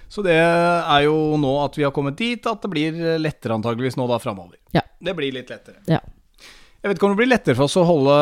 Så 0.09 0.23
det 0.23 0.37
er 0.39 1.01
jo 1.05 1.37
nå 1.41 1.53
at 1.65 1.77
vi 1.77 1.85
har 1.85 1.95
kommet 1.95 2.19
dit 2.19 2.45
at 2.47 2.63
det 2.63 2.71
blir 2.71 2.99
lettere 3.19 3.57
antageligvis 3.59 3.99
nå 3.99 4.07
da 4.11 4.21
framover. 4.23 4.57
Ja. 4.75 4.85
Det 5.03 5.15
blir 5.19 5.35
litt 5.35 5.51
lettere. 5.51 5.81
Ja. 5.91 6.01
Jeg 6.87 6.93
vet 6.93 7.01
ikke 7.01 7.07
om 7.09 7.15
det 7.17 7.19
blir 7.19 7.33
lettere 7.33 7.59
for 7.59 7.67
oss 7.67 7.75
å 7.81 7.83
holde 7.83 8.17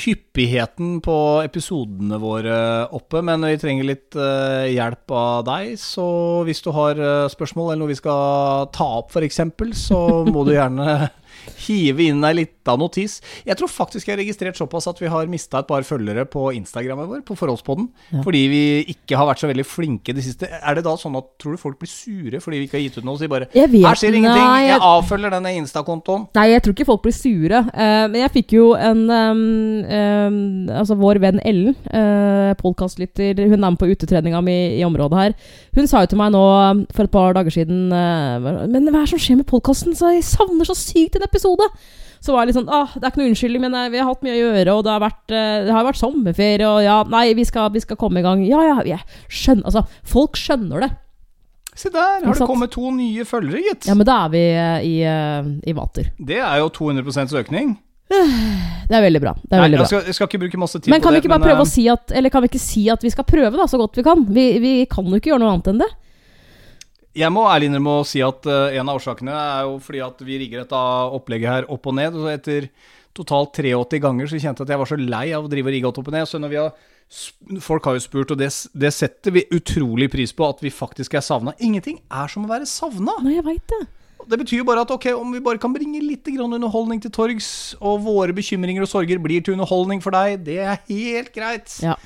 hyppigheten 0.00 0.94
på 1.04 1.16
episodene 1.44 2.16
våre 2.16 2.54
oppe, 2.96 3.20
men 3.20 3.44
vi 3.44 3.58
trenger 3.60 3.84
litt 3.84 4.16
eh, 4.16 4.70
hjelp 4.72 5.12
av 5.12 5.44
deg. 5.44 5.74
Så 5.76 6.06
hvis 6.48 6.64
du 6.64 6.70
har 6.72 6.96
eh, 6.96 7.26
spørsmål 7.28 7.74
eller 7.74 7.82
noe 7.82 7.92
vi 7.92 7.98
skal 8.00 8.70
ta 8.72 8.86
opp 9.02 9.12
f.eks., 9.12 9.42
så 9.76 10.00
må 10.24 10.46
du 10.48 10.54
gjerne 10.54 11.10
hive 11.66 12.06
inn 12.08 12.24
ei 12.24 12.32
lita 12.40 12.76
notis. 12.78 13.18
Jeg 13.46 13.56
tror 13.60 13.68
faktisk 13.72 14.06
jeg 14.08 14.16
har 14.16 14.22
registrert 14.24 14.56
såpass 14.58 14.86
at 14.90 14.98
vi 15.00 15.08
har 15.12 15.26
mista 15.30 15.58
et 15.60 15.68
par 15.68 15.82
følgere 15.86 16.24
på 16.30 16.48
Instagrammet 16.56 17.08
vår, 17.10 17.22
på 17.26 17.36
Forholdspodden, 17.38 17.88
Ja. 18.12 18.22
fordi 18.22 18.42
vi 18.50 18.62
ikke 18.94 19.16
har 19.16 19.26
vært 19.28 19.40
så 19.42 19.48
veldig 19.50 19.66
flinke 19.66 20.14
det 20.14 20.22
siste 20.24 20.48
Er 20.50 20.74
det 20.74 20.84
da 20.84 20.94
sånn 20.96 21.16
at 21.18 21.26
tror 21.38 21.52
du 21.56 21.60
folk 21.60 21.78
blir 21.78 21.88
sure 21.90 22.40
fordi 22.40 22.58
vi 22.60 22.66
ikke 22.68 22.78
har 22.78 22.84
gitt 22.88 22.98
ut 22.98 23.04
noe? 23.04 23.14
og 23.14 23.20
sier 23.20 23.28
bare 23.32 23.48
Her 23.52 23.94
skjer 23.98 24.14
ingenting, 24.14 24.44
nei, 24.44 24.62
jeg- 24.66 24.74
jeg 24.76 24.80
avfølger 24.80 25.30
denne 25.30 25.50
Insta-kontoen. 25.60 26.28
Nei, 26.34 26.46
jeg 26.52 26.62
tror 26.62 26.72
ikke 26.74 26.86
folk 26.86 27.02
blir 27.02 27.12
sure. 27.16 27.58
Uh, 27.74 28.06
men 28.08 28.20
jeg 28.22 28.30
fikk 28.32 28.52
jo 28.52 28.74
en 28.74 29.10
um, 29.10 29.84
um, 29.84 30.68
Altså, 30.80 30.96
vår 30.96 31.18
venn 31.22 31.40
Ellen, 31.44 31.74
uh, 31.92 32.54
podkastlytter, 32.60 33.34
hun 33.50 33.58
er 33.64 33.70
med 33.70 33.78
på 33.80 33.88
utetreninga 33.90 34.40
mi 34.44 34.54
i 34.78 34.84
området 34.86 35.18
her. 35.18 35.34
Hun 35.74 35.86
sa 35.90 36.00
jo 36.04 36.06
til 36.12 36.18
meg 36.18 36.32
nå 36.32 36.42
um, 36.70 36.86
for 36.94 37.04
et 37.04 37.10
par 37.10 37.34
dager 37.36 37.50
siden 37.50 37.90
uh, 37.92 38.66
Men 38.70 38.86
hva 38.90 39.02
er 39.02 39.06
det 39.08 39.12
som 39.14 39.18
skjer 39.22 39.40
med 39.40 39.46
podkasten? 39.50 39.94
Jeg 39.98 40.22
savner 40.24 40.64
så 40.68 40.76
sykt 40.78 41.16
en 41.16 41.26
episode! 41.26 41.49
Så 42.20 42.34
var 42.34 42.44
jeg 42.44 42.50
litt 42.50 42.58
sånn 42.58 42.68
Åh, 42.68 42.96
det 42.96 43.06
er 43.06 43.12
ikke 43.12 43.22
noe 43.22 43.30
unnskyldning, 43.32 43.62
men 43.64 43.76
eh, 43.78 43.90
vi 43.92 44.00
har 44.00 44.08
hatt 44.10 44.24
mye 44.26 44.34
å 44.34 44.40
gjøre, 44.40 44.74
og 44.76 44.82
det 44.84 44.92
har 44.92 45.04
vært, 45.04 45.22
eh, 45.32 45.60
det 45.66 45.72
har 45.72 45.86
vært 45.86 46.00
sommerferie, 46.00 46.68
og 46.68 46.82
ja 46.84 46.98
Nei, 47.08 47.30
vi 47.38 47.46
skal, 47.48 47.70
vi 47.72 47.80
skal 47.80 47.98
komme 48.00 48.20
i 48.20 48.26
gang. 48.26 48.42
Ja, 48.44 48.60
ja, 48.66 48.80
jeg 48.84 49.00
skjønner 49.32 49.70
Altså, 49.70 49.86
folk 50.04 50.36
skjønner 50.40 50.84
det. 50.84 50.90
Se 51.80 51.88
der, 51.88 52.24
har 52.26 52.34
det 52.36 52.48
kommet 52.50 52.72
to 52.74 52.90
nye 52.92 53.24
følgere, 53.24 53.62
gitt. 53.64 53.86
Ja, 53.88 53.94
men 53.96 54.04
da 54.08 54.24
er 54.26 54.32
vi 54.34 54.42
i, 54.42 54.64
i, 54.90 54.96
eh, 55.06 55.52
i 55.70 55.76
vater. 55.76 56.10
Det 56.18 56.40
er 56.42 56.58
jo 56.60 56.68
200 56.76 57.40
økning. 57.40 57.78
Det 58.90 58.98
er 58.98 59.04
veldig 59.04 59.20
bra. 59.22 59.32
Det 59.38 59.54
er 59.54 59.60
Nei, 59.60 59.66
veldig 59.68 59.78
bra. 59.78 59.84
jeg, 59.84 59.90
skal, 59.92 60.06
jeg 60.10 60.16
skal 60.16 60.28
ikke 60.28 60.38
bruke 60.42 60.58
masse 60.58 60.78
tid 60.80 60.90
Men 60.90 60.98
på 60.98 61.06
kan 61.06 61.14
vi 61.14 61.20
ikke 61.22 61.30
bare 61.30 61.44
prøve 61.44 61.62
eh, 61.62 61.68
å 61.68 61.70
si 61.70 61.84
at 61.92 62.10
Eller 62.18 62.32
kan 62.34 62.42
vi 62.42 62.48
ikke 62.50 62.58
si 62.58 62.80
at 62.90 63.04
vi 63.06 63.12
skal 63.14 63.22
prøve 63.28 63.52
da, 63.54 63.68
så 63.70 63.78
godt 63.78 64.00
vi 64.00 64.02
kan? 64.02 64.24
Vi, 64.34 64.46
vi 64.58 64.72
kan 64.90 65.06
jo 65.06 65.20
ikke 65.20 65.30
gjøre 65.30 65.44
noe 65.44 65.52
annet 65.54 65.70
enn 65.70 65.82
det. 65.84 65.88
Jeg 67.18 67.32
må 67.34 67.42
ærlig 67.50 67.70
innrømme 67.70 67.96
å 68.00 68.06
si 68.06 68.20
at 68.22 68.46
eh, 68.46 68.78
en 68.78 68.90
av 68.90 69.00
årsakene 69.00 69.34
er 69.34 69.66
jo 69.66 69.78
fordi 69.82 70.02
at 70.04 70.20
vi 70.22 70.38
rigger 70.44 70.62
dette 70.62 70.80
opplegget 71.16 71.50
her 71.50 71.68
opp 71.74 71.88
og 71.90 71.96
ned. 71.98 72.14
Og 72.14 72.30
etter 72.30 72.68
totalt 73.16 73.58
83 73.58 74.02
ganger 74.04 74.30
så 74.30 74.38
kjente 74.38 74.62
jeg 74.62 74.68
at 74.68 74.74
jeg 74.76 74.82
var 74.84 74.90
så 74.92 74.98
lei 75.00 75.26
av 75.34 75.46
å 75.46 75.50
drive 75.50 75.70
og 75.70 75.74
rigge 75.74 75.90
alt 75.90 76.00
opp 76.02 76.10
og 76.12 76.14
ned. 76.14 76.30
Så 76.30 76.42
når 76.42 76.54
vi 76.54 76.62
har 76.62 76.88
Folk 77.58 77.88
har 77.88 77.96
jo 77.96 78.02
spurt, 78.04 78.30
og 78.30 78.38
det, 78.38 78.46
det 78.78 78.92
setter 78.94 79.32
vi 79.34 79.42
utrolig 79.50 80.06
pris 80.12 80.30
på, 80.30 80.46
at 80.46 80.60
vi 80.62 80.70
faktisk 80.70 81.16
er 81.18 81.24
savna. 81.26 81.56
Ingenting 81.58 81.96
er 82.06 82.30
som 82.30 82.44
å 82.46 82.50
være 82.52 82.68
savna. 82.70 83.16
Nei, 83.24 83.32
jeg 83.34 83.46
veit 83.48 83.64
det. 83.72 83.80
Det 84.30 84.38
betyr 84.38 84.60
jo 84.60 84.66
bare 84.68 84.84
at 84.86 84.92
ok, 84.94 85.08
om 85.18 85.34
vi 85.34 85.40
bare 85.42 85.58
kan 85.58 85.74
bringe 85.74 85.98
litt 86.04 86.28
grann 86.30 86.54
underholdning 86.54 87.00
til 87.02 87.10
torgs, 87.10 87.48
og 87.82 88.04
våre 88.04 88.36
bekymringer 88.36 88.86
og 88.86 88.92
sorger 88.92 89.18
blir 89.22 89.42
til 89.42 89.56
underholdning 89.56 89.98
for 90.04 90.14
deg, 90.14 90.44
det 90.46 90.60
er 90.62 90.78
helt 90.86 91.32
greit. 91.34 91.74
Ja. 91.82 91.96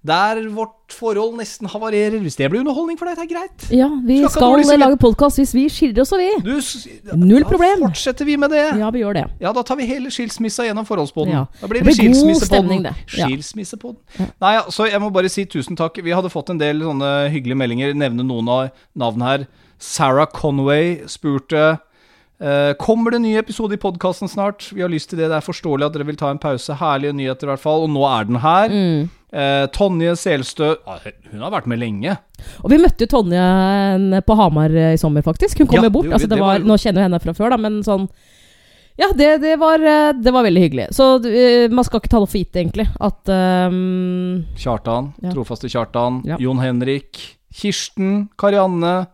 Der 0.00 0.38
vårt 0.48 0.94
forhold 0.96 1.34
nesten 1.36 1.68
havarerer, 1.68 2.22
hvis 2.24 2.36
det 2.38 2.46
blir 2.50 2.62
underholdning 2.62 2.96
for 2.98 3.04
deg, 3.04 3.18
det 3.18 3.24
er 3.26 3.34
greit. 3.34 3.64
ja 3.68 3.88
vi 4.06 4.22
Skal 4.24 4.62
skal 4.64 4.80
lage 4.80 4.96
podkast 4.96 5.36
hvis 5.36 5.52
vi 5.52 5.66
skiller 5.68 6.00
oss, 6.00 6.12
og 6.16 6.22
vi. 6.22 6.30
Du, 6.40 6.54
Null 7.20 7.42
da 7.44 7.48
problem. 7.50 7.82
fortsetter 7.84 8.24
vi 8.24 8.36
med 8.40 8.50
det. 8.50 8.62
Ja. 8.64 8.78
Ja, 8.86 8.90
vi 8.90 9.02
gjør 9.02 9.18
det. 9.18 9.24
da 9.40 9.62
tar 9.62 9.76
vi 9.76 9.84
hele 9.90 10.08
skilsmissa 10.08 10.64
gjennom 10.64 10.86
forholdspodden. 10.88 11.34
Ja. 11.36 11.44
Da 11.60 11.68
blir 11.68 11.82
Det 11.84 11.90
det, 11.90 11.96
blir 11.98 12.14
skilsmissepodden. 12.14 12.88
Ja. 12.88 12.94
Skilsmissepodden. 13.12 14.00
Ja. 14.18 14.26
Nei, 14.40 14.54
ja, 14.54 14.62
så 14.72 14.88
jeg 14.88 15.00
må 15.04 15.12
bare 15.12 15.28
si 15.28 15.44
tusen 15.44 15.76
takk. 15.76 16.00
Vi 16.02 16.16
hadde 16.16 16.32
fått 16.32 16.48
en 16.50 16.58
del 16.58 16.80
sånne 16.80 17.28
hyggelige 17.28 17.60
meldinger. 17.60 17.92
Nevne 17.94 18.24
noen 18.24 18.48
av 18.48 18.70
navnene 18.96 19.30
her. 19.34 19.46
Sarah 19.78 20.26
Conway 20.32 21.02
spurte 21.08 21.78
eh, 22.40 22.72
Kommer 22.80 23.10
det 23.12 23.20
en 23.20 23.28
ny 23.28 23.36
episode 23.36 23.76
i 23.76 23.80
podkasten 23.80 24.28
snart? 24.32 24.72
Vi 24.72 24.80
har 24.80 24.88
lyst 24.88 25.10
til 25.12 25.20
det. 25.20 25.28
Det 25.28 25.36
er 25.36 25.44
forståelig 25.44 25.90
at 25.90 25.92
dere 25.92 26.08
vil 26.08 26.16
ta 26.16 26.30
en 26.32 26.40
pause. 26.40 26.72
Herlige 26.80 27.12
nyheter, 27.12 27.48
i 27.48 27.52
hvert 27.52 27.60
fall. 27.68 27.84
Og 27.84 27.90
nå 27.92 28.04
er 28.08 28.24
den 28.32 28.40
her. 28.40 28.68
Mm. 28.72 29.10
Eh, 29.32 29.66
Tonje 29.70 30.16
Selstø 30.18 30.72
ja, 30.86 30.96
Hun 31.30 31.40
har 31.44 31.52
vært 31.54 31.66
med 31.70 31.78
lenge. 31.78 32.16
Og 32.64 32.70
vi 32.72 32.78
møtte 32.82 33.06
jo 33.06 33.10
Tonje 33.12 33.38
eh, 33.44 34.20
på 34.26 34.34
Hamar 34.38 34.70
eh, 34.74 34.94
i 34.96 34.98
sommer, 34.98 35.22
faktisk. 35.22 35.58
Hun 35.62 35.68
kom 35.70 35.76
Ja, 35.78 35.84
jo 35.86 35.90
bort. 35.94 36.08
det 36.08 36.14
Altså, 36.16 36.26
det 36.28 36.36
Det 36.36 36.40
var, 36.42 36.58
var- 36.58 36.66
nå 36.66 36.78
kjenner 36.82 37.00
jeg 37.04 37.08
henne 37.10 37.20
fra 37.22 37.32
før, 37.38 37.50
da, 37.50 37.56
men 37.56 37.80
sånn 37.86 38.08
Ja, 38.98 39.06
det, 39.16 39.40
det, 39.40 39.54
var, 39.58 39.78
eh, 39.80 40.12
det 40.18 40.32
var 40.34 40.42
veldig 40.44 40.60
hyggelig. 40.64 40.88
Så 40.92 41.06
man 41.72 41.84
skal 41.86 42.00
ikke 42.02 42.10
ta 42.10 42.18
det 42.20 42.28
for 42.28 42.38
gitt, 42.42 42.56
egentlig, 42.58 42.88
at 43.00 43.30
um... 43.70 44.44
Kjartan, 44.58 45.12
Ja. 45.22 45.30
trofaste 45.30 45.70
Kjartan, 45.70 46.22
Ja. 46.26 46.36
Jon 46.42 46.58
Henrik, 46.58 47.16
Kirsten, 47.54 48.28
Karianne, 48.36 49.06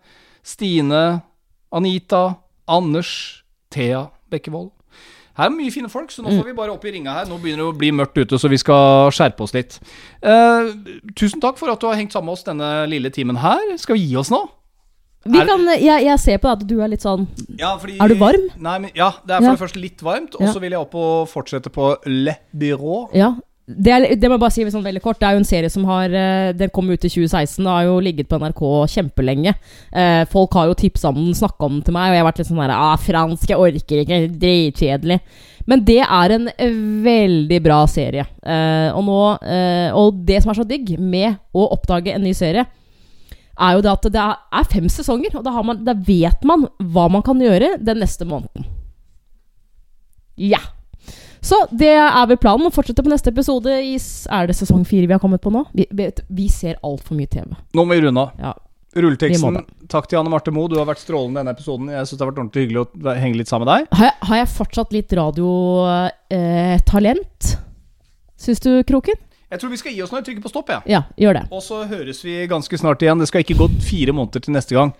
Stine, 0.42 1.20
Anita, 1.72 2.36
Anders, 2.66 3.44
Thea 3.70 4.08
Bekkevold. 4.30 4.72
Her 5.36 5.46
er 5.50 5.50
mye 5.56 5.70
fine 5.72 5.88
folk, 5.92 6.10
så 6.10 6.22
nå 6.24 6.30
Mm. 6.32 6.38
får 6.40 6.44
vi 6.46 6.52
bare 6.56 6.72
opp 6.72 6.84
i 6.84 6.90
ringa 6.92 7.12
her. 7.12 7.24
Nå 7.26 7.38
begynner 7.42 7.64
det 7.66 7.74
å 7.74 7.78
bli 7.78 7.90
mørkt 7.92 8.16
ute, 8.16 8.38
så 8.40 8.48
vi 8.48 8.56
skal 8.56 9.10
skjerpe 9.12 9.40
oss 9.44 9.52
litt. 9.52 9.78
Eh, 10.22 10.72
tusen 11.14 11.40
takk 11.40 11.58
for 11.58 11.68
at 11.70 11.80
du 11.80 11.86
har 11.86 11.96
hengt 11.96 12.12
sammen 12.12 12.26
med 12.26 12.32
oss 12.38 12.44
denne 12.44 12.88
lille 12.88 13.10
timen 13.10 13.36
her. 13.36 13.76
Skal 13.76 13.96
vi 13.96 14.06
gi 14.08 14.16
oss 14.16 14.30
nå? 14.30 14.48
vi 15.26 15.40
kan, 15.44 15.58
jeg, 15.66 16.04
jeg 16.06 16.18
ser 16.22 16.38
på 16.38 16.46
deg 16.46 16.60
at 16.62 16.66
du 16.70 16.76
er 16.80 16.86
litt 16.92 17.02
sånn 17.02 17.26
Ja, 17.58 17.72
fordi, 17.76 17.96
Er 18.00 18.06
du 18.08 18.14
varm? 18.14 18.44
Nei, 18.62 18.78
men, 18.78 18.90
ja, 18.94 19.08
det 19.26 19.34
er 19.34 19.40
for 19.40 19.44
Ja. 19.48 19.54
det 19.56 19.58
første 19.64 19.80
litt 19.82 19.98
varmt. 20.06 20.36
Og 20.38 20.46
så 20.54 20.60
vil 20.62 20.70
jeg 20.70 20.78
opp 20.80 20.94
og 20.94 21.26
fortsette 21.28 21.68
på 21.74 21.96
Le 22.06 22.36
Byrå. 22.56 23.10
Ja. 23.12 23.32
Det, 23.66 23.90
er, 23.90 24.04
det 24.14 24.28
må 24.30 24.36
jeg 24.36 24.42
bare 24.44 24.54
si 24.54 24.64
sånn 24.70 24.84
veldig 24.84 25.02
kort. 25.02 25.18
Det 25.18 25.26
er 25.26 25.34
jo 25.34 25.40
en 25.42 25.48
serie 25.48 25.70
som 25.72 25.86
har 25.88 26.12
eh, 26.14 26.52
Den 26.54 26.70
kom 26.74 26.86
ut 26.86 27.02
i 27.02 27.10
2016 27.10 27.64
og 27.64 27.72
har 27.72 27.88
jo 27.88 27.96
ligget 28.04 28.28
på 28.30 28.38
NRK 28.38 28.62
kjempelenge. 28.92 29.56
Eh, 29.90 30.22
folk 30.30 30.54
har 30.54 30.70
jo 30.70 30.76
tipsa 30.78 31.10
om 31.10 31.18
den, 31.18 31.34
snakka 31.34 31.66
om 31.66 31.78
den 31.78 31.82
til 31.88 31.96
meg, 31.96 32.12
og 32.12 32.14
jeg 32.14 32.22
har 32.22 32.28
vært 32.28 32.40
litt 32.42 32.50
sånn 32.52 32.62
der 32.62 32.74
ah, 32.76 32.94
Fransk, 33.02 33.50
jeg 33.50 33.58
orker 33.58 34.04
ikke. 34.04 34.20
Dritkjedelig. 34.38 35.18
Men 35.66 35.82
det 35.88 35.98
er 36.04 36.36
en 36.36 36.46
eh, 36.54 36.78
veldig 37.08 37.58
bra 37.64 37.80
serie. 37.90 38.28
Eh, 38.38 38.88
og, 38.94 39.02
nå, 39.08 39.20
eh, 39.42 39.90
og 39.98 40.22
det 40.28 40.38
som 40.44 40.54
er 40.54 40.60
så 40.60 40.68
digg 40.68 40.94
med 41.02 41.34
å 41.50 41.66
oppdage 41.74 42.14
en 42.14 42.22
ny 42.22 42.36
serie, 42.38 42.68
er 43.56 43.74
jo 43.74 43.82
det 43.82 43.92
at 43.96 44.08
det 44.12 44.22
er, 44.22 44.70
fem 44.70 44.86
sesonger, 44.92 45.34
og 45.38 45.42
da, 45.46 45.58
man, 45.64 45.82
da 45.82 45.96
vet 46.06 46.44
man 46.46 46.68
hva 46.78 47.08
man 47.10 47.24
kan 47.26 47.40
gjøre 47.42 47.78
den 47.82 48.02
neste 48.04 48.28
måneden. 48.28 48.68
Ja. 50.38 50.60
Så 51.46 51.54
det 51.70 51.94
er 51.94 52.26
vel 52.26 52.38
planen. 52.42 52.66
Å 52.66 52.74
fortsette 52.74 53.04
på 53.06 53.10
neste 53.12 53.30
episode. 53.30 53.70
I, 53.70 53.94
er 54.34 54.48
det 54.50 54.56
sesong 54.58 54.82
fire 54.88 55.06
vi 55.06 55.14
har 55.14 55.20
kommet 55.22 55.38
på 55.44 55.50
nå? 55.54 55.62
Vi, 55.76 55.84
vi, 55.94 56.08
vi 56.26 56.46
ser 56.50 56.74
altfor 56.86 57.14
mye 57.18 57.28
TV. 57.30 57.46
Nå 57.76 57.84
må 57.84 57.94
vi 57.94 58.00
runde 58.02 58.20
av. 58.24 58.30
Ja. 58.40 58.52
Vi 58.96 59.02
Rulleteksten. 59.04 59.58
Takk 59.92 60.06
til 60.08 60.18
Anne 60.18 60.30
Marte 60.32 60.50
Moe. 60.56 60.68
Du 60.72 60.76
har 60.80 60.88
vært 60.88 61.04
strålende 61.04 61.36
i 61.36 61.38
denne 61.42 61.54
episoden. 61.54 61.86
Jeg 61.92 62.08
synes 62.08 62.16
det 62.16 62.24
har 62.24 62.30
vært 62.32 62.42
ordentlig 62.42 62.62
hyggelig 62.64 62.80
å 62.82 62.84
henge 63.20 63.38
litt 63.42 63.50
sammen 63.52 63.66
med 63.68 63.72
deg. 63.74 63.82
Har, 63.92 64.04
jeg, 64.08 64.16
har 64.30 64.36
jeg 64.40 64.48
fortsatt 64.56 64.90
litt 64.96 65.10
radiotalent? 65.20 67.40
Syns 68.40 68.60
du, 68.64 68.70
Kroken? 68.88 69.18
Jeg 69.52 69.58
tror 69.62 69.70
vi 69.70 69.78
skal 69.78 69.94
gi 69.94 70.02
oss 70.02 70.10
når 70.10 70.24
jeg 70.24 70.28
trykker 70.30 70.44
på 70.48 70.50
stopp. 70.50 70.66
Ja. 70.72 70.80
Ja, 70.90 71.02
gjør 71.20 71.34
det. 71.38 71.44
Og 71.54 71.62
så 71.62 71.84
høres 71.86 72.24
vi 72.26 72.34
ganske 72.50 72.74
snart 72.80 72.98
igjen. 73.04 73.20
Det 73.22 73.28
skal 73.30 73.44
ikke 73.44 73.60
gå 73.60 73.68
fire 73.84 74.10
måneder 74.16 74.40
til 74.48 74.56
neste 74.56 74.74
gang. 74.74 74.90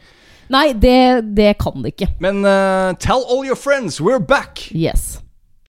Nei, 0.52 0.68
det, 0.78 1.26
det 1.34 1.58
kan 1.58 1.74
det 1.82 1.90
ikke. 1.96 2.06
Men 2.22 2.46
uh, 2.46 2.94
tell 3.02 3.26
all 3.26 3.42
your 3.48 3.58
friends, 3.58 3.98
we're 3.98 4.22
back! 4.22 4.70
Yes. 4.70 5.25